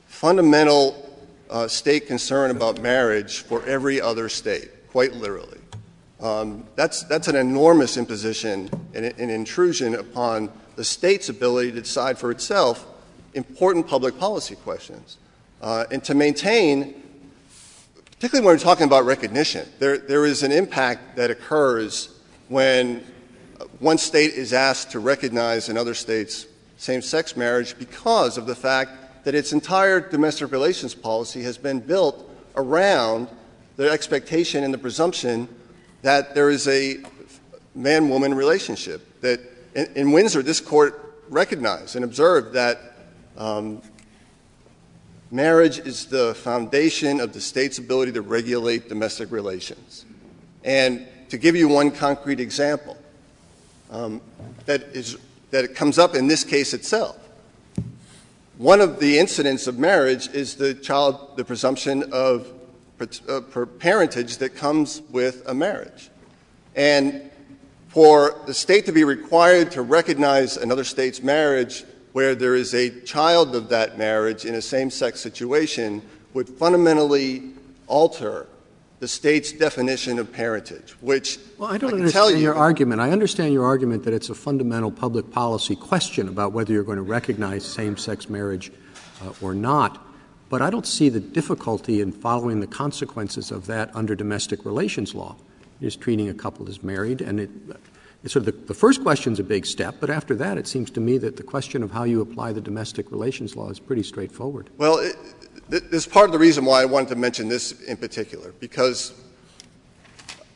fundamental 0.07 1.04
Uh, 1.49 1.67
state 1.67 2.07
concern 2.07 2.49
about 2.49 2.81
marriage 2.81 3.41
for 3.41 3.63
every 3.65 4.01
other 4.01 4.27
state, 4.29 4.71
quite 4.89 5.13
literally. 5.13 5.59
Um, 6.19 6.65
that's 6.75 7.03
that's 7.03 7.27
an 7.27 7.35
enormous 7.35 7.97
imposition 7.97 8.69
and 8.93 9.05
an 9.05 9.29
intrusion 9.29 9.95
upon 9.95 10.49
the 10.75 10.83
state's 10.83 11.29
ability 11.29 11.71
to 11.73 11.81
decide 11.81 12.17
for 12.17 12.31
itself 12.31 12.87
important 13.35 13.85
public 13.87 14.17
policy 14.17 14.55
questions. 14.55 15.17
Uh, 15.61 15.85
and 15.91 16.03
to 16.03 16.15
maintain, 16.15 16.93
particularly 18.05 18.45
when 18.45 18.55
we're 18.55 18.59
talking 18.59 18.85
about 18.85 19.05
recognition, 19.05 19.67
there, 19.79 19.97
there 19.97 20.25
is 20.25 20.43
an 20.43 20.51
impact 20.51 21.15
that 21.15 21.29
occurs 21.29 22.17
when 22.49 23.03
one 23.79 23.97
state 23.97 24.33
is 24.33 24.53
asked 24.53 24.91
to 24.91 24.99
recognize 24.99 25.69
another 25.69 25.93
state's 25.93 26.47
same-sex 26.77 27.37
marriage 27.37 27.77
because 27.77 28.37
of 28.37 28.45
the 28.45 28.55
fact 28.55 28.91
that 29.25 29.35
its 29.35 29.51
entire 29.51 29.99
domestic 29.99 30.51
relations 30.51 30.95
policy 30.95 31.41
has 31.41 31.57
been 31.57 31.79
built 31.79 32.29
around 32.55 33.27
the 33.75 33.89
expectation 33.89 34.63
and 34.63 34.73
the 34.73 34.77
presumption 34.77 35.49
that 36.03 36.33
there 36.35 36.49
is 36.49 36.67
a 36.67 36.97
man-woman 37.73 38.33
relationship. 38.33 39.21
That 39.21 39.41
in 39.95 40.11
Windsor, 40.11 40.43
this 40.43 40.61
Court 40.61 41.23
recognized 41.27 41.95
and 41.95 42.05
observed 42.05 42.53
that 42.53 42.79
um, 43.35 43.81
marriage 45.31 45.79
is 45.79 46.05
the 46.05 46.35
foundation 46.35 47.19
of 47.19 47.33
the 47.33 47.41
state's 47.41 47.79
ability 47.79 48.11
to 48.13 48.21
regulate 48.21 48.87
domestic 48.87 49.31
relations. 49.31 50.05
And 50.63 51.07
to 51.29 51.39
give 51.39 51.55
you 51.55 51.67
one 51.67 51.89
concrete 51.89 52.39
example 52.39 52.95
um, 53.89 54.21
that 54.67 55.73
comes 55.73 55.97
up 55.97 56.13
in 56.13 56.27
this 56.27 56.43
case 56.43 56.75
itself, 56.75 57.24
one 58.57 58.79
of 58.79 58.99
the 58.99 59.19
incidents 59.19 59.67
of 59.67 59.77
marriage 59.77 60.29
is 60.29 60.55
the 60.55 60.73
child, 60.73 61.35
the 61.35 61.43
presumption 61.43 62.11
of 62.13 62.51
uh, 62.99 63.41
parentage 63.79 64.37
that 64.37 64.55
comes 64.55 65.01
with 65.09 65.43
a 65.47 65.53
marriage. 65.53 66.09
And 66.75 67.29
for 67.89 68.41
the 68.45 68.53
state 68.53 68.85
to 68.85 68.93
be 68.93 69.03
required 69.03 69.71
to 69.71 69.81
recognize 69.81 70.55
another 70.55 70.85
state's 70.85 71.21
marriage 71.21 71.83
where 72.13 72.33
there 72.33 72.55
is 72.55 72.73
a 72.73 73.01
child 73.01 73.55
of 73.55 73.67
that 73.69 73.97
marriage 73.97 74.45
in 74.45 74.55
a 74.55 74.61
same-sex 74.61 75.19
situation 75.19 76.01
would 76.33 76.47
fundamentally 76.47 77.51
alter 77.87 78.47
the 78.99 79.07
state's 79.07 79.51
definition 79.51 80.19
of 80.19 80.31
parentage, 80.31 80.91
which 81.01 81.37
I 81.37 81.39
can 81.39 81.49
tell 81.49 81.59
you— 81.59 81.59
Well, 81.59 81.69
I 81.69 81.77
don't 81.77 81.93
understand 81.93 82.41
your 82.41 82.55
argument. 82.55 83.01
I 83.01 83.11
understand 83.11 83.53
your 83.53 83.65
argument 83.65 84.03
that 84.03 84.13
it's 84.13 84.29
a 84.29 84.35
fundamental 84.35 84.91
public 84.91 85.31
policy 85.31 85.75
question 85.75 86.27
about 86.27 86.53
whether 86.53 86.71
you're 86.71 86.83
going 86.83 86.97
to 86.97 87.03
recognize 87.03 87.65
same-sex 87.65 88.29
marriage 88.29 88.71
uh, 89.21 89.33
or 89.41 89.53
not. 89.53 90.01
But 90.49 90.61
I 90.61 90.69
don't 90.69 90.87
see 90.87 91.09
the 91.09 91.19
difficulty 91.19 92.01
in 92.01 92.11
following 92.11 92.59
the 92.59 92.67
consequences 92.67 93.51
of 93.51 93.65
that 93.65 93.93
under 93.95 94.15
domestic 94.15 94.63
relations 94.63 95.13
law. 95.13 95.35
Just 95.81 95.99
treating 95.99 96.29
a 96.29 96.33
couple 96.33 96.69
as 96.69 96.81
married. 96.83 97.19
And 97.21 97.41
uh, 97.71 97.75
so 98.27 98.39
the 98.39 98.73
first 98.73 99.03
question 99.03 99.33
is 99.33 99.39
a 99.39 99.43
big 99.43 99.65
step, 99.65 99.95
but 99.99 100.09
after 100.09 100.33
that 100.35 100.57
it 100.57 100.67
seems 100.67 100.89
to 100.91 100.99
me 100.99 101.17
that 101.19 101.35
the 101.35 101.43
question 101.43 101.83
of 101.83 101.91
how 101.91 102.05
you 102.05 102.21
apply 102.21 102.53
the 102.53 102.61
domestic 102.61 103.11
relations 103.11 103.55
law 103.55 103.69
is 103.69 103.79
pretty 103.79 104.03
straightforward. 104.03 104.69
Well, 104.77 104.99
this 105.69 105.83
is 105.91 106.07
part 106.07 106.25
of 106.27 106.31
the 106.31 106.39
reason 106.39 106.63
why 106.65 106.81
I 106.81 106.85
wanted 106.85 107.09
to 107.09 107.15
mention 107.15 107.47
this 107.47 107.81
in 107.83 107.97
particular, 107.97 108.53
because 108.59 109.13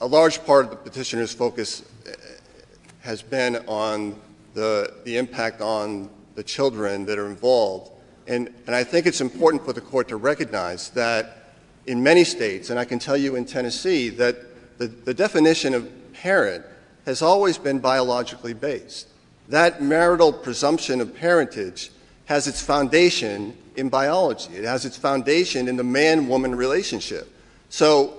a 0.01 0.05
large 0.05 0.43
part 0.45 0.66
of 0.66 0.72
the 0.72 0.78
Petitioner's 0.78 1.34
focus 1.34 1.84
eh, 2.05 2.12
has 3.01 3.22
been 3.22 3.57
on 3.68 4.20
the 4.53 4.91
impact 5.05 5.62
on 5.62 6.10
the 6.36 6.43
children 6.43 7.05
that 7.05 7.18
are 7.18 7.28
involved. 7.28 7.91
And 8.28 8.49
I 8.68 8.84
think 8.84 9.05
it's 9.05 9.22
important 9.22 9.64
for 9.64 9.74
the 9.74 9.82
Court 9.82 10.10
to 10.10 10.18
recognize 10.18 10.89
that 10.91 11.53
in 11.88 12.03
many 12.03 12.24
states, 12.24 12.70
and 12.70 12.78
I 12.78 12.86
can 12.86 12.99
tell 12.99 13.18
you 13.18 13.36
in 13.36 13.45
Tennessee, 13.45 14.10
that 14.10 14.36
the 14.78 15.14
definition 15.14 15.74
of 15.74 15.89
parent 16.14 16.66
has 17.05 17.22
always 17.22 17.57
been 17.57 17.80
biologically 17.80 18.53
based. 18.53 19.07
That 19.47 19.82
marital 19.82 20.32
presumption 20.32 21.01
of 21.01 21.16
parentage 21.16 21.91
has 22.26 22.47
its 22.47 22.62
foundation 22.62 23.57
in 23.80 23.90
biology. 23.90 24.54
It 24.54 24.66
has 24.66 24.86
its 24.86 24.98
foundation 24.98 25.68
in 25.68 25.78
the 25.78 25.84
man-woman 25.84 26.54
relationship. 26.54 27.34
So 27.70 28.14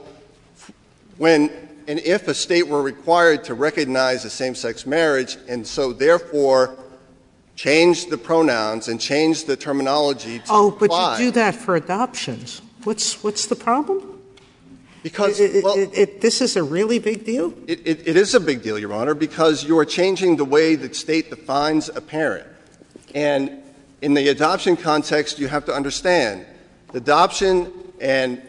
when 1.18 1.50
and 1.86 1.98
if 2.00 2.28
a 2.28 2.34
state 2.34 2.68
were 2.68 2.82
required 2.82 3.44
to 3.44 3.54
recognize 3.54 4.24
a 4.24 4.30
same-sex 4.30 4.86
marriage 4.86 5.36
and 5.48 5.66
so 5.66 5.92
therefore 5.92 6.76
change 7.56 8.06
the 8.06 8.16
pronouns 8.16 8.88
and 8.88 9.00
change 9.00 9.44
the 9.44 9.56
terminology 9.56 10.38
to 10.38 10.44
apply— 10.44 10.56
Oh, 10.56 10.70
but 10.70 11.18
you 11.18 11.26
do 11.26 11.30
that 11.32 11.54
for 11.54 11.76
adoptions. 11.76 12.62
What's 12.84 13.46
the 13.46 13.56
problem? 13.56 14.20
Because— 15.02 15.38
This 15.38 16.40
is 16.40 16.56
a 16.56 16.62
really 16.62 17.00
big 17.00 17.24
deal? 17.24 17.52
It 17.66 18.16
is 18.16 18.34
a 18.34 18.40
big 18.40 18.62
deal, 18.62 18.78
Your 18.78 18.92
Honor, 18.92 19.14
because 19.14 19.64
you 19.64 19.76
are 19.78 19.84
changing 19.84 20.36
the 20.36 20.44
way 20.44 20.76
the 20.76 20.94
state 20.94 21.28
defines 21.28 21.88
a 21.88 22.00
parent. 22.00 22.46
And 23.14 23.59
in 24.02 24.14
the 24.14 24.28
adoption 24.28 24.76
context, 24.76 25.38
you 25.38 25.48
have 25.48 25.64
to 25.66 25.74
understand, 25.74 26.46
adoption 26.94 27.72
and 28.00 28.40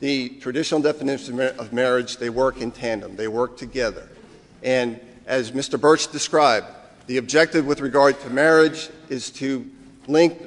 the 0.00 0.30
traditional 0.40 0.80
definition 0.80 1.40
of 1.40 1.72
marriage, 1.72 2.16
they 2.16 2.30
work 2.30 2.60
in 2.60 2.70
tandem. 2.70 3.16
They 3.16 3.28
work 3.28 3.56
together. 3.58 4.08
And 4.62 4.98
as 5.26 5.52
Mr. 5.52 5.78
Bursch 5.78 6.06
described, 6.06 6.66
the 7.06 7.18
objective 7.18 7.66
with 7.66 7.80
regard 7.80 8.18
to 8.20 8.30
marriage 8.30 8.88
is 9.08 9.30
to 9.32 9.68
link 10.06 10.40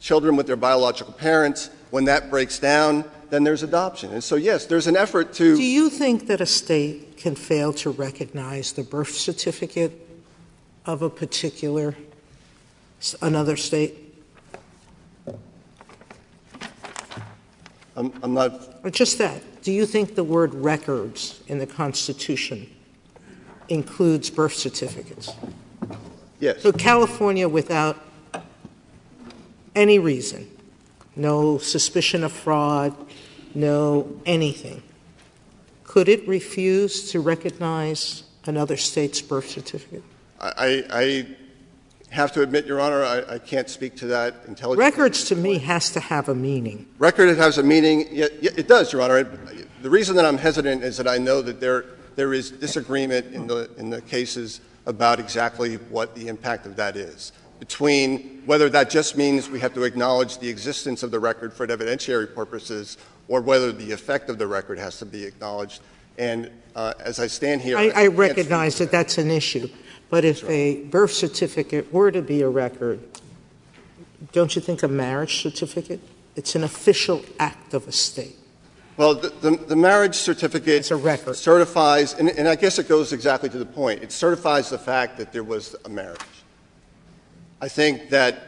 children 0.00 0.36
with 0.36 0.46
their 0.46 0.56
biological 0.56 1.12
parents. 1.12 1.70
When 1.90 2.04
that 2.04 2.30
breaks 2.30 2.58
down, 2.58 3.04
then 3.30 3.44
there's 3.44 3.62
adoption. 3.62 4.12
And 4.12 4.22
so, 4.22 4.34
yes, 4.34 4.66
there's 4.66 4.88
an 4.88 4.96
effort 4.96 5.32
to— 5.34 5.56
Do 5.56 5.62
you 5.62 5.88
think 5.88 6.26
that 6.26 6.40
a 6.40 6.46
state 6.46 7.16
can 7.16 7.36
fail 7.36 7.72
to 7.74 7.90
recognize 7.90 8.72
the 8.72 8.82
birth 8.82 9.14
certificate 9.14 9.92
of 10.84 11.02
a 11.02 11.10
particular—another 13.00 13.56
state? 13.56 13.96
I'm 17.96 18.34
not— 18.34 18.92
Just 18.92 19.18
that. 19.18 19.42
Do 19.62 19.72
you 19.72 19.84
think 19.86 20.14
the 20.14 20.24
word 20.24 20.54
records 20.54 21.42
in 21.48 21.58
the 21.58 21.66
Constitution 21.66 22.70
includes 23.68 24.30
birth 24.30 24.54
certificates? 24.54 25.30
Yes. 26.38 26.62
So 26.62 26.72
California, 26.72 27.48
without 27.48 28.02
any 29.74 29.98
reason, 29.98 30.50
no 31.14 31.58
suspicion 31.58 32.24
of 32.24 32.32
fraud, 32.32 32.94
no 33.54 34.20
anything, 34.24 34.82
could 35.84 36.08
it 36.08 36.26
refuse 36.26 37.10
to 37.10 37.20
recognize 37.20 38.22
another 38.46 38.78
state's 38.78 39.20
birth 39.20 39.50
certificate? 39.50 40.02
I 40.40 41.26
have 42.10 42.32
to 42.32 42.42
admit, 42.42 42.66
Your 42.66 42.80
Honor, 42.80 43.04
I 43.04 43.38
can't 43.38 43.68
speak 43.68 43.96
to 43.96 44.06
that 44.08 44.34
intelligently. 44.46 44.84
Records, 44.84 45.24
to 45.26 45.36
me, 45.36 45.58
has 45.58 45.90
to 45.92 46.00
have 46.00 46.28
a 46.28 46.34
meaning. 46.34 46.86
Record 46.98 47.36
has 47.36 47.58
a 47.58 47.62
meaning. 47.62 48.06
It 48.10 48.68
does, 48.68 48.92
Your 48.92 49.02
Honor. 49.02 49.24
The 49.82 49.90
reason 49.90 50.16
that 50.16 50.26
I'm 50.26 50.38
hesitant 50.38 50.82
is 50.82 50.96
that 50.96 51.08
I 51.08 51.18
know 51.18 51.40
that 51.42 51.60
there 51.60 52.34
is 52.34 52.50
disagreement 52.50 53.34
in 53.34 53.90
the 53.90 54.02
cases 54.02 54.60
about 54.86 55.20
exactly 55.20 55.76
what 55.76 56.14
the 56.14 56.28
impact 56.28 56.66
of 56.66 56.76
that 56.76 56.96
is, 56.96 57.32
between 57.58 58.42
whether 58.46 58.68
that 58.70 58.90
just 58.90 59.16
means 59.16 59.48
we 59.48 59.60
have 59.60 59.74
to 59.74 59.84
acknowledge 59.84 60.38
the 60.38 60.48
existence 60.48 61.02
of 61.02 61.10
the 61.10 61.20
record 61.20 61.52
for 61.52 61.66
evidentiary 61.66 62.34
purposes 62.34 62.96
or 63.28 63.40
whether 63.40 63.70
the 63.70 63.92
effect 63.92 64.28
of 64.28 64.38
the 64.38 64.46
record 64.46 64.78
has 64.78 64.98
to 64.98 65.06
be 65.06 65.24
acknowledged. 65.24 65.80
And 66.18 66.50
uh, 66.74 66.94
as 66.98 67.20
I 67.20 67.26
stand 67.26 67.60
here— 67.60 67.78
I 67.78 68.08
recognize 68.08 68.78
that 68.78 68.90
that's 68.90 69.18
an 69.18 69.30
issue. 69.30 69.68
But 70.10 70.24
if 70.24 70.48
a 70.48 70.82
birth 70.84 71.12
certificate 71.12 71.92
were 71.92 72.10
to 72.10 72.20
be 72.20 72.42
a 72.42 72.48
record, 72.48 73.00
don't 74.32 74.54
you 74.54 74.60
think 74.60 74.82
a 74.82 74.88
marriage 74.88 75.40
certificate? 75.40 76.00
It's 76.36 76.54
an 76.54 76.64
official 76.64 77.24
act 77.38 77.74
of 77.74 77.86
a 77.88 77.92
state. 77.92 78.36
Well, 78.96 79.14
the 79.14 79.76
marriage 79.76 80.16
certificate 80.16 80.84
certifies—and 80.84 82.48
I 82.48 82.54
guess 82.56 82.78
it 82.78 82.86
goes 82.86 83.12
exactly 83.14 83.48
to 83.48 83.58
the 83.58 83.64
point. 83.64 84.02
It 84.02 84.12
certifies 84.12 84.68
the 84.68 84.78
fact 84.78 85.16
that 85.18 85.32
there 85.32 85.44
was 85.44 85.74
a 85.86 85.88
marriage. 85.88 86.20
I 87.62 87.68
think 87.68 88.10
that 88.10 88.42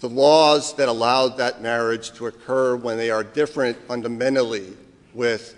the 0.00 0.08
laws 0.08 0.74
that 0.76 0.88
allowed 0.88 1.36
that 1.38 1.60
marriage 1.60 2.12
to 2.12 2.28
occur 2.28 2.76
when 2.76 2.96
they 2.96 3.10
are 3.10 3.24
different 3.24 3.76
fundamentally 3.86 4.74
with 5.12 5.54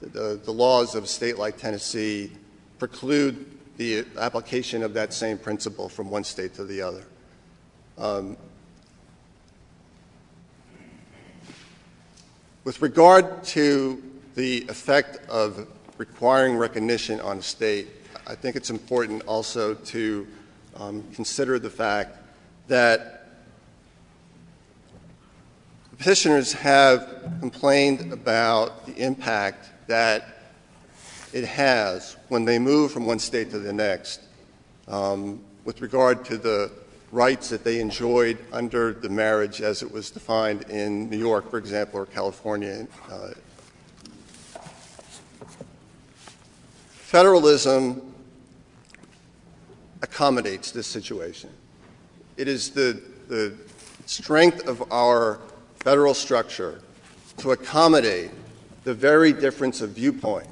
the 0.00 0.52
laws 0.52 0.94
of 0.94 1.04
a 1.04 1.06
state 1.06 1.38
like 1.38 1.58
Tennessee 1.58 2.32
preclude 2.78 3.55
the 3.76 4.06
application 4.18 4.82
of 4.82 4.94
that 4.94 5.12
same 5.12 5.38
principle 5.38 5.88
from 5.88 6.10
one 6.10 6.24
state 6.24 6.54
to 6.54 6.64
the 6.64 6.80
other. 6.80 7.04
Um, 7.98 8.36
with 12.64 12.80
regard 12.82 13.44
to 13.44 14.02
the 14.34 14.66
effect 14.68 15.18
of 15.28 15.66
requiring 15.98 16.56
recognition 16.56 17.20
on 17.20 17.38
a 17.38 17.42
state, 17.42 17.88
I 18.26 18.34
think 18.34 18.56
it's 18.56 18.70
important 18.70 19.22
also 19.22 19.74
to 19.74 20.26
um, 20.76 21.04
consider 21.14 21.58
the 21.58 21.70
fact 21.70 22.18
that 22.68 23.16
Petitioners 25.98 26.52
have 26.52 27.32
complained 27.40 28.12
about 28.12 28.84
the 28.84 28.94
impact 28.96 29.70
that 29.86 30.35
it 31.36 31.44
has 31.44 32.16
when 32.28 32.46
they 32.46 32.58
move 32.58 32.90
from 32.90 33.04
one 33.04 33.18
state 33.18 33.50
to 33.50 33.58
the 33.58 33.70
next 33.70 34.22
um, 34.88 35.38
with 35.66 35.82
regard 35.82 36.24
to 36.24 36.38
the 36.38 36.72
rights 37.12 37.50
that 37.50 37.62
they 37.62 37.78
enjoyed 37.78 38.38
under 38.52 38.94
the 38.94 39.10
marriage 39.10 39.60
as 39.60 39.82
it 39.82 39.92
was 39.92 40.10
defined 40.10 40.62
in 40.70 41.10
New 41.10 41.18
York, 41.18 41.50
for 41.50 41.58
example, 41.58 42.00
or 42.00 42.06
California. 42.06 42.86
Uh, 43.10 43.32
federalism 46.88 48.14
accommodates 50.00 50.70
this 50.70 50.86
situation. 50.86 51.50
It 52.38 52.48
is 52.48 52.70
the, 52.70 53.02
the 53.28 53.54
strength 54.06 54.66
of 54.66 54.90
our 54.90 55.38
federal 55.80 56.14
structure 56.14 56.80
to 57.36 57.50
accommodate 57.50 58.30
the 58.84 58.94
very 58.94 59.34
difference 59.34 59.82
of 59.82 59.90
viewpoint 59.90 60.48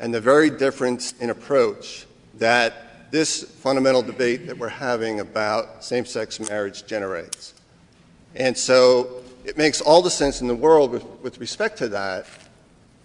and 0.00 0.14
the 0.14 0.20
very 0.20 0.50
difference 0.50 1.12
in 1.20 1.30
approach 1.30 2.06
that 2.34 3.10
this 3.10 3.42
fundamental 3.42 4.02
debate 4.02 4.46
that 4.46 4.58
we're 4.58 4.68
having 4.68 5.20
about 5.20 5.82
same 5.82 6.04
sex 6.04 6.38
marriage 6.40 6.86
generates. 6.86 7.54
And 8.34 8.56
so 8.56 9.22
it 9.44 9.56
makes 9.56 9.80
all 9.80 10.02
the 10.02 10.10
sense 10.10 10.40
in 10.40 10.46
the 10.46 10.54
world 10.54 10.90
with, 10.92 11.04
with, 11.22 11.38
respect 11.38 11.78
to 11.78 11.88
that 11.88 12.26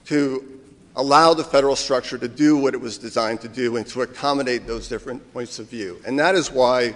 to 0.06 0.60
allow 0.96 1.34
the 1.34 1.44
federal 1.44 1.76
structure 1.76 2.18
to 2.18 2.28
do 2.28 2.58
what 2.58 2.74
it 2.74 2.82
was 2.82 2.98
designed 2.98 3.42
to 3.42 3.48
do 3.48 3.78
and 3.78 3.88
to 3.88 4.02
accommodate 4.02 4.68
those 4.68 4.88
different 4.88 5.34
points 5.34 5.58
of 5.58 5.68
view. 5.68 6.00
And 6.06 6.20
that 6.20 6.36
is 6.36 6.52
why 6.52 6.96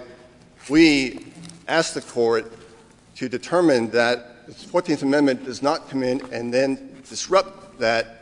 we 0.68 1.26
asked 1.66 1.94
the 1.94 2.02
court 2.02 2.52
to 3.16 3.28
determine 3.28 3.90
that 3.90 4.46
the 4.46 4.52
14th 4.52 5.02
Amendment 5.02 5.44
does 5.44 5.62
not 5.62 5.88
come 5.88 6.02
in 6.02 6.20
and 6.32 6.52
then 6.52 7.02
disrupt 7.08 7.78
that 7.80 8.17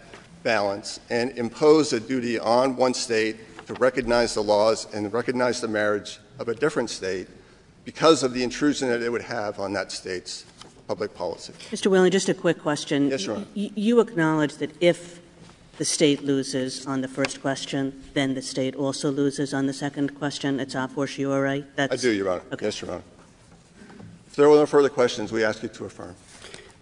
balance 0.46 1.00
and 1.10 1.36
impose 1.36 1.92
a 1.92 1.98
duty 1.98 2.38
on 2.38 2.76
one 2.76 2.94
state 2.94 3.36
to 3.66 3.74
recognize 3.74 4.32
the 4.32 4.40
laws 4.40 4.86
and 4.94 5.12
recognize 5.12 5.60
the 5.60 5.66
marriage 5.66 6.20
of 6.38 6.48
a 6.48 6.54
different 6.54 6.88
state 6.88 7.26
because 7.84 8.22
of 8.22 8.32
the 8.32 8.44
intrusion 8.44 8.88
that 8.88 9.02
it 9.02 9.10
would 9.10 9.22
have 9.22 9.58
on 9.58 9.72
that 9.72 9.90
state's 9.90 10.46
public 10.86 11.12
policy. 11.14 11.52
Mr. 11.72 11.88
Whalen, 11.90 12.12
just 12.12 12.28
a 12.28 12.34
quick 12.34 12.62
question. 12.62 13.10
Yes, 13.10 13.26
Your 13.26 13.36
Honor. 13.36 13.46
You 13.54 13.98
acknowledge 13.98 14.54
that 14.58 14.70
if 14.80 15.20
the 15.78 15.84
state 15.84 16.22
loses 16.22 16.86
on 16.86 17.00
the 17.00 17.08
first 17.08 17.40
question, 17.42 18.04
then 18.14 18.34
the 18.34 18.42
state 18.42 18.76
also 18.76 19.10
loses 19.10 19.52
on 19.52 19.66
the 19.66 19.72
second 19.72 20.14
question. 20.14 20.60
It's 20.60 20.76
a 20.76 20.86
fortiori. 20.86 21.64
That's, 21.74 21.92
I 21.92 21.96
do, 21.96 22.12
Your 22.12 22.30
Honor. 22.30 22.42
Okay. 22.52 22.66
Yes, 22.66 22.80
Your 22.80 22.92
Honor. 22.92 23.02
If 24.28 24.36
there 24.36 24.48
are 24.48 24.54
no 24.54 24.66
further 24.66 24.90
questions, 24.90 25.32
we 25.32 25.42
ask 25.42 25.64
you 25.64 25.68
to 25.70 25.86
affirm. 25.86 26.14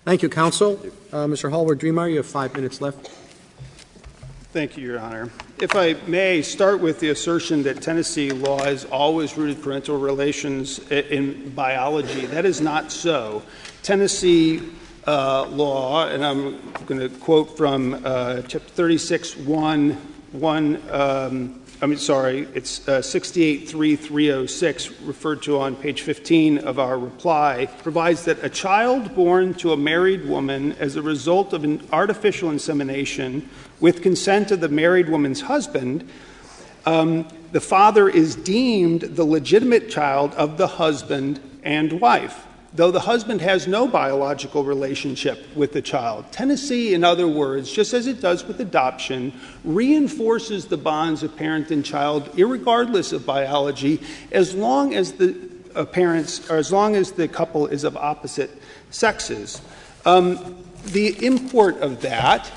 Thank 0.04 0.22
you, 0.22 0.28
counsel. 0.28 0.78
Uh, 1.10 1.24
Mr. 1.24 1.50
Hallward-Driemeier, 1.50 2.10
you 2.10 2.18
have 2.18 2.26
five 2.26 2.54
minutes 2.54 2.82
left. 2.82 3.23
Thank 4.54 4.76
you, 4.76 4.86
Your 4.86 5.00
Honor. 5.00 5.30
If 5.60 5.74
I 5.74 5.94
may 6.06 6.40
start 6.40 6.78
with 6.78 7.00
the 7.00 7.08
assertion 7.08 7.64
that 7.64 7.82
Tennessee 7.82 8.30
law 8.30 8.62
has 8.62 8.84
always 8.84 9.36
rooted 9.36 9.60
parental 9.60 9.98
relations 9.98 10.78
in 10.90 11.50
biology, 11.50 12.26
that 12.26 12.44
is 12.44 12.60
not 12.60 12.92
so. 12.92 13.42
Tennessee 13.82 14.62
uh, 15.08 15.46
law, 15.46 16.06
and 16.06 16.24
I'm 16.24 16.60
going 16.86 17.00
to 17.00 17.08
quote 17.18 17.56
from 17.56 18.00
uh, 18.04 18.42
chapter 18.42 18.60
36, 18.60 19.38
1, 19.38 19.90
1 20.30 20.82
um, 20.88 21.60
I 21.82 21.86
mean, 21.86 21.98
sorry, 21.98 22.46
it's 22.54 22.86
uh, 22.88 23.02
683 23.02 24.30
referred 25.04 25.42
to 25.42 25.58
on 25.58 25.74
page 25.74 26.02
15 26.02 26.58
of 26.58 26.78
our 26.78 26.96
reply, 26.96 27.66
provides 27.82 28.24
that 28.26 28.42
a 28.44 28.48
child 28.48 29.14
born 29.14 29.54
to 29.54 29.72
a 29.72 29.76
married 29.76 30.24
woman 30.24 30.72
as 30.74 30.94
a 30.94 31.02
result 31.02 31.52
of 31.52 31.64
an 31.64 31.86
artificial 31.92 32.50
insemination 32.50 33.50
with 33.80 34.02
consent 34.02 34.50
of 34.50 34.60
the 34.60 34.68
married 34.68 35.08
woman's 35.08 35.42
husband, 35.42 36.08
um, 36.86 37.26
the 37.52 37.60
father 37.60 38.08
is 38.08 38.36
deemed 38.36 39.02
the 39.02 39.24
legitimate 39.24 39.88
child 39.90 40.34
of 40.34 40.58
the 40.58 40.66
husband 40.66 41.40
and 41.62 42.00
wife 42.00 42.46
though 42.74 42.90
the 42.90 43.00
husband 43.00 43.40
has 43.40 43.68
no 43.68 43.86
biological 43.86 44.64
relationship 44.64 45.46
with 45.54 45.72
the 45.72 45.80
child. 45.80 46.24
Tennessee, 46.32 46.92
in 46.92 47.04
other 47.04 47.28
words, 47.28 47.70
just 47.70 47.94
as 47.94 48.08
it 48.08 48.20
does 48.20 48.44
with 48.44 48.60
adoption, 48.60 49.32
reinforces 49.62 50.66
the 50.66 50.76
bonds 50.76 51.22
of 51.22 51.36
parent 51.36 51.70
and 51.70 51.84
child, 51.84 52.28
regardless 52.36 53.12
of 53.12 53.24
biology, 53.24 54.00
as 54.32 54.54
long 54.54 54.92
as 54.92 55.12
the 55.12 55.36
uh, 55.76 55.84
parents, 55.84 56.50
or 56.50 56.56
as 56.56 56.72
long 56.72 56.96
as 56.96 57.12
the 57.12 57.28
couple 57.28 57.66
is 57.68 57.84
of 57.84 57.96
opposite 57.96 58.50
sexes. 58.90 59.62
Um, 60.04 60.56
the 60.86 61.24
import 61.24 61.78
of 61.78 62.02
that 62.02 62.50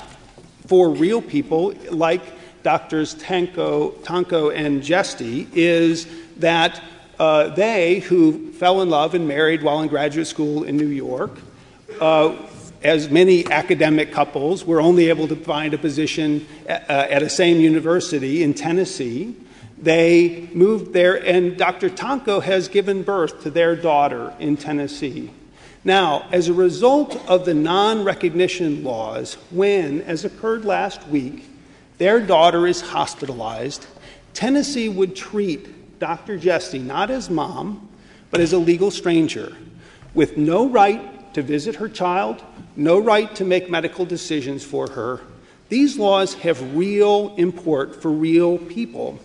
for 0.68 0.90
real 0.90 1.22
people 1.22 1.74
like 1.90 2.22
Doctors 2.62 3.14
Tanco, 3.14 4.54
and 4.54 4.82
Jesty 4.82 5.48
is 5.54 6.06
that 6.36 6.82
uh, 7.18 7.48
they, 7.48 8.00
who 8.00 8.52
fell 8.52 8.82
in 8.82 8.90
love 8.90 9.14
and 9.14 9.26
married 9.26 9.62
while 9.62 9.80
in 9.80 9.88
graduate 9.88 10.26
school 10.26 10.64
in 10.64 10.76
New 10.76 10.88
York, 10.88 11.38
uh, 12.00 12.36
as 12.82 13.08
many 13.08 13.50
academic 13.50 14.12
couples, 14.12 14.64
were 14.64 14.80
only 14.80 15.08
able 15.08 15.26
to 15.26 15.36
find 15.36 15.72
a 15.72 15.78
position 15.78 16.46
at, 16.66 16.88
uh, 16.88 17.06
at 17.08 17.22
a 17.22 17.30
same 17.30 17.60
university 17.60 18.42
in 18.42 18.52
Tennessee. 18.52 19.34
They 19.78 20.48
moved 20.52 20.92
there, 20.92 21.14
and 21.14 21.56
Dr. 21.56 21.88
Tanco 21.88 22.42
has 22.42 22.68
given 22.68 23.02
birth 23.02 23.42
to 23.44 23.50
their 23.50 23.74
daughter 23.74 24.34
in 24.38 24.56
Tennessee. 24.56 25.30
Now, 25.84 26.28
as 26.32 26.48
a 26.48 26.54
result 26.54 27.16
of 27.28 27.44
the 27.44 27.54
non 27.54 28.04
recognition 28.04 28.82
laws, 28.82 29.34
when, 29.50 30.02
as 30.02 30.24
occurred 30.24 30.64
last 30.64 31.06
week, 31.08 31.48
their 31.98 32.20
daughter 32.20 32.66
is 32.66 32.80
hospitalized, 32.80 33.86
Tennessee 34.34 34.88
would 34.88 35.16
treat 35.16 35.98
Dr. 35.98 36.36
Jesty 36.38 36.78
not 36.78 37.10
as 37.10 37.28
mom, 37.28 37.88
but 38.30 38.40
as 38.40 38.52
a 38.52 38.58
legal 38.58 38.90
stranger 38.90 39.56
with 40.14 40.36
no 40.36 40.68
right 40.68 41.32
to 41.34 41.42
visit 41.42 41.76
her 41.76 41.88
child, 41.88 42.42
no 42.76 42.98
right 42.98 43.34
to 43.36 43.44
make 43.44 43.70
medical 43.70 44.04
decisions 44.04 44.64
for 44.64 44.90
her. 44.90 45.20
These 45.68 45.98
laws 45.98 46.34
have 46.34 46.76
real 46.76 47.34
import 47.36 48.00
for 48.00 48.10
real 48.10 48.58
people. 48.58 49.18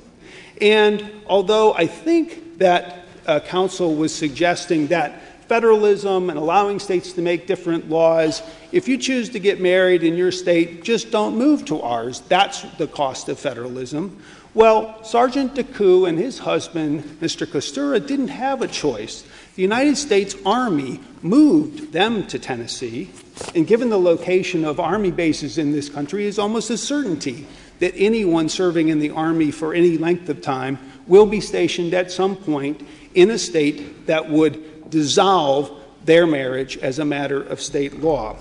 And 0.62 1.10
although 1.28 1.74
I 1.74 1.88
think 1.88 2.58
that 2.58 3.06
uh, 3.26 3.40
counsel 3.40 3.96
was 3.96 4.14
suggesting 4.14 4.88
that 4.88 5.33
federalism 5.48 6.30
and 6.30 6.40
allowing 6.40 6.80
states 6.80 7.14
to 7.14 7.22
make 7.22 7.48
different 7.48 7.90
laws, 7.90 8.42
if 8.72 8.88
you 8.88 8.98
choose 8.98 9.30
to 9.30 9.40
get 9.40 9.62
married 9.62 10.04
in 10.04 10.16
your 10.16 10.32
state, 10.32 10.84
just 10.84 11.12
don't 11.12 11.38
move 11.38 11.66
to 11.66 11.82
ours. 11.82 12.22
That's 12.22 12.62
the 12.78 12.88
cost 12.88 13.30
of 13.30 13.40
federalism. 13.40 14.22
Well, 14.54 15.04
Sergeant 15.04 15.56
DeKoe 15.56 16.08
and 16.08 16.20
his 16.20 16.38
husband, 16.38 17.04
Mr. 17.20 17.48
Kostura, 17.48 18.06
didn't 18.06 18.28
have 18.28 18.62
a 18.62 18.68
choice. 18.68 19.26
The 19.56 19.64
United 19.64 19.98
States 19.98 20.36
Army 20.46 21.00
moved 21.24 21.92
them 21.92 22.28
to 22.28 22.38
Tennessee, 22.38 23.10
and 23.56 23.66
given 23.66 23.90
the 23.90 24.00
location 24.00 24.64
of 24.64 24.80
Army 24.80 25.10
bases 25.10 25.58
in 25.58 25.72
this 25.72 25.90
country, 25.90 26.26
is 26.26 26.38
almost 26.38 26.70
a 26.70 26.78
certainty 26.78 27.48
that 27.80 27.94
anyone 27.96 28.48
serving 28.48 28.90
in 28.90 29.00
the 29.00 29.10
Army 29.10 29.50
for 29.50 29.74
any 29.74 29.98
length 29.98 30.30
of 30.30 30.42
time 30.42 30.78
will 31.08 31.26
be 31.26 31.42
stationed 31.42 31.94
at 31.94 32.12
some 32.12 32.36
point 32.36 32.86
in 33.16 33.32
a 33.32 33.38
state 33.38 34.06
that 34.06 34.30
would 34.30 34.73
dissolve 34.94 35.72
their 36.06 36.26
marriage 36.26 36.78
as 36.78 37.00
a 37.00 37.06
matter 37.06 37.42
of 37.42 37.62
state 37.62 38.00
law. 38.00 38.38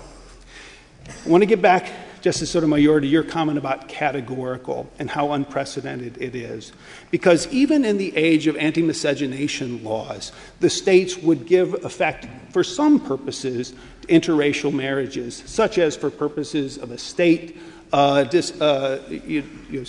I 1.07 1.29
want 1.29 1.41
to 1.41 1.45
get 1.45 1.61
back 1.61 1.91
Justice 2.23 2.51
Sotomayor, 2.51 3.01
to 3.01 3.07
your 3.07 3.23
comment 3.23 3.57
about 3.57 3.89
categorical 3.89 4.89
and 4.97 5.09
how 5.09 5.33
unprecedented 5.33 6.21
it 6.21 6.35
is. 6.35 6.71
Because 7.11 7.47
even 7.49 7.83
in 7.83 7.97
the 7.97 8.15
age 8.15 8.47
of 8.47 8.55
anti 8.55 8.81
miscegenation 8.81 9.83
laws, 9.83 10.31
the 10.61 10.69
states 10.69 11.17
would 11.17 11.45
give 11.45 11.73
effect, 11.83 12.25
for 12.51 12.63
some 12.63 13.01
purposes, 13.01 13.73
to 14.03 14.07
interracial 14.07 14.73
marriages, 14.73 15.43
such 15.45 15.77
as 15.77 15.97
for 15.97 16.09
purposes 16.09 16.77
of 16.77 16.91
a 16.91 16.97
state 16.97 17.57
uh, 17.91 18.23
dis, 18.23 18.59
uh, 18.61 19.03
you, 19.09 19.43
you 19.69 19.85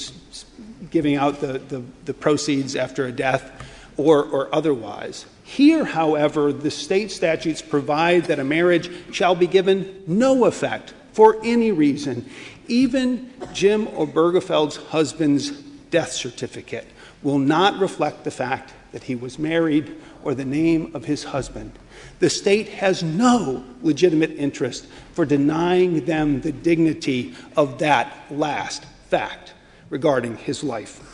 giving 0.90 1.14
out 1.14 1.40
the, 1.40 1.60
the, 1.68 1.84
the, 2.04 2.12
proceeds 2.12 2.74
after 2.74 3.06
a 3.06 3.12
death 3.12 3.50
or, 3.97 4.55
otherwise. 4.55 5.26
Here, 5.45 5.84
however, 5.84 6.53
the 6.53 6.70
state 6.70 7.11
statutes 7.11 7.62
provide 7.62 8.24
that 8.24 8.38
a 8.38 8.45
marriage 8.45 8.90
shall 9.12 9.34
be 9.34 9.47
given 9.47 10.03
no 10.07 10.47
effect 10.47 10.95
for 11.12 11.38
any 11.45 11.70
reason, 11.70 12.28
even 12.66 13.30
Jim 13.53 13.86
Obergefell's 13.86 14.76
husband's 14.76 15.51
death 15.90 16.12
certificate 16.12 16.86
will 17.22 17.38
not 17.38 17.78
reflect 17.78 18.24
the 18.24 18.32
fact 18.32 18.72
that 18.90 19.05
he 19.05 19.14
was 19.14 19.38
married 19.38 19.97
or 20.24 20.34
the 20.34 20.45
name 20.45 20.90
of 20.92 21.05
his 21.05 21.22
husband. 21.24 21.72
The 22.18 22.30
state 22.30 22.68
has 22.68 23.03
no 23.03 23.64
legitimate 23.82 24.32
interest 24.32 24.86
for 25.12 25.24
denying 25.24 26.05
them 26.05 26.40
the 26.40 26.53
dignity 26.53 27.34
of 27.57 27.78
that 27.78 28.12
last 28.30 28.84
fact 29.09 29.55
regarding 29.90 30.36
his 30.36 30.64
life. 30.64 31.13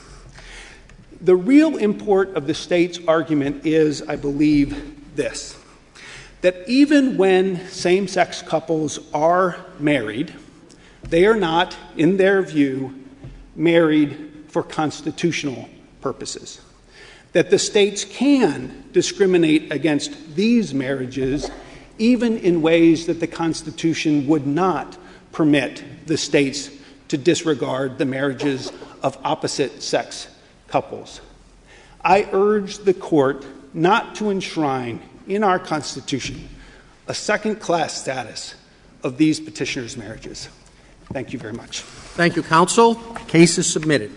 The 1.22 1.36
real 1.36 1.76
import 1.76 2.34
of 2.34 2.46
the 2.46 2.54
state's 2.54 2.98
argument 3.06 3.66
is, 3.66 4.02
I 4.02 4.16
believe, 4.16 5.16
this 5.16 5.56
that 6.40 6.66
even 6.66 7.18
when 7.18 7.68
same 7.68 8.08
sex 8.08 8.40
couples 8.40 8.98
are 9.12 9.62
married, 9.78 10.32
they 11.02 11.26
are 11.26 11.36
not, 11.36 11.76
in 11.98 12.16
their 12.16 12.40
view, 12.40 12.94
married 13.54 14.32
for 14.48 14.62
constitutional 14.62 15.68
purposes. 16.00 16.62
That 17.32 17.50
the 17.50 17.58
states 17.58 18.04
can 18.04 18.84
discriminate 18.92 19.70
against 19.70 20.34
these 20.34 20.72
marriages 20.72 21.50
even 21.98 22.38
in 22.38 22.62
ways 22.62 23.06
that 23.06 23.20
the 23.20 23.26
Constitution 23.26 24.26
would 24.26 24.46
not 24.46 24.96
permit 25.32 25.84
the 26.06 26.16
states 26.16 26.70
to 27.08 27.18
disregard 27.18 27.98
the 27.98 28.06
marriages 28.06 28.72
of 29.02 29.18
opposite 29.22 29.82
sex 29.82 30.28
couples. 30.70 31.20
I 32.02 32.28
urge 32.32 32.78
the 32.78 32.94
court 32.94 33.44
not 33.74 34.14
to 34.16 34.30
enshrine 34.30 35.00
in 35.26 35.44
our 35.44 35.58
Constitution 35.58 36.48
a 37.06 37.14
second 37.14 37.56
class 37.56 38.00
status 38.00 38.54
of 39.02 39.16
these 39.16 39.40
petitioners' 39.40 39.96
marriages. 39.96 40.48
Thank 41.12 41.32
you 41.32 41.38
very 41.38 41.52
much. 41.52 41.80
Thank 41.80 42.36
you, 42.36 42.42
counsel. 42.42 42.94
Case 43.26 43.58
is 43.58 43.70
submitted. 43.70 44.12